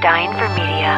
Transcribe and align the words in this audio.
Dying 0.00 0.30
for 0.34 0.48
Media. 0.50 0.94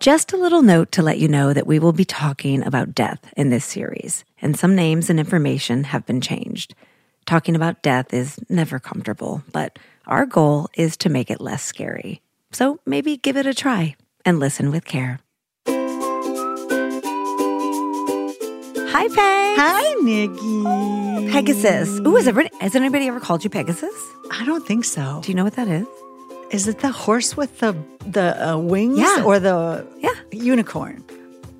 Just 0.00 0.32
a 0.32 0.38
little 0.38 0.62
note 0.62 0.92
to 0.92 1.02
let 1.02 1.18
you 1.18 1.28
know 1.28 1.52
that 1.52 1.66
we 1.66 1.78
will 1.78 1.92
be 1.92 2.06
talking 2.06 2.64
about 2.64 2.94
death 2.94 3.34
in 3.36 3.50
this 3.50 3.66
series, 3.66 4.24
and 4.40 4.58
some 4.58 4.74
names 4.74 5.10
and 5.10 5.20
information 5.20 5.84
have 5.84 6.06
been 6.06 6.22
changed. 6.22 6.74
Talking 7.26 7.54
about 7.54 7.82
death 7.82 8.14
is 8.14 8.38
never 8.48 8.78
comfortable, 8.78 9.42
but 9.52 9.78
our 10.06 10.24
goal 10.24 10.70
is 10.74 10.96
to 10.98 11.10
make 11.10 11.30
it 11.30 11.38
less 11.38 11.62
scary. 11.62 12.22
So 12.50 12.80
maybe 12.86 13.18
give 13.18 13.36
it 13.36 13.44
a 13.44 13.52
try 13.52 13.94
and 14.24 14.40
listen 14.40 14.70
with 14.70 14.86
care. 14.86 15.20
Hi, 18.88 19.06
Peg. 19.08 19.58
Hi, 19.58 19.94
Nikki. 20.02 21.30
Pegasus. 21.30 22.00
Ooh, 22.06 22.16
has, 22.16 22.26
ever, 22.26 22.44
has 22.62 22.74
anybody 22.74 23.06
ever 23.06 23.20
called 23.20 23.44
you 23.44 23.50
Pegasus? 23.50 23.94
I 24.30 24.46
don't 24.46 24.66
think 24.66 24.86
so. 24.86 25.20
Do 25.22 25.30
you 25.30 25.34
know 25.34 25.44
what 25.44 25.56
that 25.56 25.68
is? 25.68 25.86
Is 26.50 26.66
it 26.66 26.80
the 26.80 26.90
horse 26.90 27.36
with 27.36 27.58
the 27.60 27.76
the 28.06 28.50
uh, 28.50 28.58
wings 28.58 28.98
Yeah. 28.98 29.22
or 29.24 29.38
the 29.38 29.86
Yeah. 29.98 30.10
unicorn? 30.32 31.04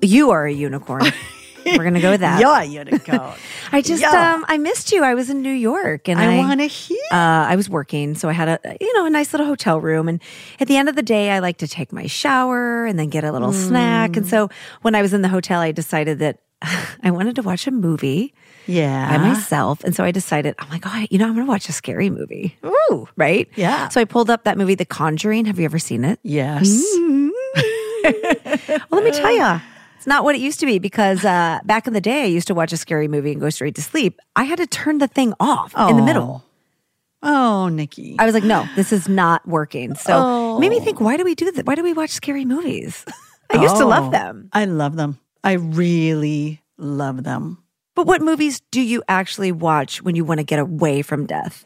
You 0.01 0.31
are 0.31 0.45
a 0.45 0.51
unicorn. 0.53 1.03
We're 1.65 1.83
gonna 1.83 2.01
go 2.01 2.09
with 2.11 2.21
that. 2.21 2.41
Yeah, 2.41 2.63
unicorn. 2.63 3.33
I 3.71 3.81
just 3.81 4.01
Yeah. 4.01 4.33
um 4.33 4.43
I 4.47 4.57
missed 4.57 4.91
you. 4.91 5.03
I 5.03 5.13
was 5.13 5.29
in 5.29 5.41
New 5.41 5.53
York 5.53 6.09
and 6.09 6.19
I, 6.19 6.35
I 6.35 6.37
want 6.39 6.59
to 6.59 6.65
hear. 6.65 6.97
uh, 7.11 7.45
I 7.53 7.55
was 7.55 7.69
working, 7.69 8.15
so 8.15 8.27
I 8.27 8.33
had 8.33 8.49
a 8.49 8.59
you 8.81 8.91
know 8.97 9.05
a 9.05 9.09
nice 9.09 9.31
little 9.31 9.45
hotel 9.47 9.79
room. 9.79 10.09
And 10.09 10.19
at 10.59 10.67
the 10.67 10.75
end 10.75 10.89
of 10.89 10.95
the 10.95 11.03
day, 11.03 11.29
I 11.29 11.39
like 11.39 11.57
to 11.59 11.67
take 11.67 11.93
my 11.93 12.07
shower 12.07 12.85
and 12.85 12.97
then 12.99 13.09
get 13.09 13.23
a 13.23 13.31
little 13.31 13.53
snack. 13.53 14.17
And 14.17 14.27
so 14.27 14.49
when 14.81 14.95
I 14.95 15.01
was 15.01 15.13
in 15.13 15.21
the 15.21 15.29
hotel, 15.29 15.61
I 15.61 15.71
decided 15.71 16.19
that 16.19 16.39
I 17.03 17.11
wanted 17.11 17.35
to 17.35 17.43
watch 17.43 17.67
a 17.67 17.71
movie 17.71 18.33
yeah. 18.67 19.17
by 19.17 19.17
myself. 19.23 19.83
And 19.83 19.95
so 19.95 20.03
I 20.03 20.11
decided, 20.11 20.55
I'm 20.59 20.69
like, 20.69 20.83
oh, 20.85 21.05
you 21.09 21.17
know, 21.17 21.25
I'm 21.27 21.33
going 21.35 21.45
to 21.45 21.49
watch 21.49 21.67
a 21.69 21.73
scary 21.73 22.09
movie. 22.09 22.57
Ooh, 22.65 23.07
right? 23.17 23.49
Yeah. 23.55 23.89
So 23.89 24.01
I 24.01 24.05
pulled 24.05 24.29
up 24.29 24.43
that 24.45 24.57
movie, 24.57 24.75
The 24.75 24.85
Conjuring. 24.85 25.45
Have 25.45 25.59
you 25.59 25.65
ever 25.65 25.79
seen 25.79 26.03
it? 26.05 26.19
Yes. 26.23 26.83
Well, 28.03 29.01
let 29.01 29.03
me 29.03 29.11
tell 29.11 29.31
you. 29.31 29.61
It's 29.97 30.07
not 30.07 30.23
what 30.23 30.33
it 30.33 30.41
used 30.41 30.59
to 30.61 30.65
be 30.65 30.79
because 30.79 31.23
uh, 31.23 31.59
back 31.63 31.85
in 31.85 31.93
the 31.93 32.01
day, 32.01 32.23
I 32.23 32.25
used 32.25 32.47
to 32.47 32.55
watch 32.55 32.73
a 32.73 32.77
scary 32.77 33.07
movie 33.07 33.31
and 33.31 33.39
go 33.39 33.49
straight 33.51 33.75
to 33.75 33.81
sleep. 33.83 34.19
I 34.35 34.43
had 34.45 34.57
to 34.57 34.65
turn 34.65 34.97
the 34.97 35.07
thing 35.07 35.33
off 35.39 35.75
in 35.77 35.95
the 35.97 36.01
middle. 36.03 36.43
Oh, 37.21 37.67
Nikki. 37.67 38.15
I 38.17 38.25
was 38.25 38.33
like, 38.33 38.43
no, 38.43 38.67
this 38.75 38.91
is 38.91 39.07
not 39.07 39.47
working. 39.47 39.93
So 39.93 40.57
it 40.57 40.61
made 40.61 40.69
me 40.71 40.79
think, 40.79 40.99
why 40.99 41.17
do 41.17 41.23
we 41.23 41.35
do 41.35 41.51
that? 41.51 41.67
Why 41.67 41.75
do 41.75 41.83
we 41.83 41.93
watch 41.93 42.09
scary 42.09 42.45
movies? 42.45 43.05
I 43.51 43.61
used 43.61 43.75
to 43.77 43.85
love 43.85 44.07
Oh, 44.07 44.09
them. 44.11 44.49
I 44.53 44.65
love 44.65 44.95
them. 44.95 45.19
I 45.43 45.53
really 45.53 46.61
love 46.77 47.23
them. 47.23 47.60
But 47.95 48.07
what 48.07 48.21
movies 48.21 48.61
do 48.71 48.81
you 48.81 49.03
actually 49.07 49.51
watch 49.51 50.01
when 50.01 50.15
you 50.15 50.23
want 50.23 50.39
to 50.39 50.45
get 50.45 50.59
away 50.59 51.01
from 51.01 51.25
death? 51.25 51.65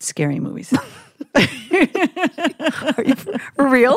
Scary 0.00 0.40
movies. 0.40 0.72
Are 1.34 3.04
you 3.04 3.14
for 3.14 3.68
real? 3.68 3.96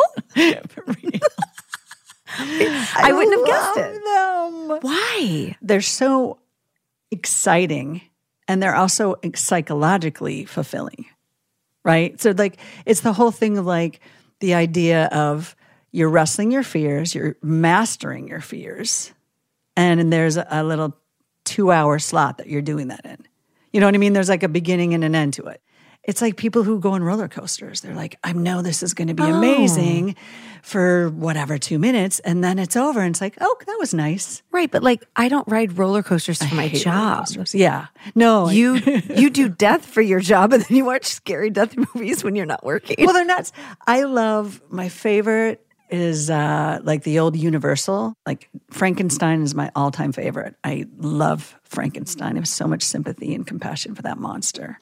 I 2.38 3.12
wouldn't 3.12 3.38
have 3.38 3.46
guessed 3.46 3.78
it. 3.78 4.04
Them. 4.04 4.80
Why? 4.82 5.58
They're 5.62 5.82
so 5.82 6.40
exciting 7.12 8.02
and 8.48 8.62
they're 8.62 8.76
also 8.76 9.16
psychologically 9.36 10.46
fulfilling. 10.46 11.06
Right? 11.84 12.20
So 12.22 12.34
like 12.38 12.58
it's 12.86 13.02
the 13.02 13.14
whole 13.14 13.32
thing 13.32 13.58
of 13.58 13.66
like 13.66 14.00
the 14.40 14.54
idea 14.54 15.06
of 15.08 15.56
you're 15.92 16.10
wrestling 16.10 16.52
your 16.52 16.64
fears, 16.64 17.16
you're 17.16 17.36
mastering 17.42 18.28
your 18.28 18.42
fears. 18.42 19.12
And 19.76 20.12
there's 20.12 20.38
a, 20.38 20.46
a 20.50 20.64
little 20.64 20.96
2-hour 21.50 22.00
slot 22.00 22.38
that 22.38 22.48
you're 22.48 22.62
doing 22.62 22.90
that 22.90 23.06
in. 23.06 23.26
You 23.74 23.80
know 23.80 23.88
what 23.88 23.96
I 23.96 24.00
mean? 24.00 24.14
There's 24.14 24.30
like 24.30 24.44
a 24.44 24.50
beginning 24.50 24.94
and 24.94 25.04
an 25.04 25.16
end 25.16 25.34
to 25.34 25.46
it. 25.48 25.62
It's 26.04 26.22
like 26.22 26.38
people 26.38 26.64
who 26.64 26.80
go 26.80 26.94
on 26.94 27.04
roller 27.04 27.28
coasters. 27.28 27.82
They're 27.82 27.94
like, 27.94 28.18
I 28.24 28.34
know 28.34 28.62
this 28.62 28.82
is 28.82 28.94
going 28.94 29.10
to 29.10 29.14
be 29.14 29.24
oh. 29.24 29.34
amazing 29.34 30.16
for 30.64 31.10
whatever 31.10 31.58
two 31.58 31.78
minutes, 31.78 32.20
and 32.22 32.44
then 32.44 32.58
it's 32.58 32.76
over, 32.76 33.02
and 33.02 33.14
it's 33.14 33.22
like, 33.22 33.38
oh, 33.42 33.56
that 33.66 33.78
was 33.80 33.94
nice. 33.94 34.42
Right, 34.52 34.72
but 34.72 34.82
like 34.82 35.04
I 35.16 35.30
don't 35.30 35.48
ride 35.48 35.78
roller 35.78 36.02
coasters 36.02 36.42
for 36.42 36.56
my 36.56 36.68
hate 36.68 36.86
roller 36.86 37.26
job. 37.26 37.48
Yeah, 37.54 37.88
no, 38.16 38.50
You 38.50 38.76
you 38.76 39.30
do 39.30 39.50
death 39.66 39.86
for 39.86 40.02
your 40.02 40.20
job, 40.20 40.54
and 40.54 40.64
then 40.64 40.78
you 40.78 40.86
watch 40.86 41.06
scary 41.06 41.50
death 41.50 41.76
movies 41.96 42.24
when 42.24 42.36
you're 42.36 42.46
not 42.46 42.64
working. 42.66 42.96
well, 43.00 43.14
they're 43.14 43.26
nuts. 43.26 43.52
I 43.86 44.04
love 44.04 44.62
my 44.70 44.90
favorite 44.90 45.66
is 45.90 46.30
uh, 46.30 46.80
like 46.84 47.04
the 47.04 47.20
old 47.20 47.36
Universal. 47.36 48.14
Like 48.26 48.50
Frankenstein 48.70 49.42
is 49.42 49.56
my 49.56 49.72
all 49.76 49.92
time 49.92 50.12
favorite. 50.12 50.56
I 50.64 50.86
love 50.98 51.56
Frankenstein. 51.64 52.34
I 52.34 52.36
have 52.36 52.48
so 52.48 52.68
much 52.68 52.84
sympathy 52.84 53.34
and 53.34 53.46
compassion 53.46 53.96
for 53.96 54.02
that 54.04 54.18
monster. 54.18 54.80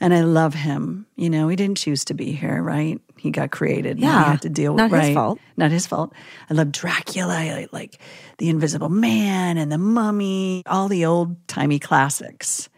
And 0.00 0.12
I 0.14 0.22
love 0.22 0.54
him. 0.54 1.06
You 1.16 1.30
know, 1.30 1.48
he 1.48 1.56
didn't 1.56 1.76
choose 1.78 2.04
to 2.06 2.14
be 2.14 2.32
here, 2.32 2.62
right? 2.62 3.00
He 3.16 3.30
got 3.30 3.50
created. 3.50 3.92
and 3.92 4.00
he 4.00 4.04
Yeah, 4.04 4.30
had 4.32 4.42
to 4.42 4.48
deal 4.48 4.72
with 4.74 4.90
not 4.90 5.00
his 5.04 5.14
fault. 5.14 5.38
Not 5.56 5.70
his 5.70 5.86
fault. 5.86 6.12
I 6.50 6.54
love 6.54 6.72
Dracula. 6.72 7.34
I 7.34 7.68
like 7.72 7.98
the 8.38 8.48
Invisible 8.48 8.88
Man 8.88 9.58
and 9.58 9.70
the 9.70 9.78
Mummy. 9.78 10.62
All 10.66 10.88
the 10.88 11.04
old 11.04 11.46
timey 11.46 11.78
classics. 11.78 12.68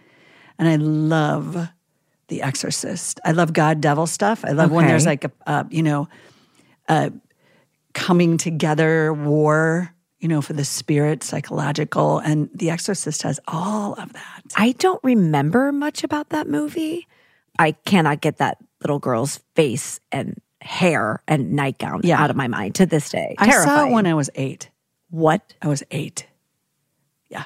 And 0.58 0.68
I 0.68 0.76
love 0.76 1.68
The 2.28 2.42
Exorcist. 2.42 3.20
I 3.24 3.32
love 3.32 3.52
God 3.52 3.80
Devil 3.80 4.06
stuff. 4.06 4.44
I 4.44 4.50
love 4.50 4.70
when 4.70 4.86
there's 4.86 5.06
like 5.06 5.24
a, 5.24 5.32
a 5.46 5.66
you 5.70 5.82
know, 5.82 6.08
a 6.88 7.10
coming 7.94 8.36
together 8.36 9.12
war, 9.12 9.92
you 10.18 10.28
know, 10.28 10.42
for 10.42 10.52
the 10.52 10.64
spirit, 10.64 11.22
psychological, 11.22 12.18
and 12.18 12.48
The 12.54 12.70
Exorcist 12.70 13.22
has 13.22 13.40
all 13.48 13.94
of 13.94 14.12
that. 14.12 14.42
I 14.56 14.72
don't 14.72 15.02
remember 15.02 15.72
much 15.72 16.04
about 16.04 16.30
that 16.30 16.48
movie. 16.48 17.06
I 17.58 17.72
cannot 17.72 18.20
get 18.20 18.38
that 18.38 18.58
little 18.82 18.98
girl's 18.98 19.40
face 19.54 20.00
and 20.12 20.40
hair 20.60 21.22
and 21.28 21.52
nightgown 21.52 22.00
Yeah. 22.04 22.22
out 22.22 22.30
of 22.30 22.36
my 22.36 22.48
mind 22.48 22.74
to 22.76 22.86
this 22.86 23.10
day. 23.10 23.34
I 23.38 23.46
saw 23.46 23.52
Terrifying. 23.52 23.90
it 23.90 23.94
when 23.94 24.06
I 24.06 24.14
was 24.14 24.30
eight. 24.34 24.70
what? 25.10 25.54
I 25.62 25.68
was 25.68 25.82
eight. 25.90 26.26
Yeah. 27.28 27.44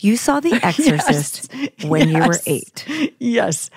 You 0.00 0.16
saw 0.16 0.40
The 0.40 0.54
Exorcist 0.62 1.52
when 1.84 2.08
you 2.08 2.18
were 2.26 2.38
eight. 2.46 2.86
Yes. 3.18 3.70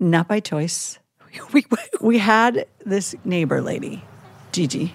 Not 0.00 0.26
by 0.28 0.40
choice. 0.40 0.98
We, 1.52 1.64
we 2.00 2.18
had 2.18 2.64
this 2.86 3.14
neighbor 3.24 3.60
lady, 3.60 4.04
Gigi, 4.52 4.94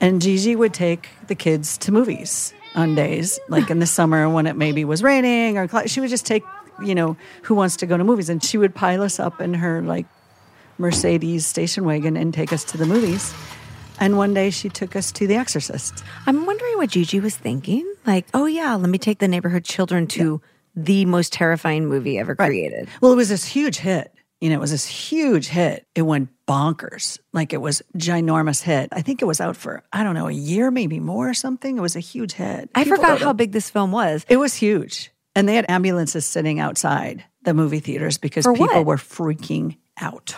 and 0.00 0.20
Gigi 0.20 0.56
would 0.56 0.74
take 0.74 1.08
the 1.26 1.34
kids 1.34 1.78
to 1.78 1.92
movies 1.92 2.52
on 2.74 2.94
days, 2.94 3.38
like 3.48 3.70
in 3.70 3.78
the 3.78 3.86
summer 3.98 4.28
when 4.28 4.46
it 4.46 4.56
maybe 4.56 4.84
was 4.84 5.02
raining 5.02 5.58
or 5.58 5.88
she 5.88 6.00
would 6.00 6.10
just 6.10 6.26
take, 6.26 6.42
you 6.82 6.94
know, 6.94 7.16
who 7.42 7.54
wants 7.54 7.76
to 7.76 7.86
go 7.86 7.96
to 7.96 8.04
movies. 8.04 8.28
And 8.28 8.44
she 8.44 8.58
would 8.58 8.74
pile 8.74 9.02
us 9.02 9.18
up 9.18 9.40
in 9.40 9.54
her 9.54 9.82
like 9.82 10.06
Mercedes 10.78 11.46
station 11.46 11.84
wagon 11.84 12.16
and 12.16 12.32
take 12.32 12.52
us 12.52 12.64
to 12.64 12.76
the 12.76 12.86
movies. 12.86 13.32
And 13.98 14.18
one 14.18 14.34
day 14.34 14.50
she 14.50 14.68
took 14.68 14.94
us 14.94 15.10
to 15.12 15.26
The 15.26 15.36
Exorcist. 15.36 16.04
I'm 16.26 16.44
wondering 16.44 16.76
what 16.76 16.90
Gigi 16.90 17.18
was 17.18 17.34
thinking. 17.34 17.90
Like, 18.04 18.26
oh 18.34 18.44
yeah, 18.44 18.74
let 18.74 18.90
me 18.90 18.98
take 18.98 19.20
the 19.20 19.28
neighborhood 19.28 19.64
children 19.64 20.06
to 20.08 20.42
the 20.74 21.06
most 21.06 21.32
terrifying 21.32 21.86
movie 21.86 22.18
ever 22.18 22.36
created. 22.36 22.88
Well, 23.00 23.12
it 23.12 23.16
was 23.16 23.30
this 23.30 23.46
huge 23.46 23.78
hit. 23.78 24.12
You 24.42 24.50
know, 24.50 24.56
it 24.56 24.60
was 24.60 24.70
this 24.70 24.86
huge 24.86 25.48
hit. 25.48 25.86
It 25.94 26.02
went 26.02 26.28
bonkers. 26.46 27.18
Like 27.32 27.52
it 27.52 27.60
was 27.60 27.82
ginormous 27.96 28.62
hit. 28.62 28.88
I 28.92 29.02
think 29.02 29.22
it 29.22 29.24
was 29.24 29.40
out 29.40 29.56
for, 29.56 29.82
I 29.92 30.02
don't 30.02 30.14
know, 30.14 30.28
a 30.28 30.32
year, 30.32 30.70
maybe 30.70 31.00
more 31.00 31.28
or 31.28 31.34
something. 31.34 31.76
It 31.76 31.80
was 31.80 31.96
a 31.96 32.00
huge 32.00 32.32
hit. 32.32 32.70
I 32.74 32.84
People 32.84 32.98
forgot 32.98 33.20
how 33.20 33.32
big 33.32 33.52
this 33.52 33.70
film 33.70 33.92
was. 33.92 34.24
It 34.28 34.36
was 34.36 34.54
huge. 34.54 35.10
And 35.34 35.48
they 35.48 35.54
had 35.56 35.66
ambulances 35.68 36.24
sitting 36.24 36.60
outside 36.60 37.24
the 37.42 37.52
movie 37.52 37.80
theaters 37.80 38.16
because 38.18 38.44
For 38.44 38.52
people 38.54 38.68
what? 38.68 38.86
were 38.86 38.96
freaking 38.96 39.76
out. 40.00 40.34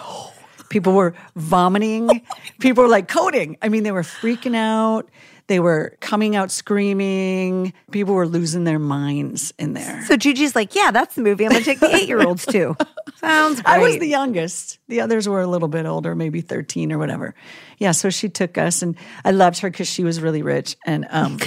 People 0.70 0.92
were 0.92 1.14
vomiting. 1.36 2.22
people 2.60 2.82
were 2.84 2.90
like 2.90 3.08
coding. 3.08 3.56
I 3.62 3.68
mean, 3.68 3.84
they 3.84 3.92
were 3.92 4.02
freaking 4.02 4.56
out. 4.56 5.08
They 5.48 5.60
were 5.60 5.96
coming 6.00 6.36
out 6.36 6.50
screaming. 6.50 7.72
People 7.90 8.14
were 8.14 8.28
losing 8.28 8.64
their 8.64 8.78
minds 8.78 9.54
in 9.58 9.72
there. 9.72 10.04
So 10.04 10.16
Gigi's 10.16 10.54
like, 10.54 10.74
yeah, 10.74 10.90
that's 10.90 11.14
the 11.14 11.22
movie 11.22 11.44
I'm 11.44 11.50
going 11.50 11.62
to 11.62 11.64
take 11.64 11.80
the 11.80 11.86
eight 11.94 12.06
year 12.06 12.22
olds 12.22 12.44
too. 12.44 12.76
Sounds 13.16 13.62
great. 13.62 13.74
I 13.74 13.78
was 13.78 13.98
the 13.98 14.08
youngest. 14.08 14.78
The 14.88 15.00
others 15.00 15.26
were 15.26 15.40
a 15.40 15.46
little 15.46 15.68
bit 15.68 15.86
older, 15.86 16.14
maybe 16.14 16.42
13 16.42 16.92
or 16.92 16.98
whatever. 16.98 17.34
Yeah, 17.78 17.92
so 17.92 18.10
she 18.10 18.28
took 18.28 18.58
us 18.58 18.82
and 18.82 18.94
I 19.24 19.30
loved 19.30 19.60
her 19.60 19.70
because 19.70 19.88
she 19.88 20.04
was 20.04 20.20
really 20.20 20.42
rich 20.42 20.76
and 20.84 21.06
um 21.10 21.38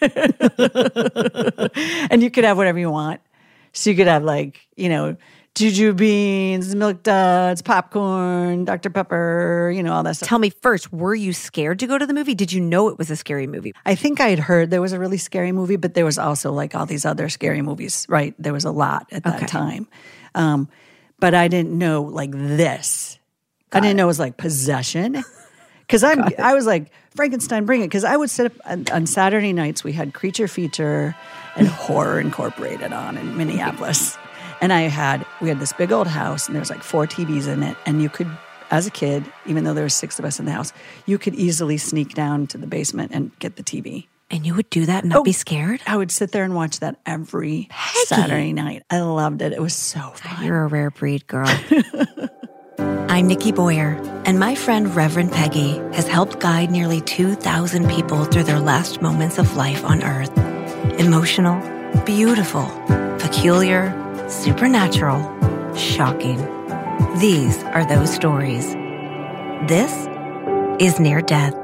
and 2.10 2.22
you 2.22 2.30
could 2.30 2.44
have 2.44 2.56
whatever 2.56 2.78
you 2.78 2.90
want. 2.90 3.20
So 3.72 3.90
you 3.90 3.96
could 3.96 4.06
have 4.06 4.24
like, 4.24 4.66
you 4.74 4.88
know, 4.88 5.16
juju 5.56 5.94
beans, 5.94 6.74
milk 6.74 7.02
duds, 7.02 7.62
popcorn, 7.62 8.64
Dr. 8.64 8.90
Pepper, 8.90 9.72
you 9.74 9.82
know, 9.82 9.92
all 9.94 10.02
that 10.02 10.14
stuff. 10.16 10.28
Tell 10.28 10.38
me 10.38 10.50
first, 10.50 10.92
were 10.92 11.14
you 11.14 11.32
scared 11.32 11.78
to 11.80 11.86
go 11.86 11.98
to 11.98 12.06
the 12.06 12.14
movie? 12.14 12.34
Did 12.34 12.52
you 12.52 12.60
know 12.60 12.88
it 12.88 12.98
was 12.98 13.10
a 13.10 13.16
scary 13.16 13.46
movie? 13.46 13.72
I 13.84 13.94
think 13.94 14.20
I 14.20 14.28
had 14.28 14.38
heard 14.38 14.70
there 14.70 14.82
was 14.82 14.92
a 14.92 14.98
really 14.98 15.16
scary 15.18 15.52
movie, 15.52 15.76
but 15.76 15.94
there 15.94 16.04
was 16.04 16.18
also 16.18 16.52
like 16.52 16.74
all 16.74 16.86
these 16.86 17.04
other 17.04 17.28
scary 17.28 17.62
movies, 17.62 18.06
right? 18.08 18.34
There 18.38 18.52
was 18.52 18.64
a 18.64 18.70
lot 18.70 19.08
at 19.10 19.24
that 19.24 19.36
Okay. 19.36 19.46
time. 19.46 19.88
Um, 20.34 20.68
but 21.18 21.34
I 21.34 21.48
didn't 21.48 21.76
know 21.76 22.02
like 22.02 22.30
this. 22.30 23.18
I 23.72 23.80
didn't 23.80 23.96
know 23.96 24.04
it 24.04 24.06
was 24.06 24.20
like 24.20 24.36
possession. 24.36 25.24
Because 25.80 26.02
I'm, 26.04 26.24
I 26.38 26.54
was 26.54 26.66
like 26.66 26.90
Frankenstein, 27.14 27.64
bring 27.64 27.80
it. 27.80 27.86
Because 27.86 28.04
I 28.04 28.16
would 28.16 28.28
sit 28.28 28.46
up 28.46 28.52
on, 28.64 28.84
on 28.92 29.06
Saturday 29.06 29.52
nights. 29.52 29.84
We 29.84 29.92
had 29.92 30.12
Creature 30.14 30.48
Feature 30.48 31.14
and 31.56 31.68
Horror 31.68 32.20
Incorporated 32.20 32.92
on 32.92 33.16
in 33.16 33.36
Minneapolis, 33.36 34.18
and 34.60 34.72
I 34.72 34.82
had 34.82 35.24
we 35.40 35.48
had 35.48 35.60
this 35.60 35.72
big 35.72 35.92
old 35.92 36.06
house, 36.06 36.46
and 36.46 36.54
there 36.54 36.60
was 36.60 36.70
like 36.70 36.82
four 36.82 37.06
TVs 37.06 37.46
in 37.48 37.62
it, 37.62 37.76
and 37.86 38.02
you 38.02 38.08
could 38.08 38.28
as 38.70 38.86
a 38.86 38.90
kid, 38.90 39.24
even 39.46 39.62
though 39.64 39.74
there 39.74 39.84
were 39.84 39.88
six 39.88 40.18
of 40.18 40.24
us 40.24 40.40
in 40.40 40.44
the 40.46 40.50
house, 40.52 40.72
you 41.06 41.18
could 41.18 41.34
easily 41.36 41.76
sneak 41.78 42.14
down 42.14 42.48
to 42.48 42.58
the 42.58 42.66
basement 42.66 43.12
and 43.14 43.30
get 43.38 43.54
the 43.56 43.62
TV. 43.62 44.06
And 44.28 44.44
you 44.44 44.56
would 44.56 44.68
do 44.70 44.86
that 44.86 45.04
and 45.04 45.10
not 45.10 45.20
Oh. 45.20 45.22
be 45.22 45.30
scared? 45.30 45.80
I 45.86 45.96
would 45.96 46.10
sit 46.10 46.32
there 46.32 46.42
and 46.42 46.52
watch 46.52 46.80
that 46.80 46.96
every 47.06 47.68
Saturday 48.06 48.52
night. 48.52 48.82
I 48.90 48.98
loved 49.02 49.40
it. 49.40 49.52
It 49.52 49.62
was 49.62 49.72
so 49.72 50.00
fun. 50.16 50.44
You're 50.44 50.64
a 50.64 50.66
rare 50.66 50.90
breed, 50.90 51.28
girl. 51.28 51.46
I'm 53.08 53.28
Nikki 53.28 53.52
Boyer, 53.52 53.92
and 54.26 54.40
my 54.40 54.56
friend 54.56 54.94
Reverend 54.96 55.30
Peggy 55.30 55.76
has 55.94 56.08
helped 56.08 56.40
guide 56.40 56.72
nearly 56.72 57.00
2,000 57.02 57.88
people 57.88 58.24
through 58.24 58.42
their 58.42 58.58
last 58.58 59.00
moments 59.00 59.38
of 59.38 59.56
life 59.56 59.84
on 59.84 60.02
Earth. 60.02 60.36
Emotional, 60.98 61.60
beautiful, 62.04 62.66
peculiar, 63.20 63.90
supernatural, 64.28 65.22
shocking. 65.74 66.38
These 67.18 67.62
are 67.64 67.86
those 67.86 68.12
stories. 68.12 68.72
This 69.68 69.92
is 70.80 70.98
Near 70.98 71.22
Death. 71.22 71.54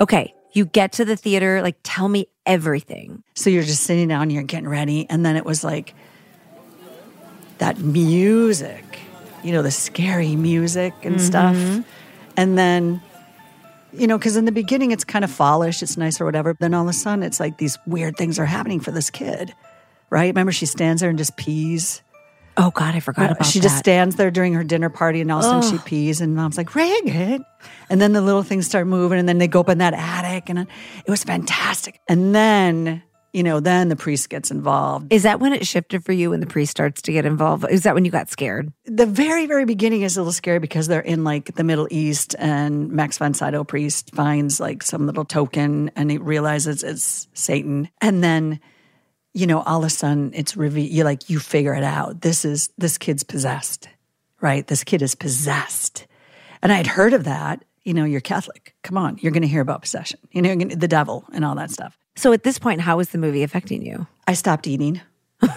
Okay, 0.00 0.34
you 0.52 0.66
get 0.66 0.92
to 0.92 1.04
the 1.04 1.16
theater, 1.16 1.62
like, 1.62 1.76
tell 1.82 2.08
me 2.08 2.26
everything. 2.46 3.22
So 3.34 3.50
you're 3.50 3.62
just 3.62 3.82
sitting 3.82 4.08
down, 4.08 4.30
you're 4.30 4.42
getting 4.42 4.68
ready, 4.68 5.06
and 5.10 5.24
then 5.24 5.36
it 5.36 5.44
was 5.44 5.64
like 5.64 5.94
that 7.58 7.78
music, 7.78 9.00
you 9.42 9.52
know, 9.52 9.62
the 9.62 9.70
scary 9.70 10.36
music 10.36 10.94
and 11.02 11.16
mm-hmm. 11.16 11.24
stuff. 11.26 11.84
And 12.36 12.56
then, 12.56 13.02
you 13.92 14.06
know, 14.06 14.18
because 14.18 14.36
in 14.36 14.44
the 14.44 14.52
beginning 14.52 14.92
it's 14.92 15.04
kind 15.04 15.24
of 15.24 15.30
fallish, 15.30 15.82
it's 15.82 15.96
nice 15.96 16.20
or 16.20 16.24
whatever. 16.24 16.54
Then 16.58 16.74
all 16.74 16.84
of 16.84 16.88
a 16.88 16.92
sudden 16.92 17.24
it's 17.24 17.40
like 17.40 17.58
these 17.58 17.78
weird 17.86 18.16
things 18.16 18.38
are 18.38 18.46
happening 18.46 18.78
for 18.78 18.92
this 18.92 19.10
kid, 19.10 19.54
right? 20.10 20.28
Remember, 20.28 20.52
she 20.52 20.66
stands 20.66 21.00
there 21.00 21.10
and 21.10 21.18
just 21.18 21.36
pees. 21.36 22.02
Oh, 22.56 22.72
God, 22.72 22.96
I 22.96 23.00
forgot 23.00 23.22
uh, 23.22 23.32
about 23.32 23.38
that. 23.38 23.44
she 23.46 23.60
that. 23.60 23.64
just 23.64 23.78
stands 23.78 24.16
there 24.16 24.32
during 24.32 24.54
her 24.54 24.64
dinner 24.64 24.90
party 24.90 25.20
and 25.20 25.30
all 25.30 25.38
of 25.38 25.44
a 25.44 25.62
sudden 25.62 25.78
she 25.78 25.84
pees 25.84 26.20
and 26.20 26.34
mom's 26.34 26.56
like, 26.58 26.74
Regan. 26.74 27.44
And 27.88 28.00
then 28.00 28.12
the 28.12 28.20
little 28.20 28.42
things 28.42 28.66
start 28.66 28.86
moving 28.86 29.18
and 29.18 29.28
then 29.28 29.38
they 29.38 29.46
go 29.46 29.60
up 29.60 29.68
in 29.68 29.78
that 29.78 29.94
attic 29.94 30.48
and 30.48 30.60
it 30.60 31.10
was 31.10 31.22
fantastic. 31.22 32.00
And 32.08 32.34
then, 32.34 33.00
you 33.32 33.44
know, 33.44 33.60
then 33.60 33.90
the 33.90 33.96
priest 33.96 34.28
gets 34.28 34.50
involved. 34.50 35.12
Is 35.12 35.22
that 35.22 35.38
when 35.38 35.52
it 35.52 35.68
shifted 35.68 36.04
for 36.04 36.12
you 36.12 36.30
when 36.30 36.40
the 36.40 36.46
priest 36.46 36.72
starts 36.72 37.00
to 37.02 37.12
get 37.12 37.24
involved? 37.24 37.64
Is 37.70 37.84
that 37.84 37.94
when 37.94 38.04
you 38.04 38.10
got 38.10 38.28
scared? 38.28 38.72
The 38.86 39.06
very, 39.06 39.46
very 39.46 39.64
beginning 39.64 40.02
is 40.02 40.16
a 40.16 40.20
little 40.20 40.32
scary 40.32 40.58
because 40.58 40.88
they're 40.88 41.00
in 41.00 41.22
like 41.22 41.54
the 41.54 41.62
Middle 41.62 41.86
East 41.92 42.34
and 42.40 42.90
Max 42.90 43.18
von 43.18 43.34
Sydow 43.34 43.62
priest 43.62 44.12
finds 44.16 44.58
like 44.58 44.82
some 44.82 45.06
little 45.06 45.24
token 45.24 45.92
and 45.94 46.10
he 46.10 46.18
realizes 46.18 46.82
it's 46.82 47.28
Satan. 47.34 47.88
And 48.00 48.24
then, 48.24 48.58
you 49.34 49.46
know, 49.46 49.60
all 49.62 49.78
of 49.80 49.84
a 49.84 49.90
sudden 49.90 50.32
it's 50.34 50.56
revealed, 50.56 50.90
you 50.90 51.04
like, 51.04 51.28
you 51.30 51.38
figure 51.38 51.74
it 51.74 51.84
out. 51.84 52.20
This 52.22 52.44
is, 52.44 52.70
this 52.78 52.98
kid's 52.98 53.22
possessed, 53.22 53.88
right? 54.40 54.66
This 54.66 54.84
kid 54.84 55.02
is 55.02 55.14
possessed. 55.14 56.06
And 56.62 56.72
I'd 56.72 56.86
heard 56.86 57.12
of 57.12 57.24
that. 57.24 57.64
You 57.84 57.94
know, 57.94 58.04
you're 58.04 58.20
Catholic. 58.20 58.74
Come 58.82 58.98
on, 58.98 59.18
you're 59.20 59.32
going 59.32 59.42
to 59.42 59.48
hear 59.48 59.62
about 59.62 59.82
possession, 59.82 60.18
you 60.32 60.42
know, 60.42 60.54
gonna- 60.56 60.76
the 60.76 60.88
devil 60.88 61.24
and 61.32 61.44
all 61.44 61.54
that 61.54 61.70
stuff. 61.70 61.96
So 62.16 62.32
at 62.32 62.42
this 62.42 62.58
point, 62.58 62.80
how 62.80 62.98
is 62.98 63.10
the 63.10 63.18
movie 63.18 63.42
affecting 63.44 63.82
you? 63.84 64.06
I 64.26 64.34
stopped 64.34 64.66
eating. 64.66 65.00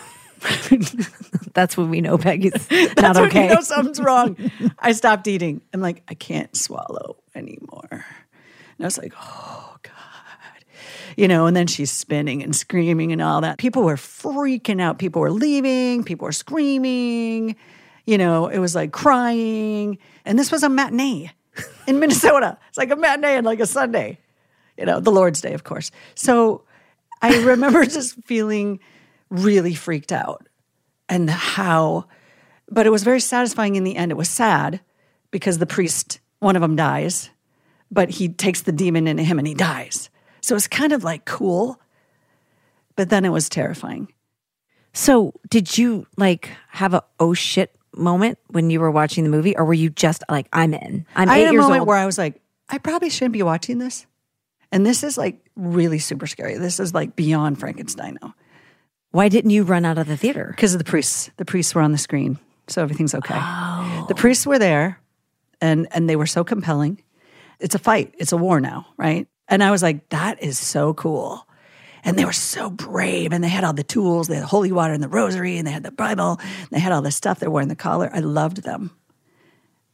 That's 1.53 1.75
when 1.75 1.89
we 1.89 2.01
know 2.01 2.17
Peggy's 2.17 2.53
not 2.71 2.95
That's 2.95 3.19
when 3.19 3.27
okay. 3.29 3.49
you 3.49 3.55
know 3.55 3.61
something's 3.61 3.99
wrong. 3.99 4.37
I 4.79 4.93
stopped 4.93 5.27
eating. 5.27 5.61
I'm 5.73 5.81
like, 5.81 6.03
I 6.07 6.13
can't 6.13 6.55
swallow 6.55 7.17
anymore. 7.35 7.87
And 7.91 8.01
I 8.79 8.83
was 8.85 8.97
like, 8.97 9.13
oh 9.19 9.75
God. 9.83 9.93
You 11.17 11.27
know, 11.27 11.45
and 11.45 11.55
then 11.55 11.67
she's 11.67 11.91
spinning 11.91 12.43
and 12.43 12.55
screaming 12.55 13.11
and 13.11 13.21
all 13.21 13.41
that. 13.41 13.57
People 13.57 13.83
were 13.83 13.95
freaking 13.95 14.81
out. 14.81 14.99
People 14.99 15.21
were 15.21 15.31
leaving. 15.31 16.03
People 16.03 16.25
were 16.25 16.31
screaming. 16.31 17.55
You 18.05 18.17
know, 18.17 18.47
it 18.47 18.59
was 18.59 18.75
like 18.75 18.91
crying. 18.91 19.97
And 20.25 20.39
this 20.39 20.51
was 20.51 20.63
a 20.63 20.69
matinee 20.69 21.31
in 21.87 21.99
Minnesota. 21.99 22.57
It's 22.69 22.77
like 22.77 22.91
a 22.91 22.95
matinee 22.95 23.37
and 23.37 23.45
like 23.45 23.59
a 23.59 23.65
Sunday. 23.65 24.19
You 24.77 24.85
know, 24.85 24.99
the 24.99 25.11
Lord's 25.11 25.41
Day, 25.41 25.53
of 25.53 25.63
course. 25.63 25.91
So 26.15 26.63
I 27.21 27.37
remember 27.43 27.85
just 27.85 28.15
feeling 28.23 28.79
really 29.29 29.75
freaked 29.75 30.11
out 30.11 30.47
and 31.07 31.29
how 31.29 32.05
but 32.71 32.87
it 32.87 32.89
was 32.89 33.03
very 33.03 33.19
satisfying 33.19 33.75
in 33.75 33.83
the 33.83 33.97
end. 33.97 34.11
It 34.11 34.17
was 34.17 34.29
sad 34.29 34.79
because 35.29 35.59
the 35.59 35.65
priest, 35.65 36.21
one 36.39 36.55
of 36.55 36.61
them 36.61 36.77
dies, 36.77 37.29
but 37.91 38.09
he 38.09 38.29
takes 38.29 38.61
the 38.61 38.71
demon 38.71 39.07
into 39.07 39.23
him 39.23 39.37
and 39.37 39.47
he 39.47 39.53
dies. 39.53 40.09
So 40.41 40.53
it 40.53 40.57
was 40.57 40.67
kind 40.67 40.91
of 40.91 41.03
like 41.03 41.25
cool, 41.25 41.79
but 42.95 43.09
then 43.09 43.25
it 43.25 43.29
was 43.29 43.47
terrifying. 43.49 44.11
So 44.93 45.33
did 45.49 45.77
you 45.77 46.05
like 46.17 46.49
have 46.69 46.93
a 46.93 47.03
oh 47.19 47.33
shit 47.33 47.75
moment 47.95 48.39
when 48.47 48.69
you 48.69 48.79
were 48.79 48.91
watching 48.91 49.23
the 49.23 49.29
movie, 49.29 49.55
or 49.55 49.65
were 49.65 49.73
you 49.73 49.89
just 49.89 50.23
like, 50.29 50.47
I'm 50.51 50.73
in? 50.73 51.05
I'm 51.15 51.29
I 51.29 51.39
eight 51.39 51.45
had 51.45 51.55
a 51.55 51.57
moment 51.57 51.81
old. 51.81 51.87
where 51.87 51.97
I 51.97 52.05
was 52.05 52.17
like, 52.17 52.41
I 52.69 52.77
probably 52.77 53.09
shouldn't 53.09 53.33
be 53.33 53.43
watching 53.43 53.77
this. 53.77 54.05
And 54.71 54.85
this 54.85 55.03
is 55.03 55.17
like 55.17 55.45
really 55.55 55.99
super 55.99 56.27
scary. 56.27 56.57
This 56.57 56.79
is 56.79 56.93
like 56.93 57.15
beyond 57.15 57.59
Frankenstein 57.59 58.17
now. 58.21 58.33
Why 59.11 59.27
didn't 59.27 59.51
you 59.51 59.63
run 59.63 59.83
out 59.83 59.97
of 59.97 60.07
the 60.07 60.15
theater? 60.15 60.53
Because 60.55 60.73
of 60.73 60.77
the 60.77 60.85
priests. 60.85 61.29
The 61.35 61.43
priests 61.45 61.75
were 61.75 61.81
on 61.81 61.91
the 61.91 61.97
screen. 61.97 62.39
So 62.67 62.81
everything's 62.81 63.13
okay. 63.13 63.37
Oh. 63.37 64.05
The 64.07 64.15
priests 64.15 64.45
were 64.47 64.59
there 64.59 65.01
and 65.59 65.87
and 65.91 66.09
they 66.09 66.15
were 66.15 66.25
so 66.25 66.43
compelling. 66.43 67.01
It's 67.59 67.75
a 67.75 67.79
fight. 67.79 68.15
It's 68.17 68.31
a 68.31 68.37
war 68.37 68.61
now, 68.61 68.87
right? 68.97 69.27
And 69.51 69.61
I 69.61 69.69
was 69.69 69.83
like, 69.83 70.09
that 70.09 70.41
is 70.41 70.57
so 70.57 70.93
cool. 70.93 71.45
And 72.03 72.17
they 72.17 72.25
were 72.25 72.33
so 72.33 72.69
brave 72.69 73.31
and 73.31 73.43
they 73.43 73.49
had 73.49 73.63
all 73.63 73.73
the 73.73 73.83
tools. 73.83 74.27
They 74.27 74.35
had 74.35 74.45
holy 74.45 74.71
water 74.71 74.93
and 74.93 75.03
the 75.03 75.09
rosary 75.09 75.57
and 75.57 75.67
they 75.67 75.71
had 75.71 75.83
the 75.83 75.91
Bible. 75.91 76.39
They 76.71 76.79
had 76.79 76.91
all 76.91 77.03
this 77.03 77.15
stuff. 77.15 77.39
They're 77.39 77.51
wearing 77.51 77.67
the 77.67 77.75
collar. 77.75 78.09
I 78.11 78.19
loved 78.19 78.63
them. 78.63 78.91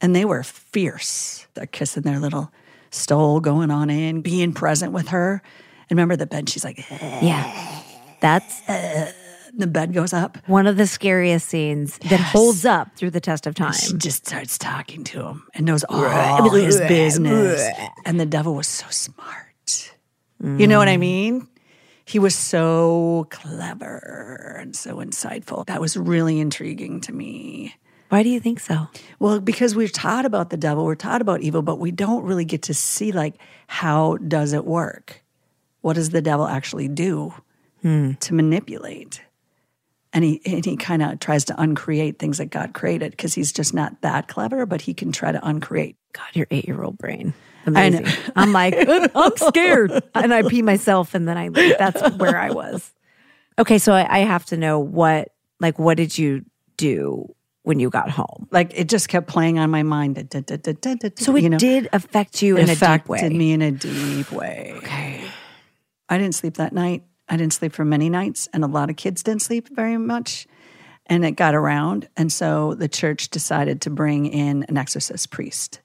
And 0.00 0.16
they 0.16 0.24
were 0.24 0.42
fierce. 0.44 1.46
They're 1.54 1.66
kissing 1.66 2.04
their 2.04 2.20
little 2.20 2.50
stole 2.90 3.40
going 3.40 3.70
on 3.70 3.90
in, 3.90 4.22
being 4.22 4.54
present 4.54 4.92
with 4.92 5.08
her. 5.08 5.42
And 5.90 5.98
remember 5.98 6.16
the 6.16 6.26
bed, 6.26 6.48
she's 6.48 6.64
like, 6.64 6.78
eh. 6.90 7.20
Yeah. 7.20 7.82
That's 8.20 8.62
eh. 8.68 9.12
the 9.54 9.66
bed 9.66 9.92
goes 9.92 10.12
up. 10.12 10.38
one 10.46 10.66
of 10.66 10.76
the 10.76 10.86
scariest 10.86 11.48
scenes 11.48 11.98
that 11.98 12.20
holds 12.20 12.64
up 12.64 12.96
through 12.96 13.10
the 13.10 13.20
test 13.20 13.46
of 13.46 13.54
time. 13.54 13.72
She 13.72 13.94
just 13.94 14.26
starts 14.26 14.56
talking 14.56 15.04
to 15.04 15.22
him 15.24 15.46
and 15.52 15.66
knows 15.66 15.84
all 15.84 16.50
his 16.50 16.78
business. 16.78 17.68
And 18.06 18.20
the 18.20 18.26
devil 18.26 18.54
was 18.54 18.68
so 18.68 18.86
smart. 18.88 19.47
You 20.40 20.66
know 20.66 20.78
what 20.78 20.88
I 20.88 20.96
mm. 20.96 21.00
mean? 21.00 21.48
He 22.04 22.18
was 22.18 22.34
so 22.34 23.26
clever 23.30 24.56
and 24.60 24.74
so 24.74 24.96
insightful. 24.96 25.66
That 25.66 25.80
was 25.80 25.96
really 25.96 26.40
intriguing 26.40 27.00
to 27.02 27.12
me. 27.12 27.74
Why 28.08 28.22
do 28.22 28.30
you 28.30 28.40
think 28.40 28.60
so? 28.60 28.88
Well, 29.18 29.40
because 29.40 29.74
we're 29.74 29.88
taught 29.88 30.24
about 30.24 30.48
the 30.50 30.56
devil, 30.56 30.84
we're 30.84 30.94
taught 30.94 31.20
about 31.20 31.42
evil, 31.42 31.60
but 31.60 31.78
we 31.78 31.90
don't 31.90 32.24
really 32.24 32.46
get 32.46 32.62
to 32.62 32.74
see 32.74 33.12
like 33.12 33.34
how 33.66 34.16
does 34.16 34.54
it 34.54 34.64
work? 34.64 35.22
What 35.82 35.94
does 35.94 36.10
the 36.10 36.22
devil 36.22 36.46
actually 36.46 36.88
do 36.88 37.34
hmm. 37.82 38.12
to 38.14 38.34
manipulate? 38.34 39.20
And 40.14 40.24
he 40.24 40.40
and 40.46 40.64
he 40.64 40.76
kind 40.78 41.02
of 41.02 41.20
tries 41.20 41.44
to 41.46 41.60
uncreate 41.60 42.18
things 42.18 42.38
that 42.38 42.46
God 42.46 42.72
created 42.72 43.10
because 43.10 43.34
he's 43.34 43.52
just 43.52 43.74
not 43.74 44.00
that 44.00 44.26
clever, 44.26 44.64
but 44.64 44.80
he 44.80 44.94
can 44.94 45.12
try 45.12 45.30
to 45.30 45.46
uncreate. 45.46 45.96
God, 46.14 46.28
your 46.32 46.46
eight 46.50 46.66
year 46.66 46.82
old 46.82 46.96
brain. 46.96 47.34
I 47.66 47.88
know. 47.90 47.98
Amazing. 47.98 48.32
I'm 48.36 48.52
like, 48.52 48.74
uh, 48.74 49.08
I'm 49.14 49.36
scared. 49.36 50.02
And 50.14 50.32
I 50.32 50.42
pee 50.42 50.62
myself 50.62 51.14
and 51.14 51.28
then 51.28 51.36
I 51.36 51.48
leave. 51.48 51.76
That's 51.78 52.16
where 52.16 52.38
I 52.38 52.50
was. 52.50 52.92
Okay, 53.58 53.78
so 53.78 53.92
I, 53.92 54.18
I 54.18 54.18
have 54.20 54.46
to 54.46 54.56
know 54.56 54.78
what 54.78 55.32
like 55.60 55.78
what 55.78 55.96
did 55.96 56.16
you 56.16 56.44
do 56.76 57.34
when 57.64 57.80
you 57.80 57.90
got 57.90 58.08
home? 58.10 58.48
Like 58.50 58.72
it 58.78 58.88
just 58.88 59.08
kept 59.08 59.26
playing 59.26 59.58
on 59.58 59.70
my 59.70 59.82
mind. 59.82 60.14
Da, 60.28 60.40
da, 60.40 60.56
da, 60.56 61.10
So 61.16 61.36
it 61.36 61.42
you 61.42 61.50
know, 61.50 61.58
did 61.58 61.88
affect 61.92 62.40
you 62.40 62.56
it 62.56 62.60
in 62.60 62.64
a 62.64 62.66
deep 62.68 62.76
affected 62.76 63.08
way. 63.08 63.28
me 63.28 63.52
in 63.52 63.62
a 63.62 63.72
deep 63.72 64.30
way. 64.32 64.74
Okay. 64.76 65.24
I 66.08 66.16
didn't 66.16 66.34
sleep 66.36 66.54
that 66.54 66.72
night. 66.72 67.02
I 67.28 67.36
didn't 67.36 67.52
sleep 67.52 67.74
for 67.74 67.84
many 67.84 68.08
nights, 68.08 68.48
and 68.54 68.64
a 68.64 68.66
lot 68.66 68.88
of 68.88 68.96
kids 68.96 69.22
didn't 69.22 69.42
sleep 69.42 69.68
very 69.68 69.98
much. 69.98 70.46
And 71.10 71.24
it 71.24 71.32
got 71.32 71.54
around. 71.54 72.08
And 72.16 72.32
so 72.32 72.74
the 72.74 72.88
church 72.88 73.28
decided 73.30 73.80
to 73.82 73.90
bring 73.90 74.26
in 74.26 74.64
an 74.64 74.76
exorcist 74.76 75.30
priest. 75.30 75.80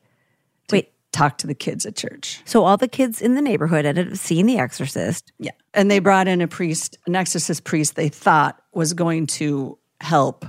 Talk 1.14 1.38
to 1.38 1.48
the 1.48 1.56
kids 1.56 1.86
at 1.86 1.96
church. 1.96 2.42
So 2.44 2.66
all 2.66 2.76
the 2.76 2.88
kids 2.88 3.22
in 3.22 3.36
the 3.36 3.42
neighborhood 3.42 3.86
ended 3.86 4.12
up 4.12 4.18
seeing 4.18 4.46
The 4.46 4.58
Exorcist. 4.58 5.32
Yeah. 5.40 5.52
And 5.74 5.90
they 5.90 6.00
brought 6.00 6.28
in 6.28 6.42
a 6.42 6.48
priest, 6.48 6.98
an 7.08 7.16
exorcist 7.16 7.64
priest 7.64 7.96
they 7.96 8.10
thought 8.10 8.62
was 8.74 8.94
going 8.94 9.28
to 9.28 9.78
help 10.02 10.46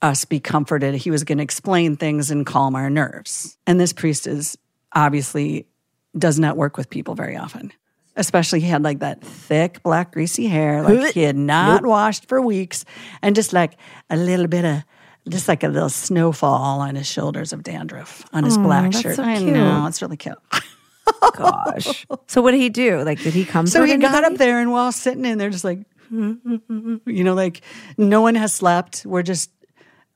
us 0.00 0.24
be 0.24 0.40
comforted. 0.40 0.94
He 0.94 1.10
was 1.10 1.24
going 1.24 1.38
to 1.38 1.44
explain 1.44 1.96
things 1.96 2.30
and 2.30 2.46
calm 2.46 2.74
our 2.76 2.88
nerves. 2.88 3.58
And 3.66 3.78
this 3.78 3.92
priest 3.92 4.26
is 4.26 4.56
obviously 4.94 5.66
does 6.16 6.38
not 6.38 6.56
work 6.56 6.76
with 6.76 6.88
people 6.88 7.14
very 7.14 7.36
often. 7.36 7.72
Especially 8.16 8.60
he 8.60 8.66
had 8.66 8.82
like 8.82 9.00
that 9.00 9.22
thick 9.22 9.82
black 9.82 10.12
greasy 10.12 10.46
hair, 10.46 10.82
like 10.82 11.14
he 11.14 11.22
had 11.22 11.36
not 11.36 11.86
washed 11.86 12.26
for 12.26 12.40
weeks, 12.40 12.84
and 13.22 13.36
just 13.36 13.52
like 13.52 13.74
a 14.10 14.16
little 14.16 14.48
bit 14.48 14.64
of 14.64 14.82
just 15.28 15.48
like 15.48 15.62
a 15.62 15.68
little 15.68 15.88
snowfall 15.88 16.80
on 16.80 16.94
his 16.94 17.06
shoulders 17.06 17.52
of 17.52 17.62
dandruff 17.62 18.24
on 18.32 18.44
his 18.44 18.58
black 18.58 18.92
that's 18.92 19.00
shirt. 19.00 19.16
so 19.16 19.22
I 19.22 19.36
cute. 19.36 19.52
know, 19.52 19.86
it's 19.86 20.02
really 20.02 20.16
cute. 20.16 20.38
Gosh. 21.36 22.06
so 22.26 22.42
what 22.42 22.52
did 22.52 22.60
he 22.60 22.68
do? 22.68 23.02
Like, 23.02 23.20
did 23.20 23.34
he 23.34 23.44
come? 23.44 23.66
So 23.66 23.84
he 23.84 23.96
got 23.96 24.24
up 24.24 24.34
there 24.34 24.60
and 24.60 24.70
while 24.72 24.92
sitting 24.92 25.24
in 25.24 25.38
there, 25.38 25.50
just 25.50 25.64
like, 25.64 25.80
you 26.10 27.00
know, 27.06 27.34
like 27.34 27.62
no 27.96 28.20
one 28.20 28.34
has 28.34 28.52
slept. 28.52 29.04
We're 29.06 29.22
just 29.22 29.50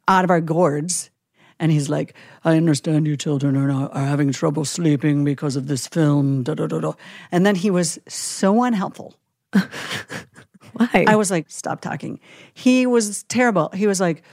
out 0.08 0.24
of 0.24 0.30
our 0.30 0.40
gourds. 0.40 1.10
And 1.58 1.70
he's 1.70 1.88
like, 1.88 2.14
I 2.44 2.56
understand 2.56 3.06
you 3.06 3.16
children 3.16 3.56
are, 3.56 3.68
not, 3.68 3.94
are 3.94 4.04
having 4.04 4.32
trouble 4.32 4.64
sleeping 4.64 5.24
because 5.24 5.54
of 5.54 5.68
this 5.68 5.86
film. 5.86 6.42
Da, 6.42 6.54
da, 6.54 6.66
da, 6.66 6.80
da. 6.80 6.92
And 7.30 7.46
then 7.46 7.54
he 7.54 7.70
was 7.70 8.00
so 8.08 8.64
unhelpful. 8.64 9.14
Why? 10.72 11.04
I 11.06 11.16
was 11.16 11.30
like, 11.30 11.50
stop 11.50 11.80
talking. 11.80 12.18
He 12.54 12.86
was 12.86 13.22
terrible. 13.24 13.70
He 13.74 13.86
was 13.86 14.00
like, 14.00 14.24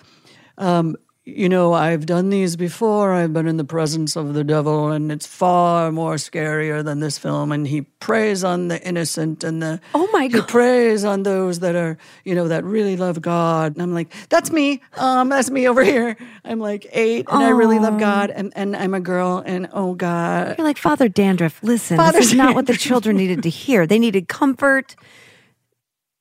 um, 0.60 0.96
you 1.26 1.48
know, 1.48 1.74
I've 1.74 2.06
done 2.06 2.30
these 2.30 2.56
before. 2.56 3.14
I've 3.14 3.34
been 3.34 3.48
in 3.48 3.58
the 3.58 3.64
presence 3.64 4.16
of 4.16 4.34
the 4.34 4.44
devil, 4.44 4.90
and 4.90 5.12
it's 5.12 5.28
far 5.28 5.92
more 5.92 6.16
scarier 6.16 6.84
than 6.84 7.02
this 7.02 7.18
film. 7.18 7.52
And 7.52 7.68
he 7.68 7.82
preys 7.82 8.44
on 8.44 8.68
the 8.68 8.82
innocent 8.82 9.44
and 9.44 9.62
the 9.62 9.80
Oh 9.94 10.10
my 10.12 10.28
god, 10.28 10.42
He 10.42 10.48
preys 10.48 11.06
on 11.06 11.24
those 11.24 11.60
that 11.60 11.76
are, 11.76 11.98
you 12.24 12.34
know, 12.34 12.48
that 12.48 12.64
really 12.64 12.98
love 12.98 13.22
God. 13.22 13.74
And 13.74 13.82
I'm 13.82 13.94
like, 13.94 14.12
that's 14.30 14.52
me. 14.52 14.82
Um, 14.98 15.30
that's 15.30 15.52
me 15.52 15.68
over 15.68 15.84
here. 15.84 16.18
I'm 16.44 16.60
like 16.60 16.88
eight, 16.92 17.28
and 17.30 17.44
I 17.44 17.50
really 17.50 17.80
love 17.80 18.00
God, 18.00 18.32
and 18.32 18.52
and 18.56 18.76
I'm 18.76 18.94
a 18.94 19.00
girl, 19.00 19.44
and 19.46 19.70
oh 19.72 19.94
God, 19.94 20.56
You're 20.58 20.66
like, 20.66 20.78
Father 20.78 21.08
Dandruff, 21.10 21.62
listen, 21.62 21.98
Father 21.98 22.20
this 22.20 22.32
is 22.32 22.34
not 22.34 22.56
what 22.56 22.66
the 22.66 22.74
children 22.76 23.18
needed 23.18 23.44
to 23.44 23.50
hear. 23.50 23.86
They 23.86 24.00
needed 24.00 24.28
comfort. 24.28 24.96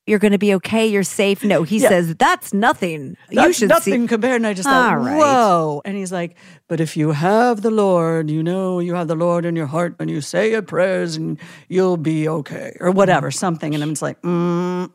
You're 0.09 0.19
going 0.19 0.31
to 0.33 0.37
be 0.39 0.53
okay. 0.55 0.87
You're 0.87 1.03
safe. 1.03 1.43
No, 1.43 1.63
he 1.63 1.77
Yeah. 1.77 1.89
says, 1.89 2.15
that's 2.15 2.53
nothing. 2.53 3.15
you 3.29 3.53
should 3.53 3.69
nothing 3.69 4.01
see. 4.03 4.07
compared. 4.07 4.37
And 4.37 4.47
I 4.47 4.53
just 4.53 4.67
thought, 4.67 4.97
right. 4.97 5.17
whoa. 5.17 5.81
And 5.85 5.95
he's 5.95 6.11
like, 6.11 6.35
but 6.67 6.79
if 6.81 6.97
you 6.97 7.11
have 7.11 7.61
the 7.61 7.71
Lord, 7.71 8.29
you 8.29 8.41
know, 8.43 8.79
you 8.79 8.95
have 8.95 9.07
the 9.07 9.15
Lord 9.15 9.45
in 9.45 9.55
your 9.55 9.67
heart 9.67 9.95
and 9.99 10.09
you 10.09 10.19
say 10.21 10.51
your 10.51 10.61
prayers 10.63 11.15
and 11.15 11.37
you'll 11.67 11.97
be 11.97 12.27
okay 12.27 12.75
or 12.79 12.91
whatever, 12.91 13.29
something. 13.31 13.73
And 13.75 13.83
I'm 13.83 13.91
just 13.91 14.01
like, 14.01 14.21
mm, 14.23 14.89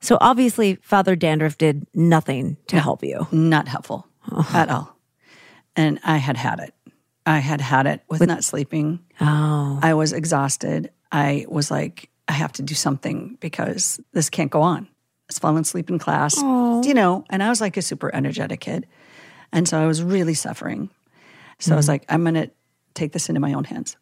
So 0.00 0.18
obviously, 0.20 0.76
Father 0.82 1.16
Dandruff 1.16 1.56
did 1.56 1.86
nothing 1.94 2.58
to 2.66 2.78
help 2.78 3.02
you. 3.02 3.26
not 3.32 3.66
helpful 3.68 4.06
at 4.52 4.68
all. 4.68 4.94
And 5.76 5.98
I 6.04 6.18
had 6.18 6.36
had 6.36 6.60
it. 6.60 6.74
I 7.26 7.38
had 7.38 7.60
had 7.62 7.86
it 7.86 8.02
with, 8.08 8.20
not 8.26 8.44
sleeping. 8.44 9.00
Oh, 9.20 9.78
I 9.82 9.94
was 9.94 10.12
exhausted. 10.12 10.90
I 11.10 11.46
was 11.48 11.70
like, 11.70 12.10
I 12.28 12.32
have 12.32 12.52
to 12.52 12.62
do 12.62 12.74
something 12.74 13.36
because 13.40 14.00
this 14.12 14.30
can't 14.30 14.50
go 14.50 14.62
on. 14.62 14.84
I 14.84 15.26
was 15.28 15.38
falling 15.38 15.62
asleep 15.62 15.90
in 15.90 15.98
class, 15.98 16.36
you 16.86 16.94
know, 16.94 17.24
and 17.30 17.42
I 17.42 17.48
was 17.48 17.60
like 17.60 17.76
a 17.76 17.82
super 17.82 18.14
energetic 18.14 18.60
kid. 18.60 18.86
And 19.52 19.68
so 19.68 19.80
I 19.80 19.86
was 19.86 20.02
really 20.02 20.34
suffering. 20.34 20.90
So 21.58 21.72
I 21.72 21.76
was 21.76 21.88
like, 21.88 22.04
I'm 22.08 22.22
going 22.22 22.34
to 22.34 22.50
take 22.94 23.12
this 23.12 23.28
into 23.28 23.40
my 23.40 23.52
own 23.54 23.64
hands. 23.64 23.96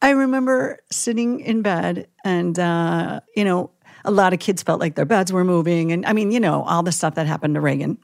I 0.00 0.10
remember 0.10 0.78
sitting 0.90 1.40
in 1.40 1.62
bed 1.62 2.08
and, 2.24 2.58
uh, 2.58 3.20
you 3.36 3.44
know, 3.44 3.70
a 4.04 4.10
lot 4.10 4.32
of 4.32 4.38
kids 4.38 4.62
felt 4.62 4.80
like 4.80 4.94
their 4.94 5.06
beds 5.06 5.32
were 5.32 5.44
moving. 5.44 5.92
And 5.92 6.04
I 6.06 6.12
mean, 6.12 6.30
you 6.30 6.40
know, 6.40 6.62
all 6.62 6.82
the 6.82 6.92
stuff 6.92 7.14
that 7.14 7.26
happened 7.26 7.54
to 7.54 7.60
Regan, 7.60 7.98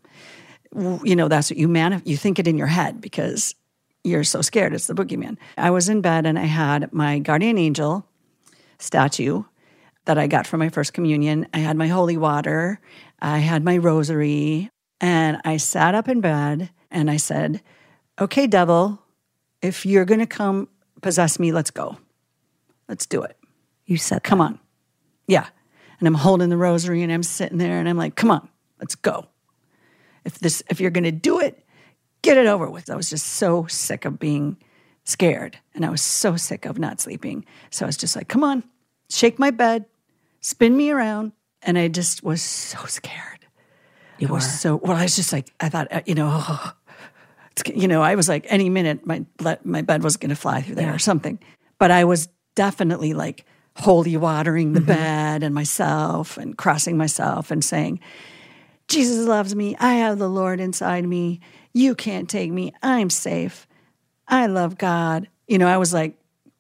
you 0.75 1.14
know, 1.14 1.29
that's 1.29 1.50
what 1.50 1.59
you 1.59 1.69
manif- 1.69 2.07
you 2.07 2.17
think 2.17 2.38
it 2.38 2.49
in 2.49 2.57
your 2.57 2.67
head 2.67 3.00
because 3.00 3.55
you're 4.02 4.25
so 4.25 4.40
scared. 4.40 4.73
It's 4.73 4.87
the 4.87 4.95
boogeyman. 4.95 5.37
I 5.59 5.71
was 5.71 5.88
in 5.88 6.00
bed 6.00 6.26
and 6.26 6.38
I 6.38 6.45
had 6.45 6.93
my 6.93 7.19
guardian 7.19 7.59
angel 7.59 8.07
statue 8.81 9.45
that 10.07 10.19
I 10.19 10.27
got 10.27 10.47
for 10.47 10.57
my 10.57 10.69
first 10.69 10.93
communion. 10.93 11.47
I 11.55 11.59
had 11.59 11.77
my 11.77 11.87
holy 11.87 12.17
water, 12.17 12.81
I 13.21 13.39
had 13.39 13.65
my 13.65 13.77
rosary, 13.77 14.71
and 15.01 15.41
I 15.45 15.59
sat 15.59 15.95
up 15.95 16.09
in 16.09 16.21
bed 16.21 16.71
and 16.91 17.11
I 17.11 17.17
said, 17.17 17.63
Okay, 18.21 18.47
devil, 18.47 19.03
if 19.63 19.87
you're 19.87 20.05
going 20.05 20.21
to 20.21 20.27
come 20.27 20.69
possess 21.01 21.39
me, 21.39 21.53
let's 21.53 21.71
go. 21.71 21.97
Let's 22.89 23.07
do 23.07 23.23
it. 23.23 23.37
you 23.87 23.97
said 23.97 24.23
Come 24.23 24.41
on. 24.41 24.59
Yeah. 25.27 25.47
And 26.01 26.09
I'm 26.09 26.15
holding 26.15 26.49
the 26.49 26.57
rosary 26.57 27.03
and 27.03 27.13
I'm 27.13 27.23
sitting 27.23 27.59
there 27.59 27.79
and 27.79 27.89
I'm 27.89 27.99
like, 27.99 28.17
come 28.17 28.31
on, 28.31 28.49
let's 28.81 28.95
go. 28.95 29.27
If 30.25 30.39
this 30.39 30.63
if 30.71 30.81
you're 30.81 30.91
gonna 30.91 31.13
do 31.13 31.41
it, 31.41 31.65
get 32.23 32.39
it 32.39 32.47
over 32.47 32.69
with. 32.71 32.91
I 32.91 32.97
was 32.97 33.11
just 33.11 33.27
so 33.27 33.67
sick 33.67 34.07
of 34.07 34.19
being 34.19 34.57
scared. 35.11 35.59
And 35.75 35.85
I 35.85 35.90
was 35.90 36.02
so 36.02 36.37
sick 36.37 36.64
of 36.64 36.79
not 36.79 37.00
sleeping. 37.00 37.45
So 37.71 37.85
I 37.85 37.88
was 37.88 37.97
just 37.97 38.17
like, 38.17 38.29
come 38.29 38.45
on, 38.45 38.64
shake 39.09 39.38
my 39.38 39.50
bed, 39.50 39.87
spin 40.40 40.76
me 40.76 40.90
around. 40.90 41.33
And 41.62 41.79
I 41.79 41.88
just 41.88 42.23
was 42.23 42.43
so 42.43 42.85
scared. 42.87 43.47
You 44.19 44.29
I 44.29 44.31
were. 44.31 44.35
was 44.37 44.61
so 44.61 44.76
well, 44.76 44.97
I 44.97 45.02
was 45.02 45.17
just 45.17 45.33
like, 45.33 45.52
I 45.61 45.69
thought, 45.69 45.88
uh, 45.93 46.00
you 46.07 46.14
know, 46.14 46.29
oh, 46.33 46.73
it's, 47.52 47.62
you 47.75 47.88
know, 47.88 48.02
I 48.02 48.14
was 48.14 48.29
like, 48.29 48.47
any 48.49 48.69
minute 48.69 49.07
my 49.07 49.25
my 49.64 49.83
bed 49.83 50.02
was 50.02 50.17
going 50.17 50.31
to 50.31 50.37
fly 50.37 50.62
through 50.62 50.76
there 50.76 50.95
or 50.95 50.99
something. 50.99 51.38
But 51.79 51.90
I 51.90 52.05
was 52.05 52.29
definitely 52.55 53.14
like 53.14 53.45
holy 53.76 54.17
watering 54.17 54.73
the 54.73 54.81
bed 54.81 55.43
and 55.43 55.55
myself 55.55 56.37
and 56.37 56.57
crossing 56.57 56.97
myself 56.97 57.50
and 57.50 57.64
saying, 57.64 58.00
Jesus 58.88 59.26
loves 59.26 59.55
me. 59.55 59.76
I 59.79 59.95
have 59.95 60.19
the 60.19 60.29
Lord 60.29 60.61
inside 60.61 61.05
me. 61.07 61.40
You 61.73 61.95
can't 61.95 62.29
take 62.29 62.50
me. 62.50 62.75
I'm 62.83 63.09
safe. 63.09 63.67
I 64.31 64.47
love 64.47 64.79
God. 64.79 65.29
You 65.47 65.59
know, 65.59 65.67
I 65.67 65.77
was 65.77 65.93
like 65.93 66.17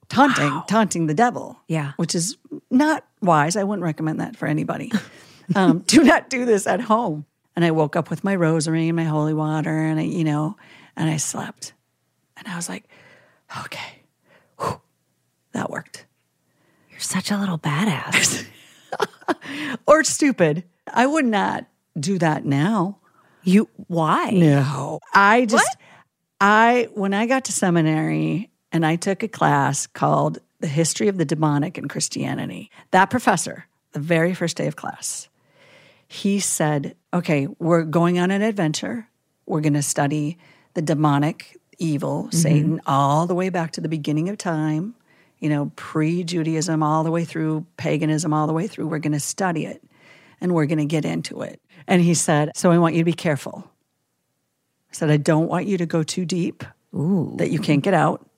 taunting, 0.08 0.62
taunting 0.68 1.06
the 1.06 1.14
devil. 1.14 1.58
Yeah. 1.68 1.92
Which 1.96 2.14
is 2.14 2.36
not 2.70 3.04
wise. 3.22 3.56
I 3.56 3.64
wouldn't 3.64 3.84
recommend 3.84 4.20
that 4.20 4.36
for 4.36 4.46
anybody. 4.46 4.92
um, 5.54 5.78
do 5.86 6.02
not 6.02 6.28
do 6.28 6.44
this 6.44 6.66
at 6.66 6.80
home. 6.80 7.24
And 7.56 7.64
I 7.64 7.70
woke 7.70 7.96
up 7.96 8.10
with 8.10 8.24
my 8.24 8.34
rosary 8.36 8.88
and 8.88 8.96
my 8.96 9.04
holy 9.04 9.34
water 9.34 9.76
and 9.76 9.98
I, 9.98 10.04
you 10.04 10.24
know, 10.24 10.56
and 10.96 11.08
I 11.08 11.16
slept. 11.16 11.72
And 12.36 12.46
I 12.48 12.56
was 12.56 12.68
like, 12.68 12.84
okay, 13.64 14.02
Whew. 14.58 14.80
that 15.52 15.70
worked. 15.70 16.06
You're 16.90 17.00
such 17.00 17.30
a 17.30 17.36
little 17.36 17.58
badass. 17.58 18.46
Or 19.86 20.04
stupid. 20.04 20.64
I 20.92 21.06
would 21.06 21.24
not 21.24 21.66
do 21.98 22.18
that 22.18 22.44
now. 22.44 22.98
you, 23.42 23.68
why? 23.86 24.30
No. 24.30 25.00
I 25.14 25.46
just, 25.46 25.76
I, 26.40 26.88
when 26.94 27.12
I 27.12 27.26
got 27.26 27.44
to 27.46 27.52
seminary 27.52 28.50
and 28.72 28.86
I 28.86 28.96
took 28.96 29.22
a 29.22 29.28
class 29.28 29.86
called 29.86 30.38
The 30.60 30.66
History 30.66 31.08
of 31.08 31.18
the 31.18 31.24
Demonic 31.24 31.76
in 31.76 31.88
Christianity, 31.88 32.70
that 32.92 33.10
professor, 33.10 33.66
the 33.92 34.00
very 34.00 34.34
first 34.34 34.56
day 34.56 34.66
of 34.66 34.76
class, 34.76 35.28
he 36.08 36.40
said, 36.40 36.96
okay, 37.12 37.46
we're 37.58 37.84
going 37.84 38.18
on 38.18 38.30
an 38.30 38.42
adventure. 38.42 39.08
We're 39.46 39.60
going 39.60 39.74
to 39.74 39.82
study 39.82 40.38
the 40.74 40.82
demonic 40.82 41.56
evil, 41.78 42.24
mm-hmm. 42.24 42.36
Satan, 42.36 42.80
all 42.86 43.26
the 43.26 43.34
way 43.34 43.48
back 43.48 43.72
to 43.72 43.80
the 43.80 43.88
beginning 43.88 44.28
of 44.28 44.38
time, 44.38 44.94
you 45.38 45.48
know, 45.48 45.70
pre 45.76 46.24
Judaism, 46.24 46.82
all 46.82 47.04
the 47.04 47.10
way 47.10 47.24
through 47.24 47.66
paganism, 47.76 48.32
all 48.32 48.46
the 48.46 48.52
way 48.52 48.66
through. 48.66 48.86
We're 48.86 48.98
going 48.98 49.12
to 49.12 49.20
study 49.20 49.66
it 49.66 49.82
and 50.40 50.52
we're 50.52 50.66
going 50.66 50.78
to 50.78 50.84
get 50.84 51.04
into 51.04 51.42
it. 51.42 51.60
And 51.86 52.02
he 52.02 52.14
said, 52.14 52.52
So 52.56 52.70
I 52.70 52.78
want 52.78 52.94
you 52.94 53.00
to 53.00 53.04
be 53.04 53.12
careful. 53.12 53.70
I 54.90 54.94
said, 54.94 55.10
I 55.10 55.16
don't 55.16 55.48
want 55.48 55.66
you 55.66 55.78
to 55.78 55.86
go 55.86 56.02
too 56.02 56.24
deep 56.24 56.64
that 56.92 57.50
you 57.50 57.60
can't 57.60 57.82
get 57.82 57.94
out. 57.94 58.28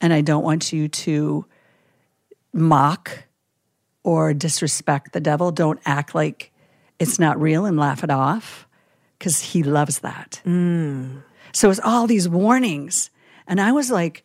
And 0.00 0.12
I 0.12 0.20
don't 0.20 0.42
want 0.42 0.72
you 0.72 0.88
to 0.88 1.46
mock 2.52 3.24
or 4.02 4.34
disrespect 4.34 5.12
the 5.12 5.20
devil. 5.20 5.52
Don't 5.52 5.80
act 5.84 6.14
like 6.14 6.52
it's 6.98 7.18
not 7.18 7.40
real 7.40 7.64
and 7.64 7.78
laugh 7.78 8.04
it 8.04 8.10
off 8.10 8.66
because 9.18 9.40
he 9.40 9.62
loves 9.62 10.00
that. 10.00 10.42
Mm. 10.44 11.22
So 11.52 11.70
it's 11.70 11.80
all 11.80 12.06
these 12.06 12.28
warnings. 12.28 13.10
And 13.46 13.60
I 13.60 13.72
was 13.72 13.90
like, 13.90 14.24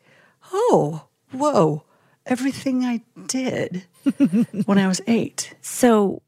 oh, 0.51 1.07
whoa, 1.31 1.83
everything 2.25 2.83
I 2.83 3.01
did 3.27 3.83
when 4.65 4.77
I 4.77 4.87
was 4.87 5.01
eight. 5.07 5.55
So, 5.61 6.21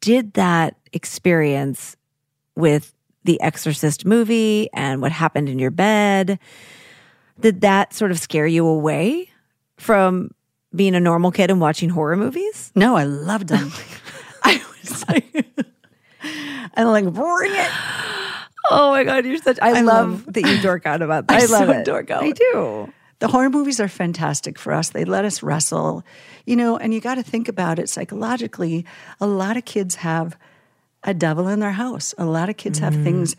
did 0.00 0.34
that 0.34 0.76
experience 0.92 1.96
with 2.56 2.92
the 3.24 3.40
Exorcist 3.40 4.04
movie 4.04 4.68
and 4.72 5.00
what 5.00 5.12
happened 5.12 5.48
in 5.48 5.58
your 5.58 5.70
bed, 5.70 6.38
did 7.40 7.60
that 7.62 7.92
sort 7.94 8.10
of 8.10 8.18
scare 8.18 8.46
you 8.46 8.66
away 8.66 9.30
from 9.76 10.30
being 10.74 10.94
a 10.94 11.00
normal 11.00 11.30
kid 11.30 11.50
and 11.50 11.60
watching 11.60 11.88
horror 11.88 12.16
movies? 12.16 12.72
No, 12.74 12.96
I 12.96 13.04
loved 13.04 13.48
them. 13.48 13.70
I 14.42 14.62
was 14.80 15.08
like, 15.08 15.46
I'm 16.74 16.86
like, 16.88 17.12
bring 17.12 17.52
it. 17.52 17.70
Oh 18.70 18.90
my 18.92 19.04
god, 19.04 19.26
you're 19.26 19.38
such! 19.38 19.58
I, 19.60 19.80
love, 19.82 20.24
that 20.32 20.42
you 20.46 20.60
dork 20.62 20.86
out 20.86 21.02
about 21.02 21.26
that. 21.28 21.42
I 21.42 21.44
I 21.44 21.46
love 21.46 21.66
so 21.68 21.72
it. 21.72 21.84
dork 21.84 22.10
out. 22.10 22.22
I 22.22 22.30
do. 22.30 22.92
The 23.18 23.28
horror 23.28 23.50
movies 23.50 23.78
are 23.80 23.88
fantastic 23.88 24.58
for 24.58 24.72
us. 24.72 24.90
They 24.90 25.04
let 25.04 25.24
us 25.24 25.42
wrestle, 25.42 26.04
you 26.46 26.56
know, 26.56 26.76
and 26.76 26.92
you 26.94 27.00
got 27.00 27.16
to 27.16 27.22
think 27.22 27.48
about 27.48 27.78
it 27.78 27.88
psychologically. 27.88 28.84
A 29.20 29.26
lot 29.26 29.56
of 29.56 29.64
kids 29.64 29.96
have 29.96 30.36
a 31.04 31.14
devil 31.14 31.48
in 31.48 31.60
their 31.60 31.72
house. 31.72 32.14
A 32.18 32.24
lot 32.24 32.48
of 32.48 32.56
kids 32.56 32.78
have 32.78 32.94
things 32.94 33.34
mm. 33.34 33.38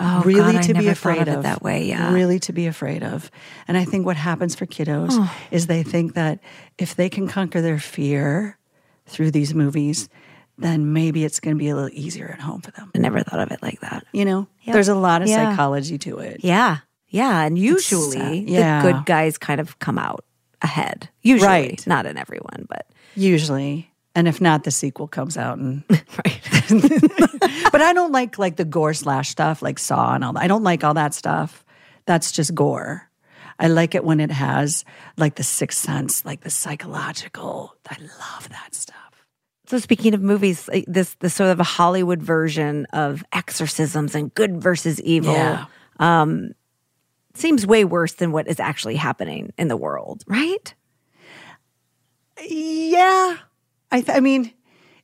Oh, 0.00 0.22
really 0.24 0.54
God, 0.54 0.62
to 0.64 0.74
be 0.74 0.88
afraid 0.88 1.28
of 1.28 1.36
of. 1.38 1.42
that 1.42 1.62
way, 1.62 1.84
yeah. 1.84 2.12
Really 2.12 2.38
to 2.40 2.52
be 2.52 2.66
afraid 2.66 3.02
of. 3.02 3.30
And 3.68 3.76
I 3.76 3.84
think 3.84 4.06
what 4.06 4.16
happens 4.16 4.54
for 4.54 4.64
kiddos 4.64 5.10
oh. 5.12 5.36
is 5.50 5.66
they 5.66 5.82
think 5.82 6.14
that 6.14 6.40
if 6.78 6.96
they 6.96 7.10
can 7.10 7.28
conquer 7.28 7.60
their 7.60 7.78
fear 7.78 8.58
through 9.06 9.32
these 9.32 9.54
movies, 9.54 10.08
then 10.56 10.94
maybe 10.94 11.24
it's 11.24 11.40
going 11.40 11.54
to 11.54 11.58
be 11.58 11.68
a 11.68 11.74
little 11.74 11.90
easier 11.92 12.28
at 12.28 12.40
home 12.40 12.62
for 12.62 12.70
them. 12.70 12.90
I 12.94 12.98
never 12.98 13.20
thought 13.20 13.40
of 13.40 13.50
it 13.52 13.62
like 13.62 13.80
that. 13.80 14.06
You 14.12 14.24
know, 14.24 14.46
there's 14.66 14.88
a 14.88 14.94
lot 14.94 15.20
of 15.20 15.28
Yeah. 15.28 15.50
psychology 15.50 15.98
to 15.98 16.18
it. 16.20 16.40
Yeah, 16.42 16.78
yeah, 17.08 17.42
and 17.42 17.58
usually. 17.58 18.50
Yeah. 18.50 18.82
the 18.82 18.92
good 18.92 19.04
guys 19.04 19.36
kind 19.36 19.60
of 19.60 19.78
come 19.78 19.98
out 19.98 20.24
ahead. 20.62 21.10
Usually, 21.20 21.48
Right. 21.48 21.86
not 21.86 22.06
in 22.06 22.16
everyone, 22.16 22.66
but 22.68 22.86
Usually. 23.14 23.91
And 24.14 24.28
if 24.28 24.40
not, 24.40 24.64
the 24.64 24.70
sequel 24.70 25.08
comes 25.08 25.36
out 25.38 25.58
and 25.58 25.84
right. 25.90 26.40
but 27.72 27.80
I 27.80 27.92
don't 27.94 28.12
like 28.12 28.38
like 28.38 28.56
the 28.56 28.64
gore 28.64 28.94
slash 28.94 29.30
stuff, 29.30 29.62
like 29.62 29.78
Saw 29.78 30.14
and 30.14 30.22
all 30.24 30.32
that. 30.34 30.42
I 30.42 30.48
don't 30.48 30.62
like 30.64 30.84
all 30.84 30.94
that 30.94 31.14
stuff. 31.14 31.64
That's 32.04 32.30
just 32.32 32.54
gore. 32.54 33.08
I 33.58 33.68
like 33.68 33.94
it 33.94 34.04
when 34.04 34.20
it 34.20 34.30
has 34.30 34.84
like 35.16 35.36
the 35.36 35.42
sixth 35.42 35.78
sense, 35.78 36.24
like 36.24 36.40
the 36.42 36.50
psychological. 36.50 37.74
I 37.88 37.96
love 38.00 38.48
that 38.50 38.74
stuff. 38.74 38.96
So 39.66 39.78
speaking 39.78 40.12
of 40.14 40.20
movies, 40.20 40.68
this 40.86 41.14
this 41.20 41.34
sort 41.34 41.50
of 41.50 41.60
a 41.60 41.64
Hollywood 41.64 42.20
version 42.22 42.86
of 42.92 43.24
exorcisms 43.32 44.14
and 44.14 44.34
good 44.34 44.60
versus 44.60 45.00
evil 45.00 45.32
Yeah. 45.32 45.66
um, 46.00 46.52
seems 47.34 47.66
way 47.66 47.84
worse 47.84 48.14
than 48.14 48.32
what 48.32 48.46
is 48.48 48.60
actually 48.60 48.96
happening 48.96 49.52
in 49.56 49.68
the 49.68 49.76
world, 49.76 50.24
right? 50.26 50.74
Yeah, 52.44 53.36
I. 53.92 54.00
Th- 54.00 54.16
I 54.16 54.20
mean, 54.20 54.52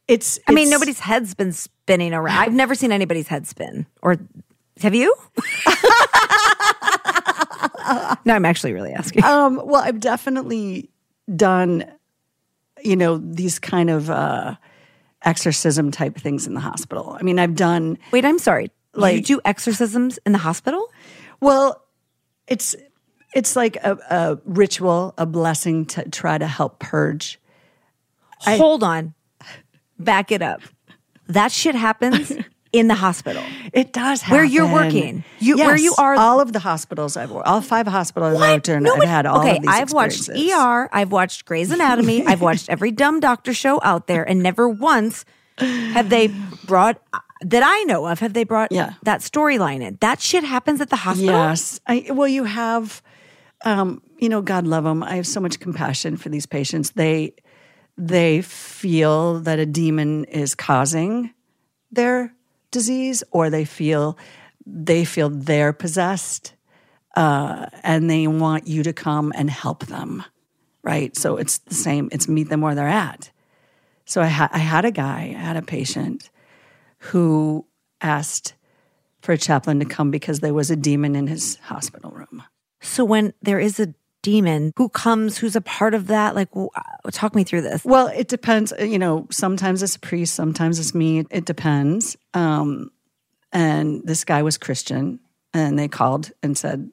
it's. 0.08 0.40
I 0.48 0.52
mean, 0.52 0.70
nobody's 0.70 0.98
head's 0.98 1.34
been 1.34 1.52
spinning 1.52 2.14
around. 2.14 2.38
I've 2.38 2.52
never 2.52 2.74
seen 2.74 2.90
anybody's 2.90 3.28
head 3.28 3.46
spin. 3.46 3.86
Or 4.02 4.16
have 4.80 4.94
you? 4.94 5.14
no, 8.24 8.34
I'm 8.34 8.44
actually 8.44 8.72
really 8.72 8.92
asking. 8.92 9.24
Um, 9.24 9.60
well, 9.64 9.82
I've 9.82 10.00
definitely 10.00 10.90
done, 11.34 11.84
you 12.82 12.96
know, 12.96 13.18
these 13.18 13.58
kind 13.58 13.90
of 13.90 14.10
uh, 14.10 14.56
exorcism 15.22 15.90
type 15.90 16.16
things 16.16 16.46
in 16.46 16.54
the 16.54 16.60
hospital. 16.60 17.16
I 17.18 17.22
mean, 17.22 17.38
I've 17.38 17.54
done. 17.54 17.98
Wait, 18.12 18.24
I'm 18.24 18.38
sorry. 18.38 18.70
Like, 18.94 19.16
you 19.16 19.22
do 19.22 19.40
exorcisms 19.44 20.18
in 20.26 20.32
the 20.32 20.38
hospital? 20.38 20.90
Well, 21.40 21.84
it's 22.46 22.74
it's 23.34 23.56
like 23.56 23.76
a, 23.76 23.98
a 24.10 24.38
ritual, 24.44 25.14
a 25.18 25.26
blessing 25.26 25.86
to 25.86 26.08
try 26.08 26.38
to 26.38 26.46
help 26.46 26.78
purge. 26.78 27.38
Hold 28.44 28.82
on. 28.82 29.14
Back 29.98 30.30
it 30.32 30.42
up. 30.42 30.60
That 31.26 31.50
shit 31.52 31.74
happens 31.74 32.32
in 32.72 32.88
the 32.88 32.94
hospital. 32.94 33.42
It 33.72 33.92
does 33.92 34.22
happen. 34.22 34.36
Where 34.36 34.44
you're 34.44 34.72
working. 34.72 35.24
You- 35.40 35.56
where 35.58 35.76
you 35.76 35.94
are- 35.98 36.14
All 36.16 36.40
of 36.40 36.52
the 36.52 36.58
hospitals 36.60 37.16
I've 37.16 37.30
worked, 37.30 37.46
all 37.48 37.60
five 37.60 37.86
hospitals 37.86 38.34
I've 38.40 38.40
worked 38.56 38.68
in, 38.68 38.86
I've 38.86 39.02
had 39.08 39.26
all 39.26 39.40
okay, 39.40 39.56
of 39.56 39.62
these 39.62 39.70
I've 39.70 39.92
watched. 39.92 40.28
ER, 40.30 40.88
I've 40.92 41.10
watched 41.12 41.44
Grey's 41.46 41.70
Anatomy, 41.70 42.26
I've 42.26 42.40
watched 42.40 42.68
every 42.70 42.90
dumb 42.92 43.20
doctor 43.20 43.52
show 43.52 43.80
out 43.82 44.06
there, 44.06 44.22
and 44.28 44.42
never 44.42 44.68
once 44.68 45.24
have 45.58 46.08
they 46.08 46.28
brought 46.66 47.02
that 47.40 47.62
I 47.64 47.82
know 47.84 48.06
of 48.06 48.18
have 48.20 48.32
they 48.32 48.44
brought 48.44 48.70
Yeah. 48.72 48.94
that 49.02 49.20
storyline 49.20 49.80
in. 49.80 49.96
That 50.00 50.20
shit 50.20 50.44
happens 50.44 50.80
at 50.80 50.90
the 50.90 50.96
hospital. 50.96 51.30
Yes. 51.34 51.80
I, 51.86 52.06
well, 52.10 52.26
you 52.28 52.44
have, 52.44 53.00
um, 53.64 54.02
you 54.18 54.28
know, 54.28 54.40
God 54.42 54.66
love 54.66 54.84
them. 54.84 55.02
I 55.04 55.16
have 55.16 55.26
so 55.26 55.40
much 55.40 55.60
compassion 55.60 56.16
for 56.16 56.28
these 56.30 56.46
patients. 56.46 56.90
They 56.92 57.34
they 57.98 58.40
feel 58.42 59.40
that 59.40 59.58
a 59.58 59.66
demon 59.66 60.24
is 60.24 60.54
causing 60.54 61.34
their 61.90 62.32
disease, 62.70 63.24
or 63.30 63.50
they 63.50 63.64
feel 63.64 64.16
they 64.64 65.04
feel 65.04 65.30
they're 65.30 65.72
possessed, 65.72 66.54
uh, 67.16 67.66
and 67.82 68.08
they 68.08 68.26
want 68.26 68.68
you 68.68 68.82
to 68.84 68.92
come 68.92 69.32
and 69.34 69.50
help 69.50 69.86
them. 69.86 70.22
Right. 70.82 71.16
So 71.16 71.36
it's 71.36 71.58
the 71.58 71.74
same. 71.74 72.08
It's 72.12 72.28
meet 72.28 72.48
them 72.48 72.60
where 72.60 72.74
they're 72.74 72.88
at. 72.88 73.30
So 74.04 74.22
I, 74.22 74.26
ha- 74.26 74.50
I 74.52 74.58
had 74.58 74.84
a 74.84 74.90
guy, 74.90 75.34
I 75.36 75.40
had 75.40 75.56
a 75.56 75.62
patient 75.62 76.30
who 76.98 77.66
asked 78.00 78.54
for 79.20 79.32
a 79.32 79.38
chaplain 79.38 79.80
to 79.80 79.84
come 79.84 80.10
because 80.10 80.40
there 80.40 80.54
was 80.54 80.70
a 80.70 80.76
demon 80.76 81.14
in 81.14 81.26
his 81.26 81.56
hospital 81.56 82.10
room. 82.10 82.42
So 82.80 83.04
when 83.04 83.34
there 83.42 83.58
is 83.60 83.80
a 83.80 83.92
demon 84.32 84.72
who 84.76 84.88
comes, 84.88 85.38
who's 85.38 85.56
a 85.56 85.60
part 85.60 85.94
of 85.94 86.06
that, 86.08 86.34
like 86.34 86.50
w- 86.50 86.68
uh, 86.76 87.10
talk 87.10 87.34
me 87.34 87.44
through 87.44 87.62
this. 87.62 87.84
Well, 87.84 88.08
it 88.08 88.28
depends. 88.28 88.72
uh, 88.72 88.84
You 88.84 88.98
know, 88.98 89.26
sometimes 89.30 89.82
it's 89.82 89.96
a 89.96 90.00
priest, 90.00 90.34
sometimes 90.34 90.78
it's 90.78 90.94
me. 90.94 91.24
It 91.30 91.44
depends. 91.44 92.16
Um, 92.34 92.90
and 93.52 94.02
this 94.04 94.24
guy 94.24 94.42
was 94.42 94.58
Christian, 94.58 95.20
and 95.54 95.78
they 95.78 95.88
called 95.88 96.30
and 96.42 96.56
said, 96.58 96.90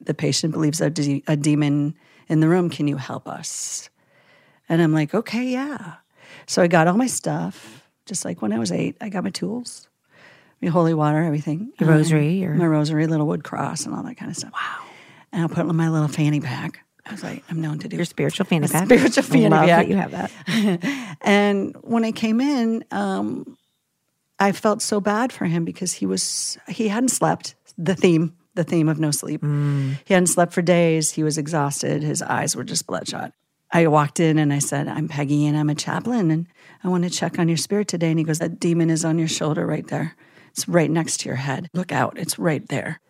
The 0.00 0.14
patient 0.14 0.52
believes 0.52 0.80
a, 0.80 0.90
de- 0.90 1.24
a 1.26 1.36
demon 1.36 1.94
in 2.28 2.40
the 2.40 2.48
room. 2.48 2.70
Can 2.70 2.86
you 2.88 2.96
help 2.96 3.26
us? 3.28 3.90
And 4.68 4.80
I'm 4.82 4.92
like, 4.94 5.14
Okay, 5.14 5.44
yeah. 5.50 5.94
So 6.46 6.62
I 6.62 6.68
got 6.68 6.86
all 6.86 6.96
my 6.96 7.08
stuff, 7.08 7.82
just 8.06 8.24
like 8.24 8.40
when 8.42 8.52
I 8.52 8.58
was 8.58 8.70
eight. 8.70 8.96
I 9.00 9.08
got 9.08 9.24
my 9.24 9.30
tools, 9.30 9.88
my 10.62 10.68
holy 10.70 10.94
water, 10.94 11.18
everything. 11.22 11.72
Your 11.80 11.90
rosary, 11.90 12.34
your- 12.42 12.54
my 12.54 12.66
rosary, 12.66 13.06
little 13.08 13.26
wood 13.26 13.42
cross, 13.42 13.84
and 13.86 13.94
all 13.94 14.04
that 14.04 14.16
kind 14.16 14.30
of 14.30 14.36
stuff. 14.36 14.52
Wow. 14.52 14.85
And 15.36 15.44
I 15.44 15.48
put 15.48 15.58
it 15.66 15.68
in 15.68 15.76
my 15.76 15.90
little 15.90 16.08
fanny 16.08 16.40
pack. 16.40 16.80
I 17.04 17.12
was 17.12 17.22
like, 17.22 17.44
I'm 17.50 17.60
known 17.60 17.78
to 17.80 17.88
do 17.88 17.96
Your 17.96 18.04
spiritual 18.06 18.46
fanny 18.46 18.66
pack. 18.66 18.86
spiritual 18.86 19.22
fanny 19.22 19.48
Love 19.48 19.66
pack. 19.68 19.86
that 19.86 19.88
you 19.88 19.96
have 19.96 20.10
that. 20.10 21.16
And 21.20 21.76
when 21.82 22.04
I 22.04 22.10
came 22.12 22.40
in, 22.40 22.84
um, 22.90 23.56
I 24.40 24.52
felt 24.52 24.80
so 24.82 25.00
bad 25.00 25.32
for 25.32 25.44
him 25.44 25.64
because 25.64 25.92
he 25.92 26.06
was 26.06 26.58
he 26.68 26.88
hadn't 26.88 27.10
slept. 27.10 27.54
The 27.78 27.94
theme, 27.94 28.34
the 28.54 28.64
theme 28.64 28.88
of 28.88 28.98
no 28.98 29.10
sleep. 29.10 29.42
He 29.44 30.14
hadn't 30.14 30.28
slept 30.28 30.52
for 30.54 30.62
days. 30.62 31.12
He 31.12 31.22
was 31.22 31.36
exhausted. 31.38 32.02
His 32.02 32.22
eyes 32.22 32.56
were 32.56 32.64
just 32.64 32.86
bloodshot. 32.86 33.32
I 33.70 33.86
walked 33.88 34.18
in 34.20 34.38
and 34.38 34.52
I 34.52 34.58
said, 34.60 34.88
"I'm 34.88 35.08
Peggy 35.08 35.46
and 35.46 35.56
I'm 35.56 35.68
a 35.70 35.74
chaplain 35.74 36.30
and 36.30 36.46
I 36.82 36.88
want 36.88 37.04
to 37.04 37.10
check 37.10 37.38
on 37.38 37.48
your 37.48 37.56
spirit 37.58 37.88
today." 37.88 38.10
And 38.10 38.18
he 38.18 38.24
goes, 38.24 38.38
"That 38.38 38.58
demon 38.58 38.88
is 38.90 39.04
on 39.04 39.18
your 39.18 39.28
shoulder 39.28 39.66
right 39.66 39.86
there. 39.88 40.14
It's 40.52 40.66
right 40.68 40.90
next 40.90 41.18
to 41.20 41.28
your 41.28 41.36
head. 41.36 41.68
Look 41.74 41.92
out! 41.92 42.18
It's 42.18 42.38
right 42.38 42.66
there." 42.68 43.00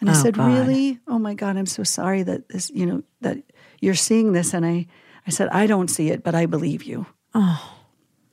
And 0.00 0.10
I 0.10 0.12
Oh, 0.12 0.22
said, 0.22 0.34
God. 0.34 0.52
"Really? 0.52 0.98
Oh 1.08 1.18
my 1.18 1.34
God! 1.34 1.56
I'm 1.56 1.66
so 1.66 1.82
sorry 1.82 2.22
that 2.22 2.48
this, 2.48 2.70
you 2.70 2.84
know, 2.86 3.02
that 3.22 3.38
you're 3.80 3.94
seeing 3.94 4.32
this." 4.32 4.52
And 4.54 4.64
I, 4.66 4.86
I 5.26 5.30
said, 5.30 5.48
"I 5.48 5.66
don't 5.66 5.88
see 5.88 6.10
it, 6.10 6.22
but 6.22 6.34
I 6.34 6.46
believe 6.46 6.82
you." 6.82 7.06
Oh. 7.34 7.72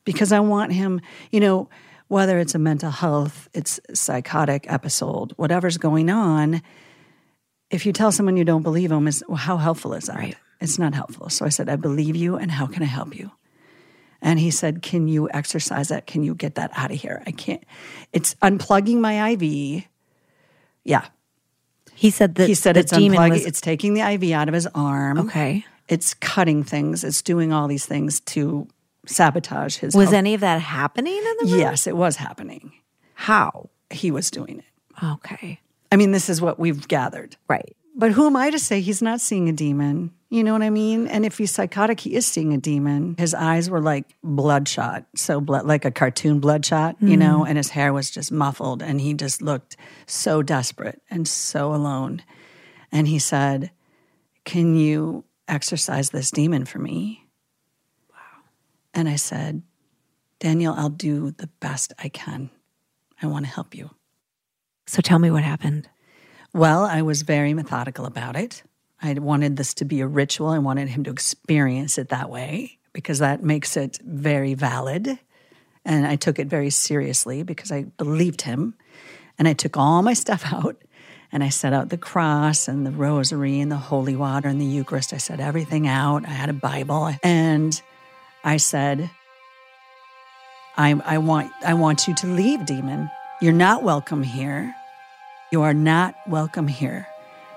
because 0.05 0.31
I 0.31 0.39
want 0.41 0.71
him, 0.73 0.99
you 1.31 1.39
know, 1.39 1.69
whether 2.09 2.37
it's 2.39 2.55
a 2.55 2.59
mental 2.59 2.91
health, 2.91 3.47
it's 3.53 3.79
psychotic 3.93 4.65
episode, 4.71 5.31
whatever's 5.37 5.77
going 5.77 6.09
on. 6.09 6.61
If 7.69 7.85
you 7.85 7.93
tell 7.93 8.11
someone 8.11 8.35
you 8.37 8.43
don't 8.45 8.63
believe 8.63 8.89
them, 8.89 9.07
is 9.07 9.23
well, 9.27 9.37
how 9.37 9.57
helpful 9.57 9.93
is 9.93 10.05
that? 10.07 10.17
Right. 10.17 10.35
It's 10.61 10.77
not 10.79 10.93
helpful. 10.93 11.29
So 11.29 11.45
I 11.45 11.49
said, 11.49 11.69
I 11.69 11.75
believe 11.77 12.15
you, 12.15 12.35
and 12.37 12.51
how 12.51 12.67
can 12.67 12.83
I 12.83 12.87
help 12.87 13.15
you? 13.17 13.31
And 14.21 14.39
he 14.39 14.51
said, 14.51 14.81
Can 14.81 15.07
you 15.09 15.29
exercise 15.33 15.87
that? 15.89 16.05
Can 16.07 16.23
you 16.23 16.35
get 16.35 16.55
that 16.55 16.71
out 16.75 16.91
of 16.91 16.97
here? 17.01 17.21
I 17.27 17.31
can't. 17.31 17.63
It's 18.13 18.35
unplugging 18.35 18.99
my 18.99 19.31
IV. 19.31 19.83
Yeah. 20.85 21.05
He 22.03 22.09
said 22.09 22.35
that 22.35 22.49
He 22.49 22.53
said 22.53 22.75
it's 22.75 22.91
demon 22.91 23.17
unplugging, 23.17 23.29
was 23.29 23.45
it's 23.45 23.61
taking 23.61 23.93
the 23.93 24.01
IV 24.01 24.31
out 24.33 24.49
of 24.49 24.53
his 24.53 24.67
arm. 24.75 25.19
okay. 25.19 25.65
It's 25.87 26.13
cutting 26.15 26.61
things. 26.61 27.01
It's 27.05 27.21
doing 27.21 27.53
all 27.53 27.69
these 27.69 27.85
things 27.85 28.19
to 28.35 28.67
sabotage 29.05 29.77
his 29.77 29.95
Was 29.95 30.07
health. 30.07 30.15
any 30.15 30.33
of 30.33 30.41
that 30.41 30.59
happening 30.59 31.15
in 31.15 31.23
the 31.39 31.51
room? 31.51 31.59
Yes, 31.61 31.87
it 31.87 31.95
was 31.95 32.17
happening. 32.17 32.73
How? 33.13 33.69
He 33.89 34.11
was 34.11 34.29
doing 34.29 34.59
it. 34.59 35.05
Okay. 35.05 35.61
I 35.93 35.95
mean, 35.95 36.11
this 36.11 36.29
is 36.29 36.41
what 36.41 36.59
we've 36.59 36.85
gathered. 36.89 37.37
Right. 37.47 37.73
But 37.95 38.11
who 38.11 38.25
am 38.25 38.35
I 38.35 38.49
to 38.49 38.59
say 38.59 38.81
he's 38.81 39.01
not 39.01 39.21
seeing 39.21 39.49
a 39.49 39.53
demon? 39.53 40.11
You 40.29 40.43
know 40.43 40.53
what 40.53 40.63
I 40.63 40.71
mean? 40.71 41.07
And 41.07 41.27
if 41.27 41.37
he's 41.37 41.51
psychotic, 41.51 41.99
he 41.99 42.15
is 42.15 42.25
seeing 42.25 42.53
a 42.53 42.57
demon. 42.57 43.15
His 43.19 43.35
eyes 43.35 43.69
were 43.69 43.81
like 43.81 44.15
bloodshot, 44.23 45.05
so 45.15 45.39
blood, 45.39 45.67
like 45.67 45.85
a 45.85 45.91
cartoon 45.91 46.39
bloodshot, 46.39 46.95
you 46.99 47.09
mm-hmm. 47.09 47.19
know, 47.19 47.45
and 47.45 47.55
his 47.55 47.69
hair 47.69 47.93
was 47.93 48.09
just 48.09 48.31
muffled, 48.31 48.81
and 48.81 48.99
he 48.99 49.13
just 49.13 49.43
looked 49.43 49.77
so 50.07 50.41
desperate 50.41 51.03
and 51.11 51.27
so 51.27 51.73
alone. 51.75 52.23
And 52.91 53.07
he 53.07 53.19
said, 53.19 53.69
"Can 54.43 54.75
you 54.75 55.23
exorcise 55.47 56.09
this 56.09 56.31
demon 56.31 56.65
for 56.65 56.79
me?" 56.79 57.27
Wow. 58.09 58.41
And 58.95 59.07
I 59.07 59.17
said, 59.17 59.61
"Daniel, 60.39 60.73
I'll 60.75 60.89
do 60.89 61.29
the 61.29 61.49
best 61.59 61.93
I 61.99 62.09
can. 62.09 62.49
I 63.21 63.27
want 63.27 63.45
to 63.45 63.51
help 63.51 63.75
you." 63.75 63.91
So 64.87 64.99
tell 64.99 65.19
me 65.19 65.29
what 65.29 65.43
happened. 65.43 65.89
Well, 66.53 66.85
I 66.85 67.01
was 67.01 67.23
very 67.23 67.55
methodical 67.55 68.05
about 68.05 68.35
it. 68.35 68.61
I 69.01 69.13
wanted 69.13 69.57
this 69.57 69.73
to 69.75 69.85
be 69.85 70.01
a 70.01 70.07
ritual. 70.07 70.49
I 70.49 70.59
wanted 70.59 70.87
him 70.87 71.03
to 71.05 71.11
experience 71.11 71.97
it 71.97 72.09
that 72.09 72.29
way 72.29 72.77
because 72.93 73.17
that 73.19 73.41
makes 73.41 73.75
it 73.75 73.97
very 74.05 74.53
valid. 74.53 75.17
And 75.83 76.05
I 76.05 76.15
took 76.15 76.37
it 76.37 76.47
very 76.47 76.69
seriously 76.69 77.41
because 77.41 77.71
I 77.71 77.83
believed 77.97 78.43
him. 78.43 78.75
And 79.39 79.47
I 79.47 79.53
took 79.53 79.77
all 79.77 80.03
my 80.03 80.13
stuff 80.13 80.45
out 80.53 80.79
and 81.31 81.43
I 81.43 81.49
set 81.49 81.73
out 81.73 81.89
the 81.89 81.97
cross 81.97 82.67
and 82.67 82.85
the 82.85 82.91
rosary 82.91 83.59
and 83.59 83.71
the 83.71 83.77
holy 83.77 84.15
water 84.15 84.47
and 84.47 84.61
the 84.61 84.65
Eucharist. 84.65 85.11
I 85.11 85.17
set 85.17 85.39
everything 85.39 85.87
out. 85.87 86.23
I 86.23 86.31
had 86.31 86.49
a 86.49 86.53
Bible 86.53 87.15
and 87.23 87.81
I 88.43 88.57
said, 88.57 89.09
I, 90.77 91.01
I, 91.03 91.17
want, 91.17 91.51
I 91.65 91.73
want 91.73 92.07
you 92.07 92.13
to 92.13 92.27
leave, 92.27 92.67
demon. 92.67 93.09
You're 93.41 93.53
not 93.53 93.81
welcome 93.81 94.21
here. 94.21 94.75
You 95.53 95.61
are 95.61 95.75
not 95.75 96.15
welcome 96.25 96.67
here. 96.67 97.07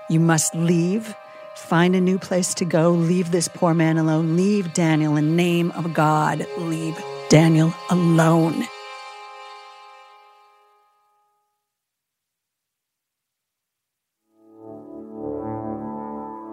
You 0.07 0.19
must 0.19 0.53
leave, 0.53 1.15
find 1.55 1.95
a 1.95 1.99
new 1.99 2.19
place 2.19 2.53
to 2.53 2.63
go, 2.63 2.91
leave 2.91 3.31
this 3.31 3.47
poor 3.47 3.73
man 3.73 3.97
alone, 3.97 4.37
leave 4.37 4.71
Daniel 4.75 5.17
in 5.17 5.29
the 5.29 5.35
name 5.35 5.71
of 5.71 5.95
God, 5.95 6.45
leave 6.59 6.95
Daniel 7.29 7.73
alone. 7.89 8.67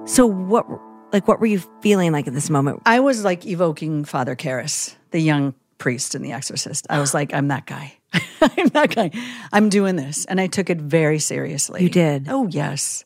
So 0.07 0.25
what 0.25 0.65
like 1.13 1.29
what 1.29 1.41
were 1.41 1.47
you 1.47 1.63
feeling 1.83 2.11
like 2.11 2.27
at 2.27 2.33
this 2.33 2.49
moment? 2.49 2.81
I 2.87 3.01
was 3.01 3.23
like 3.23 3.45
evoking 3.45 4.07
Father 4.07 4.35
Karras, 4.35 4.95
the 5.11 5.21
young 5.21 5.53
priest 5.77 6.15
in 6.15 6.23
The 6.23 6.33
Exorcist. 6.33 6.87
I 6.89 7.01
was 7.01 7.13
like, 7.13 7.35
I'm 7.35 7.49
that 7.49 7.67
guy. 7.67 7.93
I'm 8.57 8.71
not 8.75 8.95
going, 8.95 9.13
I'm 9.53 9.69
doing 9.69 9.97
this. 9.97 10.25
And 10.27 10.41
I 10.41 10.47
took 10.47 10.71
it 10.71 10.79
very 10.79 11.19
seriously. 11.19 11.83
You 11.83 11.89
did? 11.89 12.27
Oh, 12.29 12.47
yes. 12.49 13.05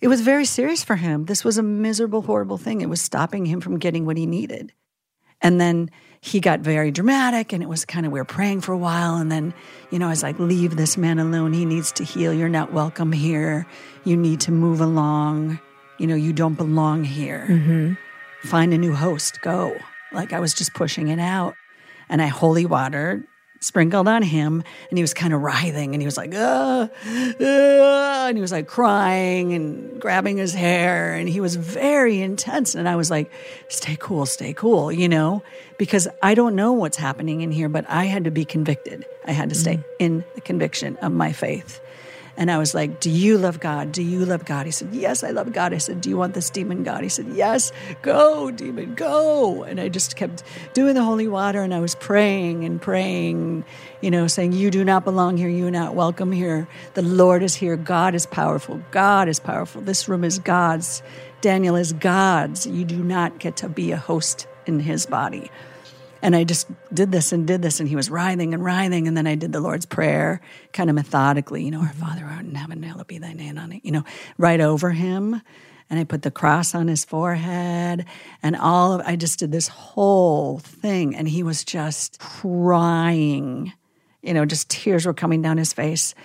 It 0.00 0.08
was 0.08 0.20
very 0.20 0.44
serious 0.44 0.84
for 0.84 0.96
him. 0.96 1.24
This 1.24 1.44
was 1.44 1.56
a 1.56 1.62
miserable, 1.62 2.22
horrible 2.22 2.58
thing. 2.58 2.80
It 2.80 2.88
was 2.88 3.00
stopping 3.00 3.46
him 3.46 3.60
from 3.60 3.78
getting 3.78 4.04
what 4.04 4.16
he 4.16 4.26
needed. 4.26 4.72
And 5.40 5.60
then 5.60 5.90
he 6.20 6.40
got 6.40 6.60
very 6.60 6.90
dramatic 6.90 7.52
and 7.52 7.62
it 7.62 7.68
was 7.68 7.84
kind 7.84 8.06
of, 8.06 8.12
we 8.12 8.18
were 8.18 8.24
praying 8.24 8.62
for 8.62 8.72
a 8.72 8.78
while. 8.78 9.16
And 9.16 9.30
then, 9.30 9.54
you 9.90 9.98
know, 9.98 10.06
I 10.06 10.10
was 10.10 10.22
like, 10.22 10.38
leave 10.38 10.76
this 10.76 10.96
man 10.96 11.18
alone. 11.18 11.52
He 11.52 11.64
needs 11.64 11.92
to 11.92 12.04
heal. 12.04 12.32
You're 12.32 12.48
not 12.48 12.72
welcome 12.72 13.12
here. 13.12 13.66
You 14.04 14.16
need 14.16 14.40
to 14.40 14.52
move 14.52 14.80
along. 14.80 15.60
You 15.98 16.06
know, 16.06 16.14
you 16.14 16.32
don't 16.32 16.54
belong 16.54 17.04
here. 17.04 17.46
Mm-hmm. 17.48 18.48
Find 18.48 18.74
a 18.74 18.78
new 18.78 18.94
host. 18.94 19.40
Go. 19.42 19.76
Like 20.12 20.32
I 20.32 20.40
was 20.40 20.52
just 20.54 20.74
pushing 20.74 21.08
it 21.08 21.20
out. 21.20 21.54
And 22.08 22.22
I 22.22 22.26
holy 22.26 22.66
water 22.66 23.24
sprinkled 23.66 24.06
on 24.06 24.22
him 24.22 24.62
and 24.90 24.98
he 24.98 25.02
was 25.02 25.12
kind 25.12 25.34
of 25.34 25.42
writhing 25.42 25.92
and 25.92 26.00
he 26.00 26.06
was 26.06 26.16
like 26.16 26.32
uh, 26.32 26.86
uh, 26.86 28.26
and 28.28 28.38
he 28.38 28.40
was 28.40 28.52
like 28.52 28.68
crying 28.68 29.52
and 29.54 30.00
grabbing 30.00 30.36
his 30.36 30.54
hair 30.54 31.14
and 31.14 31.28
he 31.28 31.40
was 31.40 31.56
very 31.56 32.22
intense 32.22 32.76
and 32.76 32.88
i 32.88 32.94
was 32.94 33.10
like 33.10 33.28
stay 33.66 33.96
cool 33.98 34.24
stay 34.24 34.52
cool 34.52 34.92
you 34.92 35.08
know? 35.08 35.42
Because 35.78 36.06
i 36.22 36.34
don't 36.34 36.54
know 36.54 36.72
what's 36.72 36.96
happening 36.96 37.40
in 37.40 37.50
here 37.50 37.68
but 37.68 37.84
i 37.88 38.04
had 38.04 38.24
to 38.24 38.30
be 38.30 38.44
convicted. 38.44 39.04
I 39.26 39.32
had 39.32 39.48
to 39.48 39.56
stay 39.56 39.82
in 39.98 40.24
the 40.36 40.40
conviction 40.40 40.96
of 40.98 41.10
my 41.10 41.32
faith 41.32 41.80
and 42.36 42.50
I 42.50 42.58
was 42.58 42.74
like, 42.74 43.00
Do 43.00 43.10
you 43.10 43.38
love 43.38 43.60
God? 43.60 43.92
Do 43.92 44.02
you 44.02 44.24
love 44.24 44.44
God? 44.44 44.66
He 44.66 44.72
said, 44.72 44.88
Yes, 44.92 45.24
I 45.24 45.30
love 45.30 45.52
God. 45.52 45.72
I 45.72 45.78
said, 45.78 46.00
Do 46.00 46.10
you 46.10 46.16
want 46.16 46.34
this 46.34 46.50
demon 46.50 46.82
God? 46.82 47.02
He 47.02 47.08
said, 47.08 47.26
Yes, 47.28 47.72
go, 48.02 48.50
demon, 48.50 48.94
go. 48.94 49.62
And 49.62 49.80
I 49.80 49.88
just 49.88 50.16
kept 50.16 50.42
doing 50.74 50.94
the 50.94 51.02
holy 51.02 51.28
water 51.28 51.62
and 51.62 51.72
I 51.72 51.80
was 51.80 51.94
praying 51.94 52.64
and 52.64 52.80
praying, 52.80 53.64
you 54.00 54.10
know, 54.10 54.26
saying, 54.26 54.52
You 54.52 54.70
do 54.70 54.84
not 54.84 55.04
belong 55.04 55.36
here. 55.36 55.48
You 55.48 55.66
are 55.68 55.70
not 55.70 55.94
welcome 55.94 56.32
here. 56.32 56.68
The 56.94 57.02
Lord 57.02 57.42
is 57.42 57.54
here. 57.54 57.76
God 57.76 58.14
is 58.14 58.26
powerful. 58.26 58.82
God 58.90 59.28
is 59.28 59.40
powerful. 59.40 59.80
This 59.80 60.08
room 60.08 60.24
is 60.24 60.38
God's. 60.38 61.02
Daniel 61.40 61.76
is 61.76 61.92
God's. 61.92 62.66
You 62.66 62.84
do 62.84 63.02
not 63.02 63.38
get 63.38 63.56
to 63.58 63.68
be 63.68 63.92
a 63.92 63.96
host 63.96 64.46
in 64.66 64.80
his 64.80 65.06
body. 65.06 65.50
And 66.22 66.34
I 66.34 66.44
just 66.44 66.68
did 66.92 67.12
this 67.12 67.32
and 67.32 67.46
did 67.46 67.62
this, 67.62 67.80
and 67.80 67.88
he 67.88 67.96
was 67.96 68.10
writhing 68.10 68.54
and 68.54 68.64
writhing. 68.64 69.06
And 69.06 69.16
then 69.16 69.26
I 69.26 69.34
did 69.34 69.52
the 69.52 69.60
Lord's 69.60 69.86
Prayer 69.86 70.40
kind 70.72 70.90
of 70.90 70.96
methodically, 70.96 71.64
you 71.64 71.70
know, 71.70 71.80
Our 71.80 71.92
Father 71.92 72.24
art 72.24 72.44
in 72.44 72.54
heaven, 72.54 72.82
hallowed 72.82 73.06
be 73.06 73.18
thy 73.18 73.32
name 73.32 73.58
on 73.58 73.72
it, 73.72 73.84
you 73.84 73.92
know, 73.92 74.04
right 74.38 74.60
over 74.60 74.90
him. 74.90 75.40
And 75.88 76.00
I 76.00 76.04
put 76.04 76.22
the 76.22 76.32
cross 76.32 76.74
on 76.74 76.88
his 76.88 77.04
forehead, 77.04 78.06
and 78.42 78.56
all 78.56 78.94
of 78.94 79.02
I 79.06 79.14
just 79.14 79.38
did 79.38 79.52
this 79.52 79.68
whole 79.68 80.58
thing, 80.58 81.14
and 81.14 81.28
he 81.28 81.44
was 81.44 81.62
just 81.62 82.18
crying, 82.18 83.72
you 84.20 84.34
know, 84.34 84.44
just 84.44 84.68
tears 84.68 85.06
were 85.06 85.14
coming 85.14 85.42
down 85.42 85.58
his 85.58 85.72
face. 85.72 86.16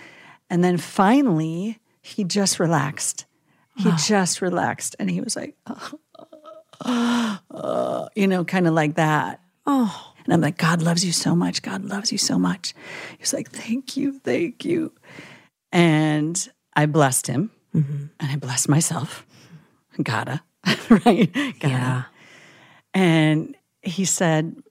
And 0.49 0.63
then 0.63 0.77
finally, 0.77 1.79
he 2.01 2.23
just 2.23 2.59
relaxed. 2.59 3.25
He 3.77 3.91
just 4.03 4.41
relaxed, 4.41 4.95
and 4.99 5.09
he 5.09 5.21
was 5.21 5.35
like, 5.35 5.55
you 8.15 8.27
know, 8.27 8.45
kind 8.45 8.67
of 8.67 8.73
like 8.73 8.95
that. 8.95 9.40
Oh. 9.65 10.13
And 10.25 10.33
I'm 10.33 10.41
like, 10.41 10.57
God 10.57 10.81
loves 10.81 11.03
you 11.05 11.11
so 11.11 11.35
much. 11.35 11.61
God 11.61 11.83
loves 11.85 12.11
you 12.11 12.17
so 12.17 12.37
much. 12.37 12.73
He's 13.17 13.33
like, 13.33 13.49
thank 13.49 13.97
you, 13.97 14.19
thank 14.19 14.63
you. 14.65 14.91
And 15.71 16.49
I 16.75 16.85
blessed 16.85 17.27
him 17.27 17.51
Mm-hmm. 17.73 18.05
and 18.19 18.31
I 18.31 18.35
blessed 18.35 18.67
myself. 18.67 19.25
Gotta, 20.03 20.41
right? 20.89 21.31
Gotta. 21.33 21.67
Yeah. 21.67 22.03
And 22.93 23.55
he 23.81 24.03
said, 24.03 24.61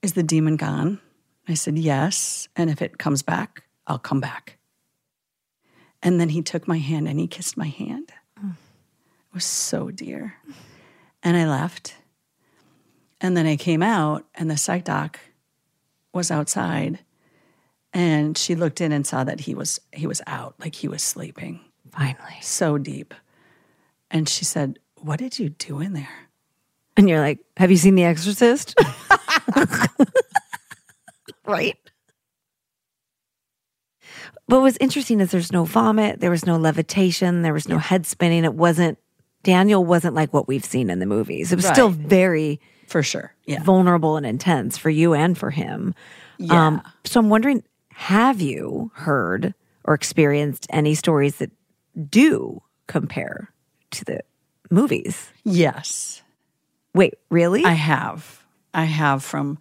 Is 0.00 0.14
the 0.14 0.22
demon 0.22 0.56
gone? 0.56 1.00
I 1.46 1.52
said, 1.54 1.78
Yes. 1.78 2.48
And 2.56 2.70
if 2.70 2.80
it 2.80 2.96
comes 2.96 3.22
back, 3.22 3.64
I'll 3.86 3.98
come 3.98 4.20
back. 4.20 4.56
And 6.02 6.18
then 6.18 6.30
he 6.30 6.40
took 6.40 6.66
my 6.66 6.78
hand 6.78 7.06
and 7.08 7.20
he 7.20 7.26
kissed 7.26 7.58
my 7.58 7.68
hand. 7.68 8.10
It 8.42 9.34
was 9.34 9.44
so 9.44 9.90
dear. 9.90 10.34
And 11.22 11.36
I 11.36 11.46
left. 11.46 11.94
And 13.20 13.36
then 13.36 13.46
I 13.46 13.56
came 13.56 13.82
out, 13.82 14.24
and 14.34 14.50
the 14.50 14.56
psych 14.56 14.84
doc 14.84 15.20
was 16.12 16.30
outside. 16.30 17.00
And 17.92 18.38
she 18.38 18.54
looked 18.54 18.80
in 18.80 18.92
and 18.92 19.06
saw 19.06 19.24
that 19.24 19.40
he 19.40 19.54
was 19.54 19.80
he 19.92 20.06
was 20.06 20.22
out, 20.26 20.54
like 20.60 20.74
he 20.76 20.88
was 20.88 21.02
sleeping 21.02 21.60
Finally. 21.90 22.38
so 22.40 22.78
deep. 22.78 23.14
And 24.10 24.28
she 24.28 24.44
said, 24.44 24.78
What 24.96 25.18
did 25.18 25.38
you 25.38 25.50
do 25.50 25.80
in 25.80 25.92
there? 25.92 26.30
And 26.96 27.08
you're 27.08 27.20
like, 27.20 27.38
have 27.56 27.70
you 27.70 27.76
seen 27.76 27.94
The 27.94 28.04
Exorcist? 28.04 28.78
right? 31.46 31.78
What 34.46 34.62
was 34.62 34.76
interesting 34.78 35.20
is 35.20 35.30
there's 35.30 35.52
no 35.52 35.64
vomit, 35.64 36.20
there 36.20 36.30
was 36.30 36.44
no 36.44 36.56
levitation, 36.56 37.42
there 37.42 37.54
was 37.54 37.68
no 37.68 37.78
head 37.78 38.04
spinning. 38.04 38.44
It 38.44 38.54
wasn't, 38.54 38.98
Daniel 39.44 39.84
wasn't 39.84 40.14
like 40.14 40.34
what 40.34 40.48
we've 40.48 40.64
seen 40.64 40.90
in 40.90 40.98
the 40.98 41.06
movies. 41.06 41.52
It 41.52 41.56
was 41.56 41.66
still 41.66 41.88
very 41.88 42.60
For 42.90 43.04
sure. 43.04 43.32
Yeah. 43.46 43.62
vulnerable 43.62 44.16
and 44.16 44.26
intense 44.26 44.76
for 44.76 44.90
you 44.90 45.14
and 45.14 45.38
for 45.38 45.50
him. 45.50 45.94
Um, 46.50 46.82
yeah. 46.84 46.90
so 47.04 47.20
I'm 47.20 47.30
wondering, 47.30 47.62
have 47.90 48.40
you 48.40 48.90
heard 48.94 49.54
or 49.84 49.94
experienced 49.94 50.66
any 50.70 50.94
stories 50.96 51.36
that 51.36 51.52
do 52.10 52.60
compare 52.88 53.52
to 53.92 54.04
the 54.04 54.20
movies? 54.70 55.30
Yes. 55.44 56.22
Wait, 56.92 57.14
really? 57.28 57.64
I 57.64 57.74
have. 57.74 58.44
I 58.74 58.84
have 58.84 59.22
from, 59.22 59.58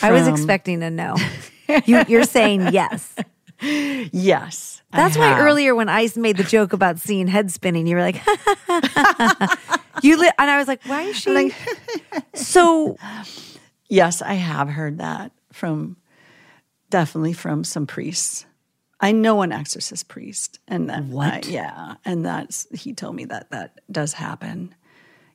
I 0.00 0.12
was 0.12 0.26
expecting 0.26 0.82
a 0.82 0.90
no. 0.90 1.16
you, 1.84 2.04
you're 2.08 2.24
saying 2.24 2.72
yes. 2.72 3.14
Yes. 3.60 4.82
I 4.92 4.96
That's 4.96 5.16
why 5.16 5.40
earlier 5.40 5.74
when 5.74 5.88
Ice 5.88 6.16
made 6.16 6.38
the 6.38 6.44
joke 6.44 6.72
about 6.72 6.98
seeing 6.98 7.28
head 7.28 7.50
spinning, 7.50 7.86
you 7.86 7.96
were 7.96 8.02
like, 8.02 8.20
you 10.02 10.18
li-, 10.18 10.30
and 10.38 10.50
I 10.50 10.58
was 10.58 10.68
like, 10.68 10.82
why 10.84 11.02
is 11.02 11.16
she? 11.16 11.52
so 12.34 12.96
Yes, 13.88 14.22
I 14.22 14.34
have 14.34 14.68
heard 14.68 14.98
that 14.98 15.32
from 15.52 15.96
definitely 16.90 17.32
from 17.34 17.64
some 17.64 17.86
priests. 17.86 18.46
I 19.00 19.12
know 19.12 19.42
an 19.42 19.50
exorcist 19.52 20.06
priest, 20.08 20.60
and 20.68 20.88
that, 20.88 21.04
What? 21.04 21.46
I- 21.46 21.50
yeah, 21.50 21.94
and 22.04 22.24
that's 22.24 22.66
he 22.72 22.94
told 22.94 23.16
me 23.16 23.24
that 23.26 23.50
that 23.50 23.80
does 23.90 24.12
happen. 24.14 24.74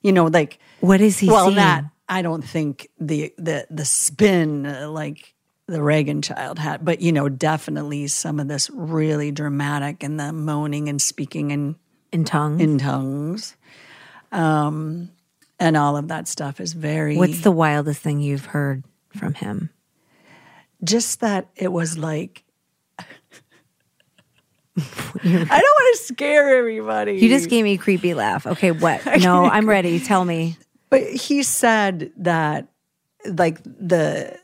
You 0.02 0.12
know, 0.12 0.24
like 0.26 0.58
what 0.80 1.00
is 1.00 1.18
he 1.18 1.28
well, 1.28 1.46
seeing? 1.46 1.56
not 1.56 1.84
I 2.08 2.22
don't 2.22 2.42
think 2.42 2.88
the 2.98 3.32
the 3.36 3.66
the 3.70 3.84
spin 3.84 4.64
uh, 4.66 4.90
like 4.90 5.34
the 5.66 5.82
Regan 5.82 6.22
child 6.22 6.58
had, 6.58 6.84
but 6.84 7.00
you 7.02 7.12
know, 7.12 7.28
definitely 7.28 8.06
some 8.06 8.40
of 8.40 8.48
this 8.48 8.70
really 8.70 9.30
dramatic 9.30 10.02
and 10.02 10.18
the 10.18 10.32
moaning 10.32 10.88
and 10.88 11.00
speaking 11.00 11.50
in 11.50 11.76
in 12.10 12.24
tongues? 12.24 12.62
in 12.62 12.78
tongues, 12.78 13.54
um, 14.32 15.10
and 15.58 15.76
all 15.76 15.96
of 15.96 16.08
that 16.08 16.28
stuff 16.28 16.60
is 16.60 16.72
very. 16.72 17.16
What's 17.16 17.40
the 17.40 17.50
wildest 17.50 18.00
thing 18.00 18.20
you've 18.20 18.46
heard 18.46 18.84
from 19.16 19.34
him? 19.34 19.70
just 20.84 21.20
that 21.20 21.48
it 21.56 21.72
was 21.72 21.98
like 21.98 22.44
I 24.78 25.24
don't 25.24 25.50
want 25.50 25.96
to 25.98 26.04
scare 26.04 26.56
everybody. 26.56 27.14
You 27.14 27.28
just 27.28 27.50
gave 27.50 27.64
me 27.64 27.72
a 27.72 27.78
creepy 27.78 28.14
laugh. 28.14 28.46
Okay, 28.46 28.70
what? 28.70 29.04
No, 29.20 29.44
I'm 29.44 29.68
ready. 29.68 29.98
Tell 29.98 30.24
me. 30.24 30.56
but 30.88 31.02
he 31.02 31.42
said 31.42 32.12
that 32.18 32.68
like 33.26 33.60
the 33.64 34.38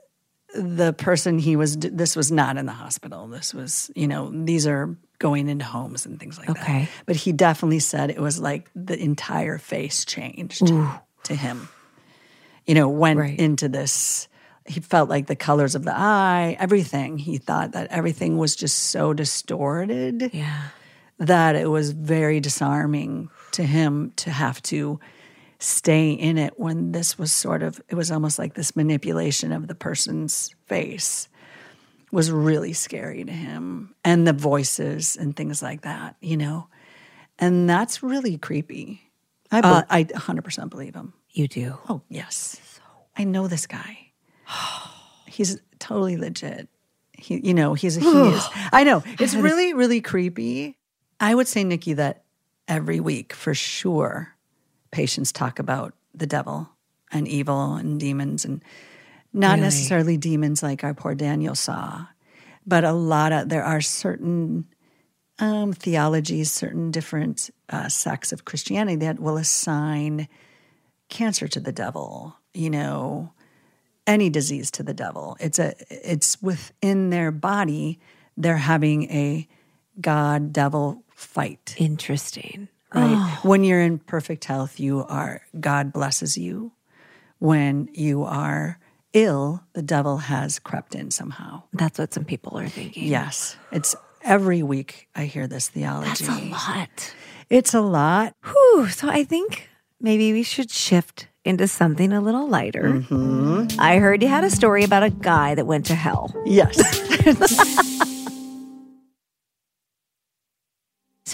the 0.57 0.93
person 0.93 1.39
he 1.39 1.55
was 1.55 1.77
this 1.77 2.17
was 2.17 2.33
not 2.33 2.57
in 2.57 2.67
the 2.67 2.73
hospital. 2.73 3.29
This 3.29 3.55
was, 3.55 3.91
you 3.95 4.09
know, 4.09 4.31
these 4.33 4.67
are 4.67 4.97
going 5.19 5.49
into 5.49 5.65
homes 5.65 6.07
and 6.07 6.19
things 6.19 6.39
like 6.39 6.49
that. 6.49 6.59
Okay. 6.59 6.89
But 7.07 7.17
he 7.17 7.33
definitely 7.33 7.79
said 7.79 8.11
it 8.11 8.21
was 8.21 8.39
like 8.41 8.71
the 8.75 8.99
entire 8.99 9.59
face 9.59 10.05
changed 10.05 10.67
to 11.25 11.35
him. 11.35 11.69
You 12.67 12.75
know, 12.75 12.89
went 12.89 13.19
Right. 13.21 13.39
into 13.39 13.69
this 13.69 14.29
he 14.67 14.81
felt 14.81 15.11
like 15.11 15.27
the 15.27 15.37
colors 15.37 15.75
of 15.75 15.85
the 15.85 15.93
eye, 15.95 16.57
everything. 16.59 17.19
He 17.19 17.37
thought 17.37 17.73
that 17.73 17.89
everything 17.91 18.39
was 18.39 18.57
just 18.57 18.79
so 18.85 19.13
distorted 19.13 20.31
Yeah. 20.33 20.69
that 21.19 21.55
it 21.55 21.69
was 21.69 21.91
very 21.91 22.41
disarming 22.41 23.29
to 23.53 23.63
him 23.63 24.13
to 24.17 24.31
have 24.31 24.63
to 24.63 24.99
stay 25.59 26.13
in 26.13 26.39
it 26.39 26.59
when 26.59 26.93
this 26.93 27.19
was 27.19 27.31
sort 27.31 27.63
of 27.63 27.79
it 27.91 27.95
was 27.95 28.11
almost 28.11 28.39
like 28.39 28.55
this 28.55 28.75
manipulation 28.75 29.53
of 29.53 29.67
the 29.69 29.75
person's 29.75 30.51
face 30.67 31.29
was 32.15 32.31
really 32.31 32.73
scary 32.73 33.25
to 33.25 33.33
him 33.33 33.95
and 34.05 34.27
the 34.27 34.33
voices 34.33 35.17
and 35.17 35.35
things 35.37 35.63
like 35.63 35.83
that 35.83 36.17
you 36.21 36.37
know? 36.37 36.69
And 37.39 37.69
that's 37.69 38.03
really 38.03 38.39
creepy. 38.39 39.03
I 39.51 39.59
uh, 39.59 39.63
bel 39.63 39.85
i 39.91 40.05
100% 40.05 40.71
believe 40.71 40.95
him. 40.95 41.13
You 41.31 41.49
do. 41.49 41.77
oh 41.89 42.03
yes. 42.09 42.61
I 43.17 43.25
know 43.25 43.49
this 43.49 43.67
guy. 43.67 44.13
He's 45.27 45.61
totally 45.81 46.17
legit. 46.17 46.69
He 47.13 47.41
you 47.41 47.55
know 47.55 47.75
he's 47.75 47.97
a 47.97 48.01
he 48.01 48.07
is. 48.09 48.49
I 48.73 48.85
know. 48.85 49.03
It's 49.19 49.35
really 49.35 49.73
really 49.75 50.01
creepy. 50.01 50.77
I 51.19 51.35
would 51.35 51.49
say 51.49 51.65
nikki 51.65 51.95
that 51.95 52.25
every 52.69 53.01
week 53.01 53.33
for 53.33 53.55
sure 53.55 54.35
patients 54.91 55.33
talk 55.33 55.59
about 55.59 55.95
the 56.15 56.27
devil 56.27 56.69
and 57.11 57.27
evil 57.27 57.75
and 57.75 57.99
demons 57.99 58.45
and 58.45 58.63
Not 59.35 59.55
Really? 59.55 59.63
necessarily 59.63 60.17
demons 60.17 60.63
like 60.63 60.85
our 60.85 60.95
poor 60.95 61.15
Daniel 61.17 61.57
saw, 61.57 62.07
but 62.65 62.85
a 62.85 62.93
lot 62.93 63.33
of 63.33 63.49
there 63.49 63.65
are 63.65 63.81
certain 63.81 64.67
um, 65.41 65.73
theologies, 65.73 66.53
certain 66.53 66.93
different 66.93 67.51
uh, 67.69 67.89
sects 67.89 68.33
of 68.33 68.45
Christianity 68.45 68.97
that 69.05 69.19
will 69.19 69.37
assign 69.37 70.29
cancer 71.09 71.49
to 71.49 71.59
the 71.59 71.73
devil. 71.73 72.37
You 72.55 72.71
know, 72.71 73.33
any 74.07 74.31
disease 74.31 74.71
to 74.73 74.85
the 74.85 74.95
devil. 74.95 75.37
It's 75.41 75.59
a 75.59 75.75
it's 75.91 76.41
within 76.41 77.11
their 77.11 77.33
body. 77.33 77.99
They're 78.37 78.57
having 78.57 79.11
a 79.11 79.49
God 80.01 80.53
devil 80.53 81.03
fight. 81.15 81.75
Interesting. 81.77 82.69
Right. 82.95 83.41
When 83.43 83.65
you're 83.65 83.81
in 83.81 83.99
perfect 83.99 84.45
health, 84.45 84.79
you 84.79 85.05
are 85.09 85.43
God 85.59 85.93
blesses 85.93 86.39
you. 86.39 86.71
When 87.41 87.89
you 87.93 88.23
are 88.23 88.79
ill, 89.15 89.65
the 89.73 89.83
devil 89.83 90.19
has 90.19 90.59
crept 90.59 90.95
in 90.95 91.11
somehow. 91.11 91.63
That's 91.73 91.99
what 91.99 92.13
some 92.13 92.25
people 92.25 92.59
are 92.59 92.69
thinking. 92.69 93.05
Yes. 93.05 93.57
It's 93.73 93.97
every 94.23 94.63
week 94.63 95.09
I 95.15 95.25
hear 95.25 95.47
this 95.47 95.69
theology. 95.71 96.27
That's 96.27 96.29
a 96.29 96.45
lot. 96.51 97.15
It's 97.49 97.75
a 97.75 97.81
lot. 97.81 98.35
Whew. 98.45 98.89
So 98.89 99.09
I 99.09 99.25
think 99.25 99.71
maybe 100.01 100.33
we 100.33 100.43
should 100.43 100.71
shift 100.71 101.29
into 101.45 101.67
something 101.67 102.13
a 102.13 102.21
little 102.21 102.49
lighter. 102.49 102.83
Mm-hmm. 102.83 103.81
I 103.81 103.99
heard 103.99 104.23
you 104.23 104.29
had 104.29 104.45
a 104.45 104.51
story 104.51 104.85
about 104.85 105.03
a 105.03 105.11
guy 105.11 105.55
that 105.55 105.67
went 105.67 105.87
to 105.87 105.95
hell. 105.95 106.35
Yes. 106.45 106.77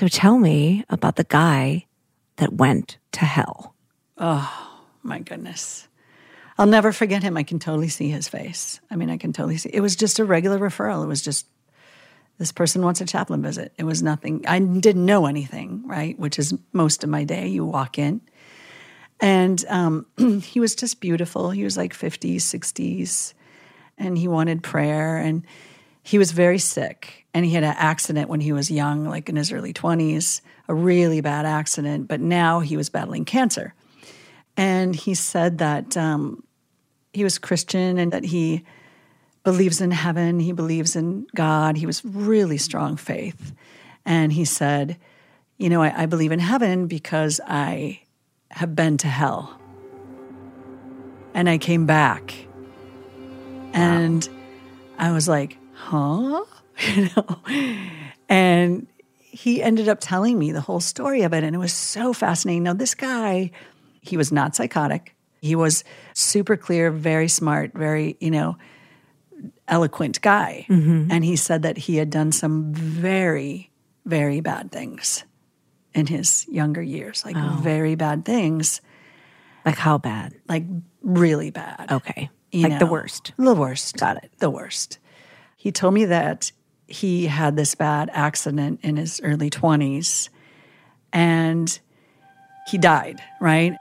So 0.01 0.09
tell 0.09 0.38
me 0.38 0.83
about 0.88 1.16
the 1.16 1.25
guy 1.25 1.85
that 2.37 2.55
went 2.55 2.97
to 3.12 3.27
hell. 3.27 3.75
Oh, 4.16 4.81
my 5.03 5.19
goodness. 5.19 5.88
I'll 6.61 6.66
never 6.66 6.92
forget 6.92 7.23
him. 7.23 7.38
I 7.38 7.42
can 7.42 7.59
totally 7.59 7.88
see 7.88 8.11
his 8.11 8.29
face. 8.29 8.81
I 8.90 8.96
mean, 8.96 9.09
I 9.09 9.16
can 9.16 9.33
totally 9.33 9.57
see. 9.57 9.70
It 9.73 9.81
was 9.81 9.96
just 9.96 10.18
a 10.18 10.27
regular 10.27 10.59
referral. 10.59 11.03
It 11.03 11.07
was 11.07 11.23
just 11.23 11.46
this 12.37 12.53
person 12.53 12.83
wants 12.83 13.01
a 13.01 13.07
chaplain 13.07 13.40
visit. 13.40 13.73
It 13.79 13.85
was 13.85 14.03
nothing. 14.03 14.44
I 14.46 14.59
didn't 14.59 15.07
know 15.07 15.25
anything, 15.25 15.83
right? 15.87 16.18
Which 16.18 16.38
is 16.38 16.53
most 16.75 17.03
of 17.03 17.09
my 17.09 17.25
day. 17.25 17.49
You 17.49 17.64
walk 17.64 17.99
in. 17.99 18.20
And 19.20 19.64
um, 19.70 20.05
he 20.42 20.61
was 20.61 20.75
just 20.75 21.01
beautiful. 21.01 21.51
He 21.51 21.64
was 21.64 21.79
like 21.79 21.94
50s, 21.94 22.42
60s, 22.42 23.33
and 23.96 24.18
he 24.18 24.29
wanted 24.29 24.62
prayer. 24.62 25.16
And 25.16 25.46
he 26.03 26.18
was 26.18 26.33
very 26.33 26.59
sick. 26.59 27.25
And 27.33 27.46
he 27.46 27.55
had 27.55 27.64
an 27.64 27.75
accident 27.79 28.29
when 28.29 28.40
he 28.40 28.53
was 28.53 28.70
young, 28.70 29.07
like 29.07 29.31
in 29.31 29.37
his 29.37 29.51
early 29.51 29.73
20s, 29.73 30.42
a 30.68 30.75
really 30.75 31.23
bad 31.23 31.46
accident. 31.46 32.07
But 32.07 32.20
now 32.20 32.61
he 32.61 32.77
was 32.77 32.90
battling 32.90 33.25
cancer. 33.25 33.73
And 34.59 34.94
he 34.94 35.14
said 35.14 35.57
that 35.57 35.96
um, 35.96 36.44
he 37.12 37.25
was 37.25 37.38
Christian 37.38 37.99
and 37.99 38.12
that 38.12 38.25
he 38.25 38.64
believes 39.42 39.81
in 39.81 39.90
heaven, 39.90 40.40
he 40.40 40.53
believes 40.53 40.96
in 40.96 41.27
God. 41.35 41.77
He 41.77 41.87
was 41.87 42.05
really 42.05 42.59
strong 42.59 42.96
faith. 42.96 43.55
And 44.05 44.33
he 44.33 44.44
said, 44.44 44.96
You 45.59 45.68
know, 45.68 45.83
I, 45.83 46.03
I 46.03 46.07
believe 46.07 46.33
in 46.33 46.38
heaven 46.38 46.87
because 46.87 47.40
I 47.46 48.01
have 48.51 48.75
been 48.75 48.96
to 48.99 49.09
hell. 49.09 49.59
And 51.35 51.49
I 51.49 51.59
came 51.59 51.87
back. 51.87 52.35
And 53.73 54.29
I 54.99 55.12
was 55.12 55.29
like, 55.29 55.57
huh? 55.75 56.44
You 56.94 57.11
know? 57.14 57.40
And 58.31 58.87
he 59.16 59.62
ended 59.62 59.87
up 59.87 59.99
telling 60.01 60.38
me 60.38 60.51
the 60.51 60.62
whole 60.62 60.81
story 60.81 61.23
of 61.23 61.35
it. 61.35 61.44
And 61.44 61.55
it 61.55 61.59
was 61.59 61.75
so 61.75 62.14
fascinating. 62.14 62.62
Now, 62.62 62.73
this 62.73 62.94
guy, 62.94 63.51
he 64.01 64.16
was 64.16 64.33
not 64.33 64.57
psychotic. 64.57 65.14
He 65.40 65.55
was 65.57 65.85
super 66.14 66.57
clear, 66.57 66.90
very 66.90 67.29
smart, 67.29 67.72
very, 67.74 68.16
you 68.20 68.31
know, 68.31 68.57
eloquent 69.68 70.20
guy. 70.20 70.66
Mm-hmm. 70.68 71.11
And 71.11 71.24
he 71.24 71.37
said 71.37 71.62
that 71.62 71.79
he 71.79 71.96
had 71.96 72.11
done 72.11 72.33
some 72.33 72.72
very, 72.74 73.70
very 74.05 74.40
bad 74.40 74.70
things 74.70 75.24
in 75.94 76.07
his 76.07 76.46
younger 76.48 76.83
years, 76.83 77.24
like 77.24 77.37
oh. 77.37 77.59
very 77.61 77.94
bad 77.94 78.24
things, 78.24 78.81
Like 79.64 79.76
how 79.76 79.98
bad? 79.98 80.35
like 80.48 80.64
really 81.03 81.50
bad. 81.50 81.90
Okay. 81.90 82.31
you 82.53 82.68
like 82.68 82.79
the 82.79 82.87
worst. 82.87 83.33
The 83.37 83.55
worst. 83.55 83.96
Got 83.96 84.22
it. 84.22 84.31
The 84.38 84.50
worst. 84.50 84.98
He 85.57 85.72
told 85.72 85.94
me 85.94 86.05
that 86.07 86.53
he 86.87 87.26
had 87.26 87.57
this 87.57 87.74
bad 87.74 88.11
accident 88.12 88.81
in 88.83 88.96
his 88.96 89.20
early 89.22 89.50
20s 89.50 90.29
and 91.12 91.79
he 92.68 92.79
died, 92.79 93.22
right? 93.40 93.74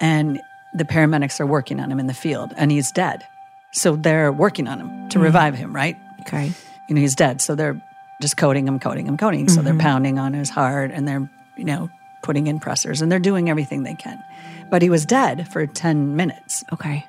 And 0.00 0.40
the 0.74 0.84
paramedics 0.84 1.40
are 1.40 1.46
working 1.46 1.80
on 1.80 1.90
him 1.90 2.00
in 2.00 2.06
the 2.06 2.14
field 2.14 2.52
and 2.56 2.70
he's 2.70 2.92
dead. 2.92 3.26
So 3.72 3.96
they're 3.96 4.32
working 4.32 4.68
on 4.68 4.80
him 4.80 5.08
to 5.08 5.16
mm-hmm. 5.16 5.24
revive 5.24 5.54
him, 5.54 5.74
right? 5.74 5.96
Okay. 6.20 6.52
You 6.88 6.94
know, 6.94 7.00
he's 7.00 7.14
dead. 7.14 7.40
So 7.40 7.54
they're 7.54 7.80
just 8.20 8.36
coding 8.36 8.66
him, 8.68 8.78
coding 8.78 9.06
him, 9.06 9.16
coding. 9.16 9.48
So 9.48 9.62
they're 9.62 9.72
mm-hmm. 9.72 9.80
pounding 9.80 10.18
on 10.18 10.34
his 10.34 10.50
heart 10.50 10.90
and 10.92 11.06
they're, 11.08 11.28
you 11.56 11.64
know, 11.64 11.90
putting 12.22 12.46
in 12.46 12.60
pressors 12.60 13.02
and 13.02 13.10
they're 13.10 13.18
doing 13.18 13.50
everything 13.50 13.82
they 13.82 13.94
can. 13.94 14.22
But 14.70 14.82
he 14.82 14.90
was 14.90 15.04
dead 15.04 15.50
for 15.52 15.66
10 15.66 16.16
minutes. 16.16 16.64
Okay. 16.72 17.06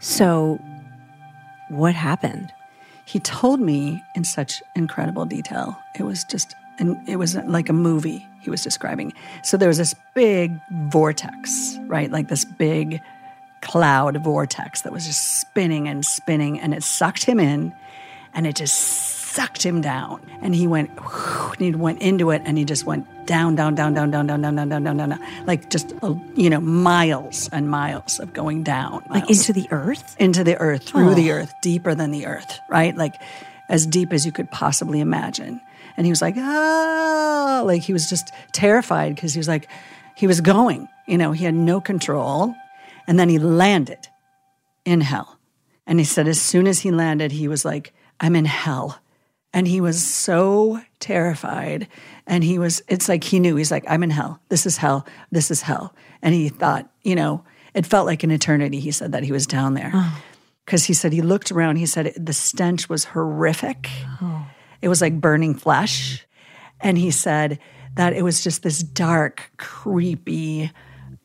So 0.00 0.60
what 1.68 1.94
happened? 1.94 2.52
he 3.06 3.20
told 3.20 3.60
me 3.60 4.04
in 4.16 4.24
such 4.24 4.62
incredible 4.74 5.24
detail. 5.24 5.78
It 5.94 6.02
was 6.02 6.24
just, 6.24 6.54
and 6.78 7.08
it 7.08 7.16
was 7.16 7.36
like 7.36 7.68
a 7.68 7.72
movie 7.72 8.26
he 8.46 8.50
was 8.50 8.62
describing. 8.62 9.12
So 9.42 9.56
there 9.56 9.68
was 9.68 9.76
this 9.76 9.94
big 10.14 10.58
vortex, 10.88 11.76
right? 11.86 12.10
Like 12.10 12.28
this 12.28 12.44
big 12.44 13.02
cloud 13.60 14.16
vortex 14.22 14.82
that 14.82 14.92
was 14.92 15.04
just 15.06 15.40
spinning 15.40 15.88
and 15.88 16.04
spinning, 16.06 16.58
and 16.60 16.72
it 16.72 16.82
sucked 16.82 17.24
him 17.24 17.40
in, 17.40 17.74
and 18.32 18.46
it 18.46 18.54
just 18.56 18.74
sucked 18.76 19.64
him 19.64 19.80
down. 19.80 20.20
And 20.40 20.54
he 20.54 20.66
went, 20.66 20.90
and 20.96 21.60
he 21.60 21.74
went 21.74 22.00
into 22.00 22.30
it, 22.30 22.42
and 22.44 22.56
he 22.56 22.64
just 22.64 22.86
went 22.86 23.04
down, 23.26 23.56
down, 23.56 23.74
down, 23.74 23.92
down, 23.92 24.10
down, 24.10 24.26
down, 24.26 24.40
down, 24.40 24.54
down, 24.54 24.68
down, 24.68 24.84
down, 24.84 24.96
down, 24.96 25.08
down. 25.10 25.46
like 25.46 25.68
just 25.68 25.92
uh, 26.02 26.14
you 26.36 26.48
know 26.48 26.60
miles 26.60 27.48
and 27.52 27.68
miles 27.68 28.20
of 28.20 28.32
going 28.32 28.62
down, 28.62 29.02
Like 29.10 29.28
into 29.28 29.52
the 29.52 29.66
earth? 29.72 30.16
into 30.20 30.44
the 30.44 30.56
earth, 30.58 30.84
through 30.84 31.14
the 31.16 31.32
earth, 31.32 31.52
deeper 31.60 31.94
than 31.94 32.12
the 32.12 32.26
earth, 32.26 32.60
right? 32.68 32.96
Like 32.96 33.20
as 33.68 33.86
deep 33.86 34.12
as 34.12 34.24
you 34.24 34.30
could 34.30 34.50
possibly 34.50 35.00
imagine. 35.00 35.60
And 35.96 36.06
he 36.06 36.12
was 36.12 36.22
like, 36.22 36.34
ah, 36.36 37.62
like 37.64 37.82
he 37.82 37.92
was 37.92 38.08
just 38.08 38.30
terrified 38.52 39.14
because 39.14 39.32
he 39.32 39.38
was 39.38 39.48
like, 39.48 39.68
he 40.16 40.26
was 40.26 40.40
going, 40.40 40.88
you 41.06 41.18
know, 41.18 41.32
he 41.32 41.44
had 41.44 41.54
no 41.54 41.80
control. 41.80 42.54
And 43.06 43.18
then 43.18 43.28
he 43.28 43.38
landed 43.38 44.08
in 44.84 45.00
hell. 45.00 45.38
And 45.86 45.98
he 45.98 46.04
said, 46.04 46.26
as 46.26 46.40
soon 46.40 46.66
as 46.66 46.80
he 46.80 46.90
landed, 46.90 47.32
he 47.32 47.48
was 47.48 47.64
like, 47.64 47.92
I'm 48.20 48.34
in 48.34 48.44
hell. 48.44 48.98
And 49.52 49.68
he 49.68 49.80
was 49.80 50.02
so 50.02 50.80
terrified. 51.00 51.88
And 52.26 52.42
he 52.42 52.58
was, 52.58 52.82
it's 52.88 53.08
like 53.08 53.24
he 53.24 53.38
knew, 53.38 53.56
he's 53.56 53.70
like, 53.70 53.84
I'm 53.88 54.02
in 54.02 54.10
hell. 54.10 54.40
This 54.48 54.66
is 54.66 54.76
hell. 54.76 55.06
This 55.30 55.50
is 55.50 55.62
hell. 55.62 55.94
And 56.20 56.34
he 56.34 56.48
thought, 56.48 56.90
you 57.02 57.14
know, 57.14 57.44
it 57.72 57.86
felt 57.86 58.06
like 58.06 58.22
an 58.22 58.30
eternity. 58.30 58.80
He 58.80 58.90
said 58.90 59.12
that 59.12 59.22
he 59.22 59.32
was 59.32 59.46
down 59.46 59.74
there. 59.74 59.92
Because 60.64 60.84
he 60.84 60.94
said 60.94 61.12
he 61.12 61.22
looked 61.22 61.52
around, 61.52 61.76
he 61.76 61.86
said 61.86 62.12
the 62.16 62.32
stench 62.32 62.88
was 62.88 63.04
horrific. 63.04 63.88
It 64.82 64.88
was 64.88 65.00
like 65.00 65.20
burning 65.20 65.54
flesh. 65.54 66.26
And 66.80 66.98
he 66.98 67.10
said 67.10 67.58
that 67.96 68.12
it 68.12 68.22
was 68.22 68.44
just 68.44 68.62
this 68.62 68.82
dark, 68.82 69.50
creepy, 69.56 70.70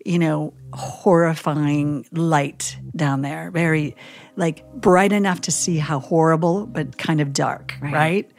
you 0.06 0.20
know, 0.20 0.54
horrifying 0.74 2.06
light 2.12 2.78
down 2.96 3.22
there. 3.22 3.52
Very 3.52 3.96
like 4.38 4.66
bright 4.74 5.12
enough 5.12 5.42
to 5.42 5.52
see 5.52 5.78
how 5.78 6.00
horrible, 6.00 6.66
but 6.66 6.98
kind 6.98 7.20
of 7.22 7.34
dark, 7.34 7.76
right? 7.82 8.32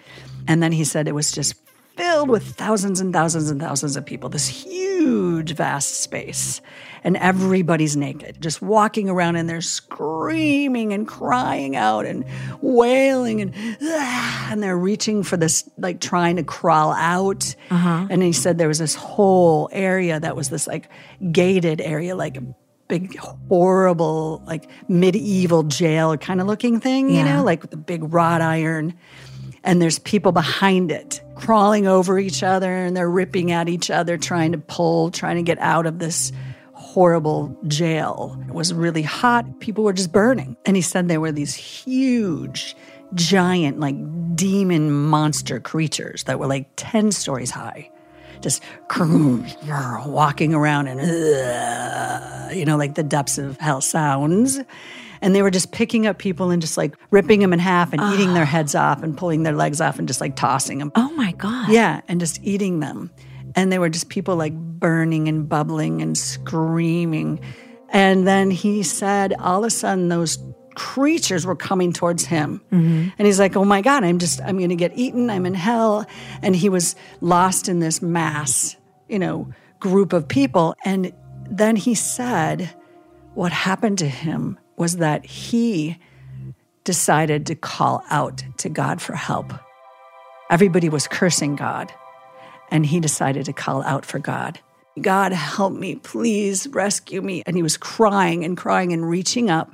And 0.49 0.63
then 0.63 0.73
he 0.73 0.85
said 0.85 1.07
it 1.07 1.15
was 1.15 1.31
just 1.31 1.62
filled 1.97 2.29
with 2.31 2.45
thousands 2.55 3.01
and 3.01 3.13
thousands 3.13 3.51
and 3.51 3.61
thousands 3.61 3.97
of 3.97 4.05
people, 4.07 4.29
this 4.29 4.49
huge, 4.49 5.55
vast 5.55 6.01
space. 6.01 6.61
And 7.05 7.17
everybody's 7.17 7.97
naked, 7.97 8.41
just 8.41 8.63
walking 8.63 9.11
around 9.11 9.35
and 9.35 9.49
they're 9.49 9.61
screaming 9.61 10.93
and 10.93 11.07
crying 11.07 11.75
out 11.75 12.07
and 12.07 12.25
wailing 12.61 13.41
and 13.41 13.53
"Ah," 13.83 14.49
and 14.53 14.63
they're 14.63 14.79
reaching 14.79 15.25
for 15.25 15.37
this, 15.37 15.69
like 15.79 16.01
trying 16.01 16.37
to 16.37 16.45
crawl 16.45 16.93
out. 16.93 17.57
And 17.71 18.23
he 18.23 18.33
said 18.33 18.59
there 18.59 18.69
was 18.69 18.79
this 18.79 18.95
whole 18.95 19.69
area 19.73 20.21
that 20.21 20.37
was 20.37 20.49
this 20.51 20.69
like 20.69 20.89
gated 21.33 21.81
area, 21.81 22.15
like 22.15 22.37
a 22.37 22.43
big, 22.89 23.17
horrible, 23.19 24.43
like 24.47 24.69
medieval 24.89 25.63
jail 25.65 26.17
kind 26.17 26.41
of 26.41 26.47
looking 26.47 26.79
thing, 26.79 27.09
you 27.09 27.17
Yeah. 27.17 27.37
know, 27.39 27.43
like 27.45 27.63
with 27.63 27.71
the 27.73 27.77
big 27.79 28.13
wrought 28.13 28.43
iron 28.43 28.95
and 29.65 29.81
there's 29.81 29.99
people 30.01 30.33
behind 30.33 30.91
it 30.91 31.21
crawling 31.35 31.87
over 31.87 32.19
each 32.19 32.43
other 32.43 32.73
and 32.73 32.97
they're 32.97 33.11
ripping 33.11 33.53
at 33.53 33.69
each 33.69 33.91
other 33.91 34.17
trying 34.17 34.53
to 34.53 34.59
pull 34.59 35.11
trying 35.11 35.37
to 35.37 35.43
get 35.43 35.59
out 35.59 35.87
of 35.87 35.99
this 35.99 36.33
horrible 36.73 37.57
jail. 37.69 38.39
It 38.49 38.55
was 38.55 38.75
really 38.75 39.03
hot. 39.03 39.61
People 39.61 39.85
were 39.85 39.93
just 39.93 40.13
burning. 40.13 40.57
And 40.67 40.77
he 40.77 40.83
said 40.83 41.09
there 41.09 41.21
were 41.21 41.33
these 41.33 41.55
huge 41.55 42.77
giant 43.15 43.79
like 43.81 43.97
demon 44.35 44.91
monster 44.91 45.61
creatures 45.61 46.25
that 46.25 46.39
were 46.39 46.47
like 46.47 46.69
10 46.77 47.13
stories 47.13 47.51
high. 47.51 47.91
Just 48.41 48.63
walking 48.89 50.53
around 50.53 50.89
and 50.89 51.01
uh, 51.01 52.49
you 52.53 52.65
know 52.65 52.77
like 52.77 52.95
the 52.95 53.05
depths 53.05 53.39
of 53.39 53.57
hell 53.59 53.81
sounds 53.81 54.59
And 55.23 55.35
they 55.35 55.41
were 55.41 55.51
just 55.51 55.73
picking 55.73 56.07
up 56.07 56.19
people 56.19 56.51
and 56.51 56.61
just 56.61 56.77
like 56.77 56.95
ripping 57.11 57.41
them 57.41 57.53
in 57.53 57.61
half 57.61 57.93
and 57.93 58.03
eating 58.13 58.35
their 58.35 58.43
ah. 58.43 58.47
heads 58.47 58.75
off 58.75 59.03
and 59.03 59.17
pulling 59.17 59.45
their 59.45 59.55
legs 59.55 59.81
off 59.81 59.99
and 59.99 60.09
just 60.09 60.21
like 60.21 60.37
tossing 60.37 60.79
them. 60.79 60.93
Oh 60.97 61.11
my 61.13 61.33
God. 61.33 61.71
Yeah, 61.71 62.03
and 62.09 62.21
just 62.21 62.43
eating 62.43 62.81
them. 62.81 63.11
And 63.55 63.71
they 63.71 63.79
were 63.79 63.89
just 63.89 64.09
people 64.09 64.37
like 64.37 64.53
burning 64.55 65.29
and 65.29 65.49
bubbling 65.49 66.03
and 66.03 66.19
screaming. 66.19 67.41
And 67.91 68.27
then 68.27 68.51
he 68.51 68.83
said, 68.83 69.35
all 69.39 69.61
of 69.61 69.69
a 69.69 69.71
sudden, 69.71 70.09
those 70.09 70.39
creatures 70.75 71.47
were 71.47 71.57
coming 71.57 71.93
towards 71.93 72.25
him. 72.25 72.61
Mm-hmm. 72.73 73.09
And 73.19 73.27
he's 73.27 73.39
like, 73.39 73.57
oh 73.57 73.65
my 73.65 73.83
God, 73.83 74.05
I'm 74.05 74.19
just, 74.19 74.41
I'm 74.41 74.57
going 74.57 74.71
to 74.71 74.77
get 74.77 74.93
eaten. 74.97 75.31
I'm 75.31 75.47
in 75.47 75.55
hell. 75.55 76.07
And 76.41 76.57
he 76.57 76.69
was 76.69 76.97
lost 77.21 77.69
in 77.69 77.79
this 77.79 78.03
mass, 78.03 78.77
you 79.09 79.19
know, 79.19 79.53
group 79.79 80.13
of 80.13 80.27
people. 80.27 80.75
And 80.85 81.13
then 81.51 81.77
he 81.77 81.95
said, 81.95 82.71
what 83.35 83.53
happened 83.53 83.99
to 83.99 84.09
him 84.09 84.59
was 84.77 84.97
that 84.99 85.25
he 85.25 85.99
decided 86.85 87.47
to 87.47 87.55
call 87.55 88.05
out 88.11 88.43
to 88.59 88.69
God 88.69 89.01
for 89.01 89.15
help. 89.15 89.53
Everybody 90.51 90.89
was 90.89 91.07
cursing 91.07 91.57
God, 91.57 91.93
and 92.71 92.85
he 92.85 93.01
decided 93.01 93.47
to 93.47 93.53
call 93.53 93.83
out 93.83 94.05
for 94.05 94.19
God. 94.19 94.61
God, 95.01 95.33
help 95.33 95.73
me, 95.73 95.97
please 95.97 96.67
rescue 96.69 97.23
me. 97.23 97.43
And 97.47 97.57
he 97.57 97.63
was 97.63 97.77
crying 97.77 98.45
and 98.45 98.57
crying 98.57 98.93
and 98.93 99.09
reaching 99.09 99.49
up. 99.49 99.73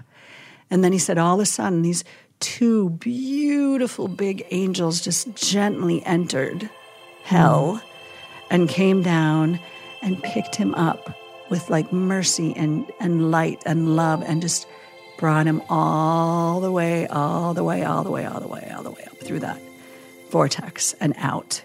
And 0.70 0.84
then 0.84 0.92
he 0.92 0.98
said, 0.98 1.18
all 1.18 1.34
of 1.34 1.40
a 1.40 1.46
sudden, 1.46 1.82
these 1.82 2.04
two 2.40 2.90
beautiful 2.90 4.06
big 4.06 4.46
angels 4.50 5.00
just 5.00 5.34
gently 5.34 6.04
entered 6.04 6.70
hell 7.24 7.82
and 8.50 8.68
came 8.68 9.02
down 9.02 9.58
and 10.02 10.22
picked 10.22 10.54
him 10.54 10.74
up 10.76 11.14
with 11.50 11.68
like 11.68 11.92
mercy 11.92 12.54
and, 12.56 12.86
and 13.00 13.30
light 13.30 13.60
and 13.66 13.96
love 13.96 14.22
and 14.22 14.40
just 14.40 14.66
brought 15.18 15.46
him 15.46 15.60
all 15.68 16.60
the 16.60 16.72
way, 16.72 17.06
all 17.08 17.52
the 17.52 17.64
way, 17.64 17.84
all 17.84 18.04
the 18.04 18.10
way, 18.10 18.24
all 18.24 18.40
the 18.40 18.48
way, 18.48 18.70
all 18.74 18.82
the 18.82 18.90
way 18.90 19.04
up 19.04 19.18
through 19.18 19.40
that 19.40 19.60
vortex 20.30 20.94
and 20.94 21.12
out. 21.18 21.62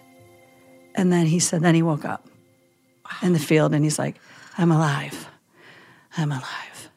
And 0.95 1.13
then 1.13 1.25
he 1.27 1.39
said, 1.39 1.61
then 1.61 1.75
he 1.75 1.81
woke 1.81 2.03
up 2.03 2.27
in 3.21 3.33
the 3.33 3.39
field 3.39 3.73
and 3.73 3.83
he's 3.83 3.97
like, 3.97 4.15
I'm 4.57 4.71
alive. 4.71 5.27
I'm 6.17 6.31
alive. 6.31 6.89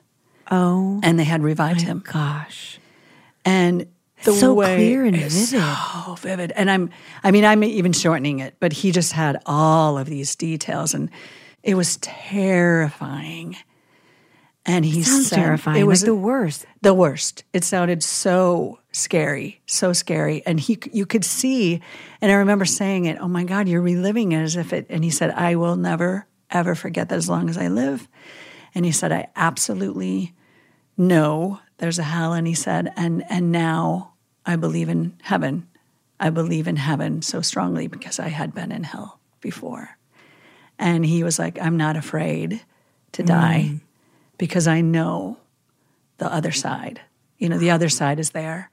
Oh 0.50 1.00
And 1.02 1.18
they 1.18 1.24
had 1.24 1.42
revived 1.42 1.82
him. 1.82 2.02
gosh. 2.10 2.78
And 3.44 3.86
the 4.24 4.32
So 4.32 4.54
way 4.54 4.76
clear 4.76 5.04
and 5.04 5.16
vivid. 5.16 5.32
So 5.32 6.16
vivid. 6.18 6.52
And 6.52 6.70
I'm 6.70 6.90
I 7.22 7.30
mean, 7.30 7.44
I'm 7.44 7.62
even 7.64 7.92
shortening 7.92 8.38
it, 8.40 8.56
but 8.60 8.72
he 8.72 8.92
just 8.92 9.12
had 9.12 9.40
all 9.46 9.98
of 9.98 10.06
these 10.06 10.34
details 10.36 10.94
and 10.94 11.10
it 11.62 11.74
was 11.74 11.98
terrifying. 11.98 13.56
And 14.66 14.84
he 14.84 15.04
Sounds 15.04 15.28
said 15.28 15.36
terrifying. 15.36 15.80
it 15.80 15.86
was 15.86 16.02
like 16.02 16.06
the 16.06 16.14
worst. 16.14 16.66
the 16.82 16.92
worst. 16.92 17.44
It 17.52 17.62
sounded 17.62 18.02
so 18.02 18.80
scary, 18.90 19.60
so 19.66 19.92
scary. 19.92 20.42
And 20.44 20.58
he, 20.58 20.78
you 20.92 21.06
could 21.06 21.24
see, 21.24 21.80
and 22.20 22.32
I 22.32 22.36
remember 22.36 22.64
saying 22.64 23.04
it, 23.04 23.18
oh 23.20 23.28
my 23.28 23.44
God, 23.44 23.68
you're 23.68 23.80
reliving 23.80 24.32
it 24.32 24.40
as 24.40 24.56
if 24.56 24.72
it, 24.72 24.86
and 24.90 25.04
he 25.04 25.10
said, 25.10 25.30
I 25.30 25.54
will 25.54 25.76
never, 25.76 26.26
ever 26.50 26.74
forget 26.74 27.08
that 27.10 27.14
as 27.16 27.28
long 27.28 27.48
as 27.48 27.56
I 27.56 27.68
live. 27.68 28.08
And 28.74 28.84
he 28.84 28.90
said, 28.90 29.12
I 29.12 29.28
absolutely 29.36 30.34
know 30.96 31.60
there's 31.78 32.00
a 32.00 32.02
hell. 32.02 32.32
And 32.32 32.46
he 32.46 32.54
said, 32.54 32.92
and, 32.96 33.24
and 33.30 33.52
now 33.52 34.14
I 34.44 34.56
believe 34.56 34.88
in 34.88 35.16
heaven. 35.22 35.68
I 36.18 36.30
believe 36.30 36.66
in 36.66 36.76
heaven 36.76 37.22
so 37.22 37.40
strongly 37.40 37.86
because 37.86 38.18
I 38.18 38.28
had 38.28 38.52
been 38.54 38.72
in 38.72 38.82
hell 38.82 39.20
before. 39.40 39.96
And 40.78 41.06
he 41.06 41.22
was 41.22 41.38
like, 41.38 41.60
I'm 41.60 41.76
not 41.76 41.96
afraid 41.96 42.60
to 43.12 43.22
die 43.22 43.70
mm. 43.72 43.80
Because 44.38 44.66
I 44.66 44.80
know 44.80 45.38
the 46.18 46.32
other 46.32 46.52
side. 46.52 47.00
You 47.38 47.48
know, 47.48 47.58
the 47.58 47.70
other 47.70 47.88
side 47.88 48.18
is 48.18 48.30
there. 48.30 48.70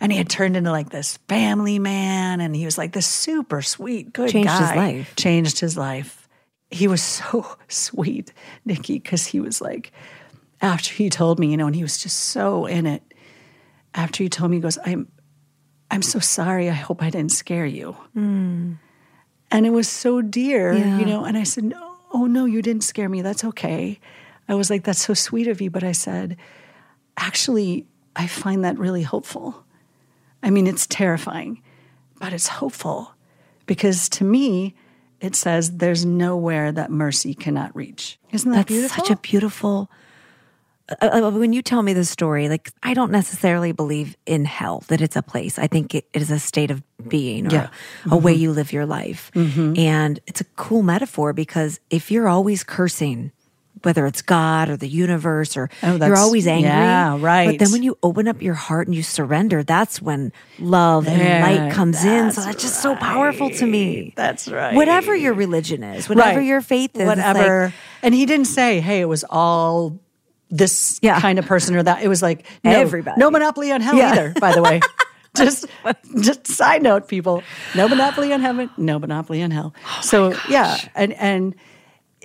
And 0.00 0.12
he 0.12 0.18
had 0.18 0.28
turned 0.28 0.56
into 0.56 0.70
like 0.70 0.90
this 0.90 1.18
family 1.28 1.78
man, 1.78 2.40
and 2.40 2.54
he 2.54 2.64
was 2.64 2.78
like 2.78 2.92
this 2.92 3.06
super 3.06 3.62
sweet, 3.62 4.12
good 4.12 4.30
Changed 4.30 4.50
his 4.50 4.74
life. 4.74 5.16
Changed 5.16 5.60
his 5.60 5.76
life. 5.76 6.28
He 6.70 6.88
was 6.88 7.02
so 7.20 7.56
sweet, 7.68 8.32
Nikki, 8.64 8.98
because 8.98 9.26
he 9.26 9.40
was 9.40 9.60
like, 9.60 9.92
after 10.60 10.92
he 10.94 11.10
told 11.10 11.38
me, 11.38 11.50
you 11.50 11.56
know, 11.56 11.66
and 11.66 11.76
he 11.76 11.82
was 11.82 11.98
just 11.98 12.18
so 12.18 12.66
in 12.66 12.86
it. 12.86 13.02
After 13.94 14.22
he 14.22 14.28
told 14.28 14.50
me, 14.50 14.56
he 14.56 14.60
goes, 14.60 14.78
"I'm, 14.84 15.06
I'm 15.90 16.02
so 16.02 16.18
sorry. 16.18 16.68
I 16.68 16.74
hope 16.74 17.02
I 17.02 17.10
didn't 17.10 17.32
scare 17.32 17.66
you." 17.66 17.92
Hmm. 18.14 18.72
And 19.50 19.66
it 19.66 19.70
was 19.70 19.88
so 19.88 20.20
dear, 20.20 20.72
Yeah. 20.72 20.98
you 20.98 21.06
know. 21.06 21.24
And 21.24 21.36
I 21.36 21.44
said, 21.44 21.64
"No, 21.64 21.96
oh 22.12 22.26
no, 22.26 22.44
you 22.44 22.62
didn't 22.62 22.82
scare 22.82 23.08
me. 23.08 23.22
That's 23.22 23.44
okay." 23.44 24.00
I 24.48 24.54
was 24.54 24.70
like, 24.70 24.84
"That's 24.84 25.00
so 25.04 25.14
sweet 25.14 25.48
of 25.48 25.60
you," 25.60 25.70
but 25.70 25.82
I 25.84 25.92
said, 25.92 26.36
"Actually, 27.16 27.86
I 28.16 28.26
find 28.26 28.64
that 28.64 28.78
really 28.78 29.02
hopeful. 29.02 29.64
I 30.42 30.50
mean, 30.50 30.66
it's 30.66 30.86
terrifying, 30.86 31.62
but 32.20 32.32
it's 32.32 32.48
hopeful 32.48 33.14
because 33.66 34.08
to 34.10 34.24
me, 34.24 34.74
it 35.20 35.34
says 35.34 35.78
there's 35.78 36.04
nowhere 36.04 36.70
that 36.72 36.90
mercy 36.90 37.34
cannot 37.34 37.74
reach. 37.74 38.18
Isn't 38.32 38.50
that 38.50 38.58
That's 38.58 38.68
beautiful? 38.68 39.04
such 39.04 39.10
a 39.10 39.16
beautiful. 39.20 39.90
Uh, 41.00 41.06
uh, 41.24 41.30
when 41.30 41.54
you 41.54 41.62
tell 41.62 41.80
me 41.82 41.94
this 41.94 42.10
story, 42.10 42.50
like 42.50 42.70
I 42.82 42.92
don't 42.92 43.10
necessarily 43.10 43.72
believe 43.72 44.18
in 44.26 44.44
hell 44.44 44.84
that 44.88 45.00
it's 45.00 45.16
a 45.16 45.22
place. 45.22 45.58
I 45.58 45.66
think 45.66 45.94
it, 45.94 46.06
is 46.12 46.30
a 46.30 46.38
state 46.38 46.70
of 46.70 46.82
being 47.08 47.46
or 47.46 47.50
Yeah. 47.54 47.68
a 48.10 48.18
way 48.18 48.34
you 48.34 48.52
live 48.52 48.70
your 48.70 48.84
life, 48.84 49.30
and 49.34 50.20
it's 50.26 50.42
a 50.42 50.44
cool 50.56 50.82
metaphor 50.82 51.32
because 51.32 51.80
if 51.88 52.10
you're 52.10 52.28
always 52.28 52.62
cursing. 52.64 53.32
Whether 53.82 54.06
it's 54.06 54.22
God 54.22 54.70
or 54.70 54.76
the 54.78 54.88
universe, 54.88 55.56
or 55.58 55.68
Oh, 55.82 55.96
you're 55.96 56.16
always 56.16 56.46
angry, 56.46 56.70
yeah, 56.70 57.18
right. 57.20 57.50
But 57.50 57.58
then 57.58 57.70
when 57.72 57.82
you 57.82 57.98
open 58.02 58.26
up 58.28 58.40
your 58.40 58.54
heart 58.54 58.86
and 58.86 58.94
you 58.96 59.02
surrender, 59.02 59.62
that's 59.62 60.00
when 60.00 60.32
love 60.58 61.06
and 61.06 61.20
light 61.44 61.72
comes 61.72 62.02
in. 62.04 62.30
So 62.32 62.40
that's 62.40 62.62
just 62.62 62.80
so 62.80 62.96
powerful 62.96 63.50
to 63.50 63.66
me. 63.66 64.14
That's 64.16 64.48
right. 64.48 64.74
Whatever 64.74 65.14
your 65.14 65.34
religion 65.34 65.82
is, 65.82 66.08
whatever 66.08 66.38
Right. 66.38 66.46
your 66.46 66.62
faith 66.62 66.92
is, 66.94 67.02
it's 67.02 67.08
like- 67.08 67.18
whatever. 67.18 67.74
and 68.02 68.14
he 68.14 68.24
didn't 68.24 68.46
say, 68.46 68.80
"Hey, 68.80 69.00
it 69.02 69.08
was 69.08 69.22
all 69.28 69.98
this 70.50 70.98
Yeah. 71.02 71.20
kind 71.20 71.38
of 71.38 71.44
person 71.44 71.76
or 71.76 71.82
that." 71.82 72.02
It 72.02 72.08
was 72.08 72.22
like 72.22 72.46
no, 72.64 72.70
Everybody. 72.70 73.20
No 73.20 73.30
monopoly 73.30 73.70
on 73.70 73.82
hell 73.82 73.96
Yeah. 73.96 74.12
either. 74.12 74.34
By 74.40 74.52
the 74.54 74.62
way, 74.62 74.80
just 75.36 75.66
just 76.22 76.46
side 76.46 76.82
note, 76.82 77.06
people. 77.08 77.42
No 77.74 77.86
monopoly 77.88 78.32
on 78.32 78.40
heaven. 78.40 78.70
No 78.78 78.98
monopoly 78.98 79.42
on 79.42 79.50
hell. 79.50 79.74
Oh 79.84 80.00
so 80.00 80.34
yeah, 80.48 80.78
and 80.94 81.12
and 81.14 81.54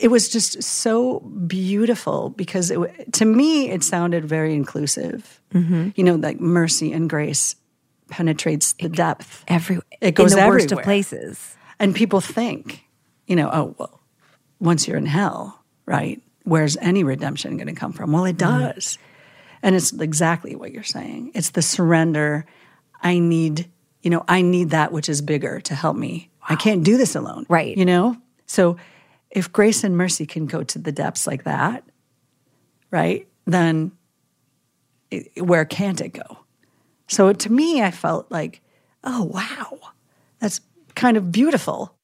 it 0.01 0.07
was 0.09 0.29
just 0.29 0.61
so 0.63 1.19
beautiful 1.19 2.29
because 2.31 2.71
it, 2.71 3.13
to 3.13 3.25
me 3.25 3.69
it 3.69 3.83
sounded 3.83 4.25
very 4.25 4.53
inclusive. 4.53 5.41
Mm-hmm. 5.53 5.89
You 5.95 6.03
know, 6.03 6.15
like 6.15 6.39
mercy 6.39 6.93
and 6.93 7.09
grace 7.09 7.55
penetrates 8.09 8.73
the 8.73 8.89
depth. 8.89 9.43
every 9.47 9.79
It 10.01 10.15
goes 10.15 10.33
in 10.33 10.39
the 10.39 10.47
worst 10.47 10.67
of 10.67 10.79
everywhere. 10.79 10.83
places. 10.83 11.55
And 11.79 11.95
people 11.95 12.21
think, 12.21 12.83
you 13.27 13.35
know, 13.35 13.49
oh, 13.51 13.75
well, 13.77 13.99
once 14.59 14.87
you're 14.87 14.97
in 14.97 15.05
hell, 15.05 15.61
right? 15.85 16.21
Where's 16.43 16.75
any 16.77 17.03
redemption 17.03 17.57
going 17.57 17.67
to 17.67 17.73
come 17.73 17.93
from? 17.93 18.11
Well, 18.11 18.25
it 18.25 18.37
Mm-hmm. 18.37 18.73
does. 18.73 18.97
And 19.61 19.75
it's 19.75 19.91
exactly 19.93 20.55
what 20.55 20.71
you're 20.71 20.83
saying. 20.83 21.31
It's 21.35 21.51
the 21.51 21.61
surrender. 21.61 22.45
I 23.01 23.19
need, 23.19 23.69
you 24.01 24.09
know, 24.09 24.23
I 24.27 24.41
need 24.41 24.69
that 24.71 24.91
which 24.91 25.09
is 25.09 25.21
bigger 25.21 25.59
to 25.61 25.75
help 25.75 25.95
me. 25.97 26.29
I 26.47 26.55
can't 26.55 26.83
do 26.83 26.97
this 26.97 27.15
alone. 27.15 27.45
Right. 27.49 27.75
You 27.77 27.85
know? 27.85 28.15
So 28.45 28.77
if 29.31 29.51
grace 29.51 29.83
and 29.83 29.95
mercy 29.97 30.25
can 30.25 30.45
go 30.45 30.63
to 30.63 30.79
the 30.79 30.91
depths 30.91 31.27
like 31.27 31.43
that, 31.43 31.83
right? 32.91 33.27
Then 33.45 33.91
it, 35.11 35.43
where 35.43 35.65
can't 35.65 36.01
it 36.01 36.09
go? 36.09 36.39
So 37.07 37.33
to 37.33 37.51
me, 37.51 37.81
I 37.81 37.91
felt 37.91 38.31
like, 38.31 38.61
oh, 39.03 39.23
wow, 39.23 39.79
that's 40.39 40.61
kind 40.95 41.17
of 41.17 41.31
beautiful. 41.31 41.95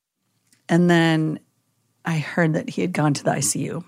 And 0.67 0.89
then 0.89 1.39
I 2.03 2.17
heard 2.17 2.53
that 2.53 2.69
he 2.69 2.81
had 2.81 2.93
gone 2.93 3.13
to 3.13 3.23
the 3.23 3.31
ICU. 3.31 3.83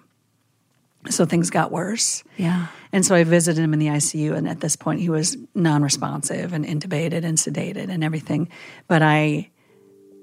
So 1.09 1.25
things 1.25 1.49
got 1.49 1.71
worse. 1.71 2.23
Yeah. 2.35 2.67
And 2.91 3.05
so 3.05 3.15
I 3.15 3.23
visited 3.23 3.63
him 3.63 3.73
in 3.73 3.79
the 3.79 3.87
ICU, 3.87 4.35
and 4.35 4.47
at 4.47 4.59
this 4.59 4.75
point, 4.75 4.99
he 4.99 5.09
was 5.09 5.37
non-responsive 5.55 6.53
and 6.53 6.65
intubated 6.65 7.23
and 7.23 7.37
sedated 7.37 7.89
and 7.89 8.03
everything. 8.03 8.49
But 8.87 9.01
I, 9.01 9.49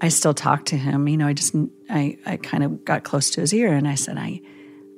I 0.00 0.08
still 0.08 0.34
talked 0.34 0.66
to 0.68 0.76
him. 0.76 1.08
You 1.08 1.16
know, 1.16 1.26
I 1.26 1.32
just, 1.32 1.54
I, 1.88 2.18
I 2.26 2.36
kind 2.36 2.64
of 2.64 2.84
got 2.84 3.04
close 3.04 3.30
to 3.30 3.40
his 3.40 3.52
ear, 3.54 3.72
and 3.72 3.88
I 3.88 3.94
said, 3.94 4.18
I, 4.18 4.40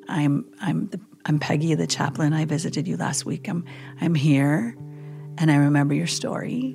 I'm, 0.08 0.46
I'm, 0.60 0.88
the, 0.88 1.00
I'm 1.24 1.38
Peggy, 1.38 1.74
the 1.74 1.86
chaplain. 1.86 2.32
I 2.32 2.44
visited 2.44 2.88
you 2.88 2.96
last 2.96 3.24
week. 3.26 3.48
I'm, 3.48 3.64
I'm 4.00 4.14
here, 4.14 4.76
and 5.38 5.50
I 5.50 5.56
remember 5.56 5.94
your 5.94 6.06
story, 6.06 6.74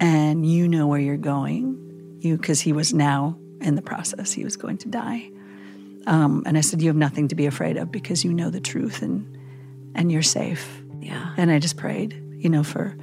and 0.00 0.46
you 0.46 0.68
know 0.68 0.86
where 0.86 1.00
you're 1.00 1.16
going. 1.16 1.84
You, 2.20 2.36
because 2.36 2.60
he 2.60 2.72
was 2.72 2.92
now 2.92 3.38
in 3.60 3.76
the 3.76 3.82
process. 3.82 4.32
He 4.32 4.44
was 4.44 4.56
going 4.56 4.78
to 4.78 4.88
die. 4.88 5.30
Um, 6.06 6.42
and 6.46 6.56
I 6.56 6.62
said, 6.62 6.80
You 6.80 6.88
have 6.88 6.96
nothing 6.96 7.28
to 7.28 7.34
be 7.34 7.46
afraid 7.46 7.76
of 7.76 7.92
because 7.92 8.24
you 8.24 8.32
know 8.32 8.50
the 8.50 8.60
truth 8.60 9.02
and 9.02 9.38
and 9.94 10.10
you're 10.10 10.22
safe. 10.22 10.82
Yeah. 11.00 11.34
And 11.36 11.50
I 11.50 11.58
just 11.58 11.76
prayed, 11.76 12.20
you 12.36 12.48
know, 12.48 12.62
for 12.62 12.96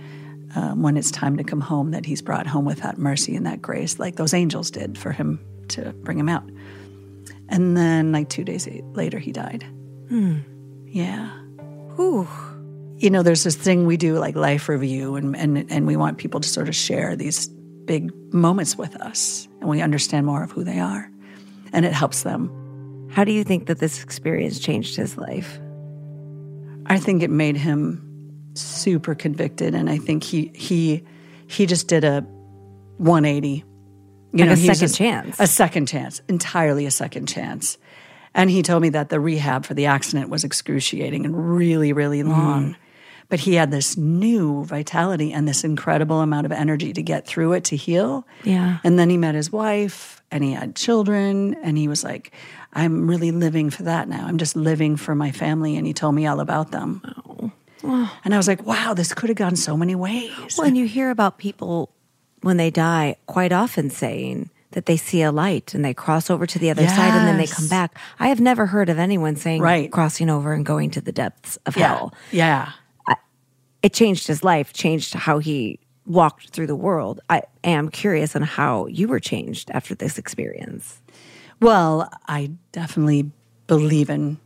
um, 0.55 0.81
when 0.81 0.97
it's 0.97 1.11
time 1.11 1.37
to 1.37 1.43
come 1.43 1.61
home, 1.61 1.91
that 1.91 2.05
he's 2.05 2.21
brought 2.21 2.47
home 2.47 2.65
with 2.65 2.81
that 2.81 2.97
mercy 2.97 3.35
and 3.35 3.45
that 3.45 3.61
grace, 3.61 3.99
like 3.99 4.15
those 4.15 4.33
angels 4.33 4.71
did 4.71 4.97
for 4.97 5.11
him 5.11 5.39
to 5.69 5.91
bring 6.03 6.17
him 6.17 6.29
out. 6.29 6.43
And 7.49 7.75
then, 7.77 8.11
like 8.11 8.29
two 8.29 8.43
days 8.43 8.67
later, 8.93 9.19
he 9.19 9.31
died. 9.31 9.65
Yeah. 10.87 11.29
Whew. 11.95 12.27
you 12.97 13.09
know, 13.09 13.23
there's 13.23 13.43
this 13.43 13.55
thing 13.55 13.85
we 13.85 13.97
do 13.97 14.17
like 14.17 14.35
life 14.35 14.69
review, 14.69 15.15
and 15.15 15.35
and 15.35 15.69
and 15.71 15.85
we 15.85 15.95
want 15.95 16.17
people 16.17 16.39
to 16.39 16.47
sort 16.47 16.67
of 16.67 16.75
share 16.75 17.15
these 17.15 17.47
big 17.85 18.11
moments 18.33 18.77
with 18.77 18.95
us, 19.01 19.47
and 19.59 19.69
we 19.69 19.81
understand 19.81 20.25
more 20.25 20.43
of 20.43 20.51
who 20.51 20.63
they 20.63 20.79
are, 20.79 21.09
and 21.73 21.85
it 21.85 21.93
helps 21.93 22.23
them. 22.23 22.49
How 23.11 23.23
do 23.23 23.31
you 23.31 23.43
think 23.43 23.67
that 23.67 23.79
this 23.79 24.03
experience 24.03 24.59
changed 24.59 24.95
his 24.95 25.17
life? 25.17 25.59
I 26.87 26.99
think 26.99 27.23
it 27.23 27.29
made 27.29 27.57
him 27.57 28.04
super 28.55 29.15
convicted, 29.15 29.75
and 29.75 29.89
I 29.89 29.97
think 29.97 30.23
he 30.23 30.51
he 30.55 31.03
he 31.47 31.65
just 31.65 31.87
did 31.87 32.03
a 32.03 32.21
180. 32.97 33.63
You 34.33 34.43
Like 34.45 34.49
a 34.51 34.55
he's 34.55 34.77
second 34.77 34.93
chance. 34.93 35.39
A 35.39 35.47
second 35.47 35.87
chance, 35.87 36.21
entirely 36.27 36.85
a 36.85 36.91
second 36.91 37.27
chance. 37.27 37.77
And 38.33 38.49
he 38.49 38.63
told 38.63 38.81
me 38.81 38.89
that 38.89 39.07
the 39.07 39.19
rehab 39.19 39.65
for 39.65 39.73
the 39.73 39.85
accident 39.85 40.29
was 40.29 40.43
excruciating 40.43 41.23
and 41.25 41.55
really, 41.57 41.93
really 41.93 42.19
Mm-hmm. 42.19 42.31
long. 42.31 42.75
But 43.29 43.39
he 43.39 43.55
had 43.55 43.71
this 43.71 43.97
new 43.97 44.65
vitality 44.65 45.33
and 45.33 45.47
this 45.47 45.63
incredible 45.63 46.19
amount 46.21 46.45
of 46.45 46.51
energy 46.51 46.93
to 46.93 47.01
get 47.01 47.25
through 47.25 47.53
it, 47.53 47.63
to 47.65 47.75
heal. 47.75 48.27
Yeah. 48.43 48.77
And 48.83 48.99
then 48.99 49.09
he 49.09 49.17
met 49.17 49.33
his 49.35 49.51
wife 49.51 50.21
and 50.29 50.43
he 50.43 50.51
had 50.51 50.75
children. 50.75 51.55
And 51.63 51.75
he 51.77 51.87
was 51.87 52.03
like, 52.03 52.33
I'm 52.73 53.07
really 53.09 53.31
living 53.31 53.71
for 53.71 53.83
that 53.83 54.07
now. 54.09 54.27
I'm 54.27 54.37
just 54.37 54.55
living 54.55 54.95
for 54.95 55.15
my 55.15 55.31
family. 55.31 55.75
And 55.75 55.87
he 55.87 55.93
told 55.93 56.13
me 56.13 56.27
all 56.27 56.39
about 56.39 56.71
them. 56.71 57.53
And 58.23 58.33
I 58.33 58.37
was 58.37 58.47
like, 58.47 58.65
wow, 58.65 58.93
this 58.93 59.13
could 59.13 59.29
have 59.29 59.37
gone 59.37 59.55
so 59.55 59.77
many 59.77 59.95
ways. 59.95 60.31
Well, 60.57 60.67
and 60.67 60.77
you 60.77 60.85
hear 60.87 61.09
about 61.11 61.37
people 61.37 61.91
when 62.41 62.57
they 62.57 62.69
die 62.71 63.15
quite 63.27 63.51
often 63.51 63.89
saying 63.89 64.49
that 64.71 64.85
they 64.87 64.97
see 64.97 65.21
a 65.21 65.31
light 65.31 65.73
and 65.73 65.85
they 65.85 65.93
cross 65.93 66.29
over 66.29 66.45
to 66.45 66.59
the 66.59 66.69
other 66.69 66.85
side 66.87 67.11
and 67.17 67.27
then 67.27 67.37
they 67.37 67.47
come 67.47 67.67
back. 67.67 67.97
I 68.19 68.27
have 68.27 68.41
never 68.41 68.65
heard 68.65 68.89
of 68.89 68.99
anyone 68.99 69.35
saying 69.35 69.61
Right. 69.61 69.91
crossing 69.91 70.29
over 70.29 70.53
and 70.53 70.65
going 70.65 70.91
to 70.91 71.01
the 71.01 71.11
depths 71.13 71.57
of 71.65 71.77
yeah. 71.77 71.87
hell. 71.87 72.13
Yeah. 72.31 72.71
It 73.81 73.93
changed 73.93 74.25
his 74.27 74.43
life, 74.43 74.73
changed 74.73 75.13
how 75.13 75.37
he 75.37 75.79
walked 76.07 76.49
through 76.49 76.67
the 76.67 76.75
world. 76.75 77.19
I 77.29 77.43
am 77.63 77.89
curious 77.89 78.35
on 78.35 78.41
how 78.41 78.87
you 78.87 79.07
were 79.07 79.19
changed 79.19 79.69
after 79.71 79.93
this 79.95 80.17
experience. 80.17 81.01
Well, 81.61 82.09
I 82.27 82.51
definitely 82.71 83.31
believe 83.67 84.09
in 84.09 84.39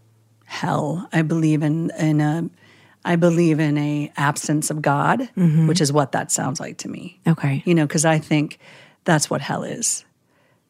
hell. 0.45 1.07
I 1.13 1.21
believe 1.21 1.63
in 1.63 1.89
in 1.97 2.21
a 2.21 2.49
I 3.05 3.15
believe 3.15 3.59
in 3.59 3.77
a 3.77 4.11
absence 4.17 4.69
of 4.69 4.81
God, 4.81 5.29
which 5.67 5.79
is 5.81 5.91
what 5.91 6.11
that 6.11 6.31
sounds 6.31 6.59
like 6.59 6.77
to 6.79 6.89
me. 6.89 7.19
Okay. 7.27 7.63
You 7.65 7.73
know, 7.73 7.87
because 7.87 8.05
I 8.05 8.19
think 8.19 8.59
that's 9.05 9.29
what 9.29 9.41
hell 9.41 9.63
is. 9.63 10.05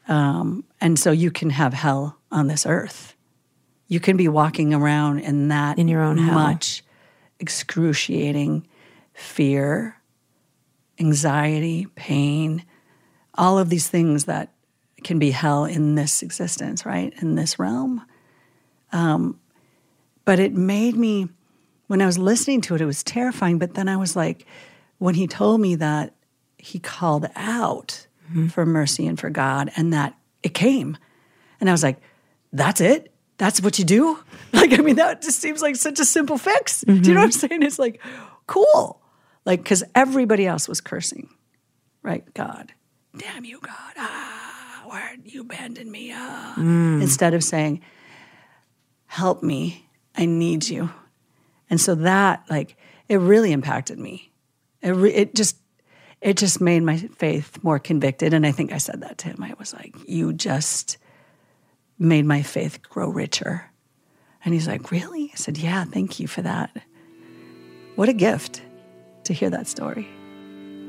Um, 0.07 0.63
and 0.80 0.97
so 0.97 1.11
you 1.11 1.32
can 1.32 1.49
have 1.49 1.73
hell 1.73 2.17
on 2.32 2.47
this 2.47 2.65
earth. 2.65 3.15
You 3.88 3.99
can 3.99 4.17
be 4.17 4.27
walking 4.27 4.73
around 4.73 5.19
in 5.19 5.47
that 5.47 5.80
In 5.80 5.88
your 5.88 6.03
own 6.03 6.17
hell. 6.19 6.34
much 6.36 6.84
excruciating 7.39 8.65
fear, 9.13 9.95
anxiety, 10.99 11.88
pain, 11.95 12.63
all 13.34 13.57
of 13.57 13.69
these 13.69 13.88
things 13.88 14.25
that 14.25 14.53
can 15.03 15.17
be 15.17 15.32
hell 15.32 15.65
in 15.65 15.95
this 15.95 16.21
existence, 16.21 16.86
right? 16.86 17.13
In 17.21 17.36
this 17.36 17.57
realm. 17.57 18.05
Um, 18.91 19.39
but 20.25 20.39
it 20.39 20.53
made 20.53 20.95
me, 20.95 21.30
when 21.90 22.04
I 22.04 22.06
was 22.06 22.20
listening 22.20 22.62
to 22.62 22.76
it, 22.76 22.82
it 22.82 22.86
was 22.86 23.04
terrifying. 23.04 23.58
But 23.58 23.74
then 23.74 23.90
I 23.90 23.98
was 23.98 24.16
like, 24.16 24.46
when 25.00 25.16
he 25.16 25.26
told 25.26 25.60
me 25.60 25.74
that 25.76 26.14
he 26.58 26.78
called 26.78 27.26
out 27.36 28.06
for 28.52 28.64
mercy 28.64 29.08
and 29.08 29.20
for 29.20 29.32
God, 29.32 29.72
and 29.76 29.92
that 29.92 30.16
it 30.44 30.54
came. 30.54 30.98
And 31.60 31.68
I 31.68 31.72
was 31.72 31.82
like, 31.82 31.98
that's 32.54 32.80
it? 32.80 33.12
That's 33.38 33.60
what 33.62 33.80
you 33.80 33.86
do? 33.86 34.20
Like, 34.54 34.74
I 34.74 34.82
mean, 34.82 34.98
that 34.98 35.22
just 35.22 35.40
seems 35.40 35.62
like 35.62 35.76
such 35.76 36.00
a 36.00 36.06
simple 36.06 36.38
fix. 36.38 36.82
Do 36.82 36.94
you 36.94 37.14
know 37.14 37.22
what 37.22 37.26
I'm 37.26 37.32
saying? 37.32 37.64
It's 37.64 37.80
like, 37.80 38.02
cool. 38.46 39.00
Like, 39.46 39.64
because 39.64 39.84
everybody 39.96 40.46
else 40.48 40.68
was 40.68 40.82
cursing, 40.82 41.30
right? 42.04 42.24
God, 42.34 42.74
damn 43.16 43.46
you, 43.46 43.60
God. 43.60 43.94
Ah, 43.98 44.84
why 44.86 45.18
you 45.24 45.42
abandon 45.42 45.90
me? 45.90 46.12
Ah. 46.14 46.56
Instead 46.58 47.34
of 47.36 47.44
saying, 47.44 47.82
help 49.06 49.44
me, 49.44 49.86
I 50.16 50.26
need 50.26 50.68
you. 50.68 50.90
And 51.70 51.80
so 51.80 51.95
that, 51.95 52.43
like, 52.49 52.76
it 53.07 53.17
really 53.17 53.51
impacted 53.51 53.99
me. 53.99 54.32
It, 54.82 54.91
re- 54.91 55.13
it 55.13 55.36
just, 55.36 55.57
it 56.22 56.38
just 56.38 56.59
made 56.61 56.84
my 56.84 56.97
faith 56.97 57.59
more 57.63 57.80
convicted. 57.80 58.34
And 58.34 58.45
I 58.45 58.51
think 58.51 58.72
I 58.72 58.78
said 58.78 59.01
that 59.01 59.17
to 59.20 59.30
him. 59.30 59.43
I 59.43 59.53
was 59.59 59.74
like, 59.74 59.95
you 60.07 60.34
just 60.34 60.97
made 61.97 62.26
my 62.26 62.41
faith 62.41 62.82
grow 62.82 63.09
richer. 63.09 63.70
And 64.43 64.53
he's 64.53 64.67
like, 64.67 64.91
really? 64.91 65.32
I 65.34 65.36
said, 65.36 65.57
yeah, 65.57 65.84
thank 65.84 66.20
you 66.20 66.28
for 66.28 66.41
that. 66.41 66.72
What 67.95 68.09
a 68.09 68.13
gift 68.13 68.61
to 69.26 69.34
hear 69.34 69.49
that 69.49 69.67
story. 69.67 70.07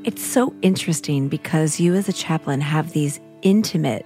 It's 0.03 0.23
so 0.23 0.55
interesting 0.61 1.27
because 1.27 1.79
you, 1.79 1.93
as 1.95 2.07
a 2.09 2.13
chaplain, 2.13 2.61
have 2.61 2.93
these 2.93 3.19
intimate, 3.41 4.05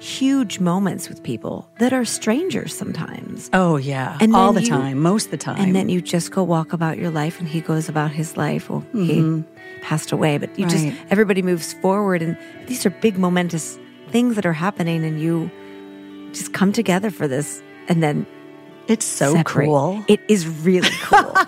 huge 0.00 0.58
moments 0.60 1.08
with 1.08 1.22
people 1.22 1.68
that 1.78 1.92
are 1.92 2.04
strangers 2.04 2.74
sometimes. 2.76 3.48
Oh, 3.52 3.76
yeah. 3.76 4.16
And 4.20 4.34
all 4.34 4.52
the 4.52 4.62
you- 4.62 4.68
time, 4.68 4.98
most 5.00 5.26
of 5.26 5.30
the 5.30 5.36
time. 5.36 5.60
And 5.60 5.76
then 5.76 5.88
you 5.88 6.00
just 6.00 6.32
go 6.32 6.42
walk 6.42 6.72
about 6.72 6.98
your 6.98 7.10
life 7.10 7.38
and 7.38 7.46
he 7.48 7.60
goes 7.60 7.88
about 7.88 8.10
his 8.10 8.36
life. 8.36 8.68
Well, 8.70 8.84
he 8.94 9.44
passed 9.82 10.10
away, 10.12 10.38
but 10.38 10.58
you 10.58 10.66
just, 10.66 10.84
Mm-hmm. 10.86 11.06
Everybody 11.10 11.42
moves 11.42 11.74
forward. 11.74 12.22
And 12.22 12.36
these 12.66 12.84
are 12.86 12.90
big, 12.90 13.18
momentous 13.18 13.78
things 14.08 14.34
that 14.36 14.46
are 14.46 14.52
happening. 14.54 15.04
And 15.04 15.20
you 15.20 15.50
just 16.32 16.52
come 16.54 16.72
together 16.72 17.10
for 17.10 17.28
this 17.28 17.62
and 17.88 18.02
then 18.02 18.26
it's 18.88 19.04
so 19.04 19.34
separate. 19.34 19.66
cool. 19.66 20.02
It 20.08 20.20
is 20.28 20.48
really 20.48 20.90
cool. 21.02 21.34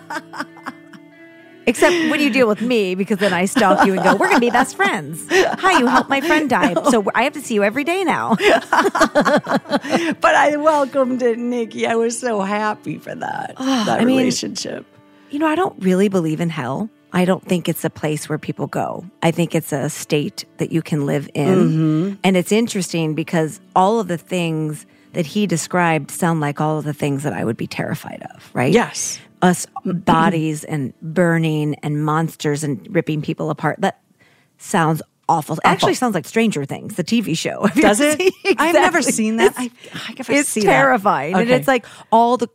Except 1.66 1.92
when 2.10 2.20
you 2.20 2.30
deal 2.30 2.48
with 2.48 2.60
me, 2.60 2.94
because 2.94 3.18
then 3.18 3.32
I 3.32 3.44
stalk 3.44 3.86
you 3.86 3.92
and 3.94 4.02
go, 4.02 4.16
"We're 4.16 4.28
gonna 4.28 4.40
be 4.40 4.50
best 4.50 4.76
friends." 4.76 5.24
Hi, 5.30 5.78
you 5.78 5.86
helped 5.86 6.10
my 6.10 6.20
friend 6.20 6.50
die, 6.50 6.74
so 6.90 7.04
I 7.14 7.22
have 7.24 7.32
to 7.34 7.40
see 7.40 7.54
you 7.54 7.62
every 7.62 7.84
day 7.84 8.02
now. 8.04 8.34
but 8.36 10.34
I 10.34 10.56
welcomed 10.56 11.22
it, 11.22 11.38
Nikki. 11.38 11.86
I 11.86 11.94
was 11.96 12.18
so 12.18 12.40
happy 12.40 12.98
for 12.98 13.14
that, 13.14 13.54
that 13.58 13.88
Ah, 13.88 13.96
I 13.96 14.04
mean- 14.04 14.18
relationship. 14.18 14.86
You 15.30 15.38
know, 15.38 15.46
I 15.46 15.54
don't 15.54 15.74
really 15.82 16.08
believe 16.08 16.40
in 16.42 16.50
hell. 16.50 16.90
I 17.14 17.24
don't 17.24 17.42
think 17.44 17.66
it's 17.68 17.84
a 17.84 17.90
place 17.90 18.28
where 18.28 18.36
people 18.38 18.66
go. 18.66 19.04
I 19.22 19.30
think 19.30 19.54
it's 19.54 19.72
a 19.72 19.88
state 19.88 20.44
that 20.58 20.72
you 20.72 20.82
can 20.82 21.06
live 21.06 21.28
in. 21.34 21.48
Mm-hmm. 21.48 22.14
And 22.24 22.36
it's 22.36 22.52
interesting 22.52 23.14
because 23.14 23.60
all 23.74 23.98
of 24.00 24.08
the 24.08 24.18
things 24.18 24.84
that 25.14 25.24
he 25.26 25.46
described 25.46 26.10
sound 26.10 26.40
like 26.40 26.60
all 26.60 26.78
of 26.78 26.84
the 26.84 26.92
things 26.94 27.22
that 27.22 27.32
I 27.32 27.44
would 27.44 27.56
be 27.56 27.66
terrified 27.66 28.26
of, 28.34 28.50
right? 28.54 28.72
Yes. 28.72 29.18
Us 29.42 29.66
bodies 29.84 30.64
and 30.64 30.94
burning 31.02 31.74
and 31.82 32.04
monsters 32.04 32.62
and 32.64 32.86
ripping 32.94 33.22
people 33.22 33.50
apart. 33.50 33.80
That 33.80 34.00
sounds 34.58 35.02
awful. 35.28 35.56
It 35.56 35.60
actually 35.64 35.94
sounds 35.94 36.14
like 36.14 36.26
Stranger 36.26 36.64
Things, 36.64 36.94
the 36.94 37.02
TV 37.04 37.36
show. 37.36 37.62
Have 37.66 37.74
Does 37.74 38.00
it? 38.00 38.18
seen- 38.20 38.32
I've 38.58 38.74
never 38.74 39.02
seen 39.02 39.36
that. 39.38 39.50
It's- 39.60 39.68
I, 40.28 40.32
I 40.32 40.38
it's 40.38 40.48
see 40.48 40.60
that. 40.60 40.66
terrifying 40.66 41.34
and 41.34 41.50
it's 41.50 41.66
like 41.68 41.86
all 42.12 42.36
the 42.36 42.48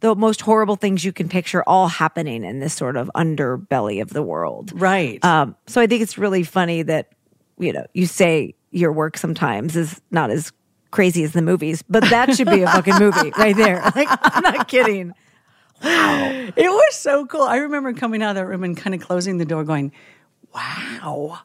the 0.00 0.16
most 0.16 0.40
horrible 0.40 0.74
things 0.74 1.04
you 1.04 1.12
can 1.12 1.28
picture 1.28 1.62
all 1.64 1.86
happening 1.86 2.42
in 2.42 2.58
this 2.58 2.74
sort 2.74 2.96
of 2.96 3.08
underbelly 3.14 4.02
of 4.02 4.10
the 4.10 4.20
world 4.22 4.72
right. 4.74 5.24
um, 5.24 5.54
so 5.68 5.80
i 5.80 5.86
think 5.86 6.02
it's 6.02 6.18
really 6.18 6.42
funny 6.42 6.82
that 6.82 7.10
you 7.58 7.72
know 7.72 7.86
you 7.94 8.06
say 8.06 8.52
your 8.72 8.92
work 8.92 9.16
sometimes 9.16 9.76
is 9.76 10.00
not 10.10 10.28
as 10.30 10.50
crazy 10.90 11.22
as 11.22 11.32
the 11.34 11.42
movies 11.42 11.82
but 11.88 12.02
that 12.10 12.34
should 12.34 12.50
be 12.50 12.62
a 12.62 12.66
fucking 12.66 12.98
movie 12.98 13.30
right 13.38 13.54
there 13.56 13.80
like 13.94 14.08
i'm 14.22 14.42
not 14.42 14.66
kidding 14.66 15.12
it 15.82 16.70
was 16.70 16.94
so 16.94 17.26
cool. 17.26 17.42
I 17.42 17.56
remember 17.56 17.92
coming 17.92 18.22
out 18.22 18.30
of 18.30 18.36
that 18.36 18.46
room 18.46 18.64
and 18.64 18.76
kind 18.76 18.94
of 18.94 19.00
closing 19.00 19.38
the 19.38 19.44
door, 19.44 19.64
going, 19.64 19.92
"Wow, 20.54 21.40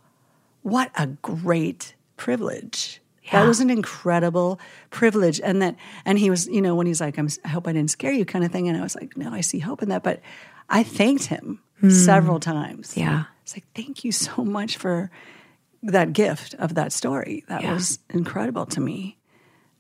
what 0.62 0.92
a 0.96 1.08
great 1.08 1.96
privilege." 2.18 3.02
Yeah. 3.24 3.42
That 3.42 3.48
was 3.48 3.60
an 3.60 3.70
incredible 3.70 4.60
privilege, 4.90 5.42
and 5.42 5.62
that, 5.62 5.76
and 6.06 6.18
he 6.18 6.30
was, 6.30 6.48
you 6.48 6.62
know, 6.62 6.76
when 6.76 6.88
he's 6.88 7.02
like, 7.02 7.18
I'm, 7.18 7.28
"I 7.44 7.50
hope 7.50 7.68
I 7.68 7.74
didn't 7.74 7.92
scare 7.92 8.12
you," 8.14 8.26
kind 8.26 8.46
of 8.46 8.52
thing, 8.52 8.70
and 8.70 8.78
I 8.78 8.82
was 8.82 8.96
like, 8.96 9.18
"No, 9.18 9.32
I 9.34 9.42
see 9.42 9.60
hope 9.60 9.82
in 9.84 9.90
that." 9.90 10.04
But 10.04 10.22
I 10.70 10.84
thanked 10.84 11.26
him 11.26 11.60
hmm. 11.80 11.90
several 11.90 12.40
times. 12.40 12.96
Yeah. 12.96 13.26
it's 13.44 13.56
like, 13.56 13.66
"Thank 13.76 14.04
you 14.04 14.12
so 14.12 14.44
much 14.44 14.78
for 14.78 15.10
that 15.84 16.14
gift 16.14 16.54
of 16.56 16.76
that 16.76 16.92
story. 16.92 17.44
That 17.48 17.64
Yeah. 17.64 17.74
was 17.74 18.00
incredible 18.10 18.66
to 18.68 18.80
me, 18.82 19.18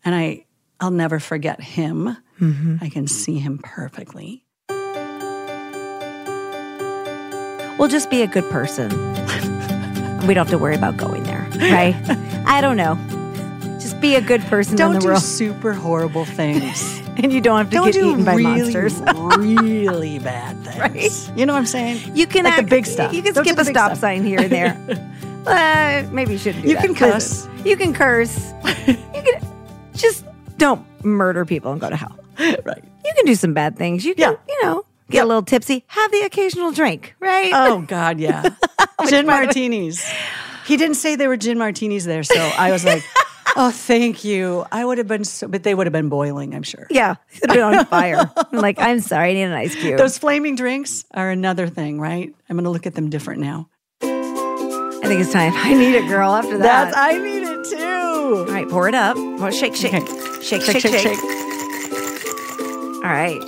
and 0.04 0.16
I, 0.16 0.46
I'll 0.80 0.92
never 0.92 1.20
forget 1.20 1.62
him. 1.62 2.18
Mm-hmm. 2.40 2.78
I 2.82 2.90
can 2.90 3.08
see 3.08 3.40
him 3.40 3.60
perfectly." 3.64 4.44
Well, 7.78 7.88
just 7.88 8.10
be 8.10 8.22
a 8.24 8.28
good 8.28 8.50
person. 8.50 8.90
we 10.28 10.34
don't 10.34 10.46
have 10.46 10.50
to 10.50 10.58
worry 10.58 10.76
about 10.76 10.98
going 10.98 11.24
there, 11.24 11.48
right? 11.58 11.96
I 12.48 12.60
don't 12.62 12.78
know. 12.78 12.96
Just 13.80 14.02
be 14.02 14.16
a 14.16 14.22
good 14.22 14.42
person 14.42 14.76
don't 14.76 14.92
in 14.92 14.96
the 14.96 15.02
do 15.02 15.08
world, 15.08 15.22
super 15.22 15.74
horrible 15.74 16.26
things. 16.26 17.00
and 17.18 17.32
you 17.32 17.40
don't 17.42 17.58
have 17.58 17.70
to 17.70 17.76
don't 17.76 17.86
get 17.92 17.94
do 17.94 18.10
eaten 18.12 18.26
by 18.26 18.36
really, 18.36 18.74
monsters. 18.74 19.00
really 19.38 20.20
bad 20.20 20.58
things. 20.64 21.30
You 21.36 21.46
know 21.46 21.54
what 21.54 21.60
I'm 21.60 21.66
saying? 21.68 22.16
You 22.16 22.26
can 22.28 22.46
like 22.46 22.54
act, 22.54 22.64
the 22.70 22.76
big 22.76 22.86
stuff. 22.86 23.14
You 23.14 23.22
can 23.22 23.34
Don't 23.34 23.46
skip 23.46 23.58
a 23.60 23.66
stop 23.66 23.92
stuff. 23.92 24.00
sign 24.00 24.24
here 24.24 24.40
and 24.42 24.52
there. 24.52 24.76
uh, 25.46 26.08
maybe 26.12 26.34
you 26.34 26.38
shouldn't 26.40 26.64
do 26.64 26.70
You 26.70 26.76
that. 26.76 26.86
can 26.86 26.96
cuss. 26.96 27.48
You 27.64 27.78
can 27.78 27.94
curse. 27.94 28.54
you 28.88 28.96
can 29.24 29.42
just 29.94 30.26
don't 30.58 30.84
murder 31.06 31.46
people 31.46 31.72
and 31.72 31.80
go 31.80 31.90
to 31.90 31.96
hell. 31.96 32.18
right. 32.40 32.84
You 33.06 33.14
can 33.16 33.26
do 33.26 33.36
some 33.36 33.54
bad 33.54 33.78
things. 33.78 34.04
You 34.04 34.16
can, 34.16 34.32
Yeah. 34.34 34.38
you 34.48 34.64
know, 34.64 34.86
get 35.10 35.24
a 35.24 35.28
little 35.28 35.44
tipsy, 35.44 35.84
have 35.88 36.12
the 36.12 36.22
occasional 36.22 36.72
drink, 36.72 37.16
right? 37.20 37.52
Oh 37.54 37.82
God, 37.82 38.20
yeah. 38.20 38.44
gin 39.08 39.26
martinis. 39.26 40.06
He 40.66 40.78
didn't 40.78 40.96
say 40.96 41.16
there 41.16 41.30
were 41.30 41.38
gin 41.38 41.58
martinis 41.58 42.06
there, 42.06 42.24
so 42.24 42.36
I 42.40 42.72
was 42.72 42.84
like, 42.84 43.02
"Oh, 43.56 43.72
thank 43.72 44.24
you." 44.26 44.66
I 44.72 44.84
would 44.84 44.98
have 44.98 45.08
been, 45.08 45.24
so, 45.24 45.48
but 45.48 45.64
they 45.64 45.74
would 45.74 45.88
have 45.88 45.94
been 45.94 46.10
boiling. 46.10 46.54
I'm 46.54 46.64
sure. 46.64 46.88
yeah, 46.90 47.16
it'd 47.38 47.50
been 47.50 47.62
on 47.62 47.86
fire. 47.90 48.30
I'm 48.36 48.60
like, 48.60 48.78
I'm 48.80 49.00
sorry, 49.00 49.30
I 49.32 49.34
need 49.34 49.44
an 49.44 49.54
ice 49.54 49.76
cube. 49.76 49.98
Those 49.98 50.18
flaming 50.18 50.56
drinks 50.56 51.06
are 51.14 51.30
another 51.30 51.68
thing, 51.70 52.00
right? 52.02 52.34
I'm 52.50 52.56
going 52.58 52.66
to 52.66 52.70
look 52.70 52.86
at 52.86 52.96
them 52.96 53.10
different 53.10 53.40
now. 53.42 53.70
I 54.02 55.10
think 55.10 55.22
it's 55.22 55.32
time. 55.32 55.54
I 55.56 55.74
need 55.74 55.96
it, 55.96 56.08
girl. 56.10 56.34
After 56.34 56.58
that, 56.58 56.92
That's 56.92 56.98
I 56.98 57.18
need 57.18 57.44
it 57.44 57.66
too. 57.70 58.40
all 58.40 58.46
right. 58.48 58.68
Pour 58.68 58.90
it 58.90 58.96
up. 58.96 59.16
Well, 59.16 59.52
shake, 59.52 59.74
shake, 59.76 59.94
Okay. 59.94 60.42
shake, 60.42 60.62
shake, 60.64 60.82
shake, 60.82 61.18
All 63.04 63.14
right. 63.14 63.40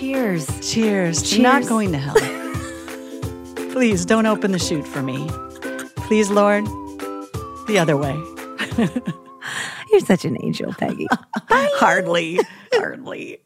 Cheers. 0.00 0.46
Cheers. 0.72 1.22
Cheers. 1.22 1.42
Not 1.42 1.66
going 1.66 1.92
to 1.92 1.98
hell. 1.98 2.14
Please 3.72 4.06
don't 4.06 4.24
open 4.24 4.50
the 4.52 4.58
chute 4.58 4.88
for 4.88 5.02
me. 5.02 5.28
Please, 6.06 6.30
Lord, 6.30 6.64
the 7.66 7.76
other 7.78 7.98
way. 7.98 8.14
You're 9.92 10.00
such 10.00 10.24
an 10.24 10.38
angel, 10.42 10.72
Peggy. 10.72 11.06
Hardly. 11.50 12.40
Hardly. 12.72 13.42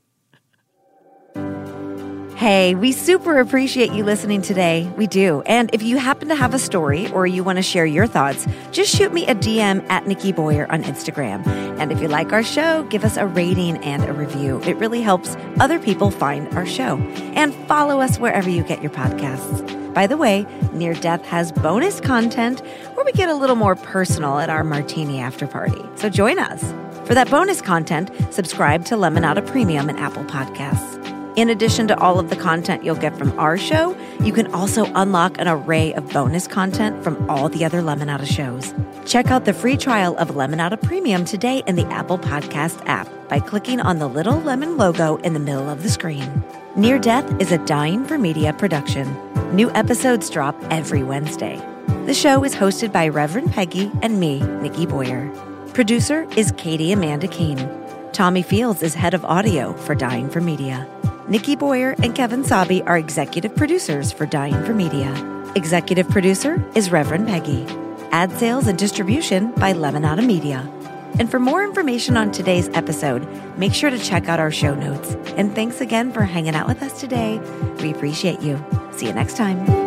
Hey, 2.44 2.74
we 2.74 2.92
super 2.92 3.38
appreciate 3.38 3.92
you 3.92 4.04
listening 4.04 4.42
today. 4.42 4.92
We 4.98 5.06
do. 5.06 5.40
And 5.46 5.70
if 5.72 5.82
you 5.82 5.96
happen 5.96 6.28
to 6.28 6.34
have 6.34 6.52
a 6.52 6.58
story 6.58 7.10
or 7.12 7.26
you 7.26 7.42
want 7.42 7.56
to 7.56 7.62
share 7.62 7.86
your 7.86 8.06
thoughts, 8.06 8.46
just 8.70 8.94
shoot 8.94 9.14
me 9.14 9.26
a 9.26 9.34
DM 9.34 9.82
at 9.88 10.06
Nikki 10.06 10.30
Boyer 10.30 10.70
on 10.70 10.82
Instagram. 10.82 11.46
And 11.78 11.90
if 11.90 12.02
you 12.02 12.08
like 12.08 12.34
our 12.34 12.42
show, 12.42 12.82
give 12.90 13.02
us 13.02 13.16
a 13.16 13.26
rating 13.26 13.78
and 13.78 14.04
a 14.04 14.12
review. 14.12 14.60
It 14.64 14.76
really 14.76 15.00
helps 15.00 15.38
other 15.58 15.78
people 15.78 16.10
find 16.10 16.54
our 16.54 16.66
show. 16.66 16.98
And 17.34 17.54
follow 17.66 18.02
us 18.02 18.18
wherever 18.18 18.50
you 18.50 18.62
get 18.62 18.82
your 18.82 18.92
podcasts. 18.92 19.94
By 19.94 20.06
the 20.06 20.18
way, 20.18 20.44
Near 20.74 20.92
Death 20.92 21.24
has 21.24 21.50
bonus 21.50 21.98
content 21.98 22.60
where 22.92 23.06
we 23.06 23.12
get 23.12 23.30
a 23.30 23.34
little 23.34 23.56
more 23.56 23.74
personal 23.74 24.38
at 24.38 24.50
our 24.50 24.64
martini 24.64 25.18
after 25.18 25.46
party. 25.46 25.82
So 25.94 26.10
join 26.10 26.38
us. 26.38 26.62
For 27.06 27.14
that 27.14 27.30
bonus 27.30 27.62
content, 27.62 28.10
subscribe 28.34 28.84
to 28.84 28.96
Lemonada 28.96 29.46
Premium 29.46 29.88
and 29.88 29.98
Apple 29.98 30.24
Podcasts. 30.24 30.93
In 31.36 31.50
addition 31.50 31.88
to 31.88 31.98
all 31.98 32.20
of 32.20 32.30
the 32.30 32.36
content 32.36 32.84
you'll 32.84 32.94
get 32.94 33.18
from 33.18 33.36
our 33.40 33.58
show, 33.58 33.96
you 34.20 34.32
can 34.32 34.46
also 34.54 34.84
unlock 34.94 35.36
an 35.38 35.48
array 35.48 35.92
of 35.94 36.08
bonus 36.10 36.46
content 36.46 37.02
from 37.02 37.28
all 37.28 37.48
the 37.48 37.64
other 37.64 37.80
Lemonada 37.80 38.24
shows. 38.24 38.72
Check 39.04 39.32
out 39.32 39.44
the 39.44 39.52
free 39.52 39.76
trial 39.76 40.16
of 40.18 40.28
Lemonada 40.28 40.80
Premium 40.80 41.24
today 41.24 41.64
in 41.66 41.74
the 41.74 41.86
Apple 41.86 42.18
Podcast 42.18 42.80
app 42.86 43.08
by 43.28 43.40
clicking 43.40 43.80
on 43.80 43.98
the 43.98 44.08
little 44.08 44.40
lemon 44.42 44.76
logo 44.76 45.16
in 45.16 45.32
the 45.32 45.40
middle 45.40 45.68
of 45.68 45.82
the 45.82 45.90
screen. 45.90 46.44
Near 46.76 47.00
Death 47.00 47.28
is 47.40 47.50
a 47.50 47.58
Dying 47.58 48.04
for 48.04 48.16
Media 48.16 48.52
production. 48.52 49.16
New 49.56 49.72
episodes 49.72 50.30
drop 50.30 50.56
every 50.70 51.02
Wednesday. 51.02 51.60
The 52.06 52.14
show 52.14 52.44
is 52.44 52.54
hosted 52.54 52.92
by 52.92 53.08
Reverend 53.08 53.50
Peggy 53.50 53.90
and 54.02 54.20
me, 54.20 54.40
Nikki 54.40 54.86
Boyer. 54.86 55.28
Producer 55.72 56.28
is 56.36 56.52
Katie 56.56 56.92
Amanda 56.92 57.26
Kane. 57.26 57.68
Tommy 58.12 58.42
Fields 58.42 58.84
is 58.84 58.94
head 58.94 59.14
of 59.14 59.24
audio 59.24 59.72
for 59.72 59.96
Dying 59.96 60.30
for 60.30 60.40
Media. 60.40 60.88
Nikki 61.26 61.56
Boyer 61.56 61.94
and 62.02 62.14
Kevin 62.14 62.44
Sabi 62.44 62.82
are 62.82 62.98
executive 62.98 63.56
producers 63.56 64.12
for 64.12 64.26
Dying 64.26 64.62
for 64.64 64.74
Media. 64.74 65.10
Executive 65.54 66.08
producer 66.10 66.62
is 66.74 66.92
Reverend 66.92 67.26
Peggy. 67.26 67.64
Ad 68.10 68.30
sales 68.32 68.66
and 68.66 68.78
distribution 68.78 69.50
by 69.52 69.72
Lemonada 69.72 70.24
Media. 70.24 70.70
And 71.18 71.30
for 71.30 71.38
more 71.38 71.64
information 71.64 72.16
on 72.16 72.30
today's 72.30 72.68
episode, 72.74 73.26
make 73.56 73.72
sure 73.72 73.88
to 73.88 73.98
check 73.98 74.28
out 74.28 74.40
our 74.40 74.50
show 74.50 74.74
notes. 74.74 75.14
And 75.36 75.54
thanks 75.54 75.80
again 75.80 76.12
for 76.12 76.24
hanging 76.24 76.54
out 76.54 76.66
with 76.66 76.82
us 76.82 77.00
today. 77.00 77.38
We 77.80 77.92
appreciate 77.92 78.42
you. 78.42 78.62
See 78.92 79.06
you 79.06 79.12
next 79.14 79.36
time. 79.36 79.83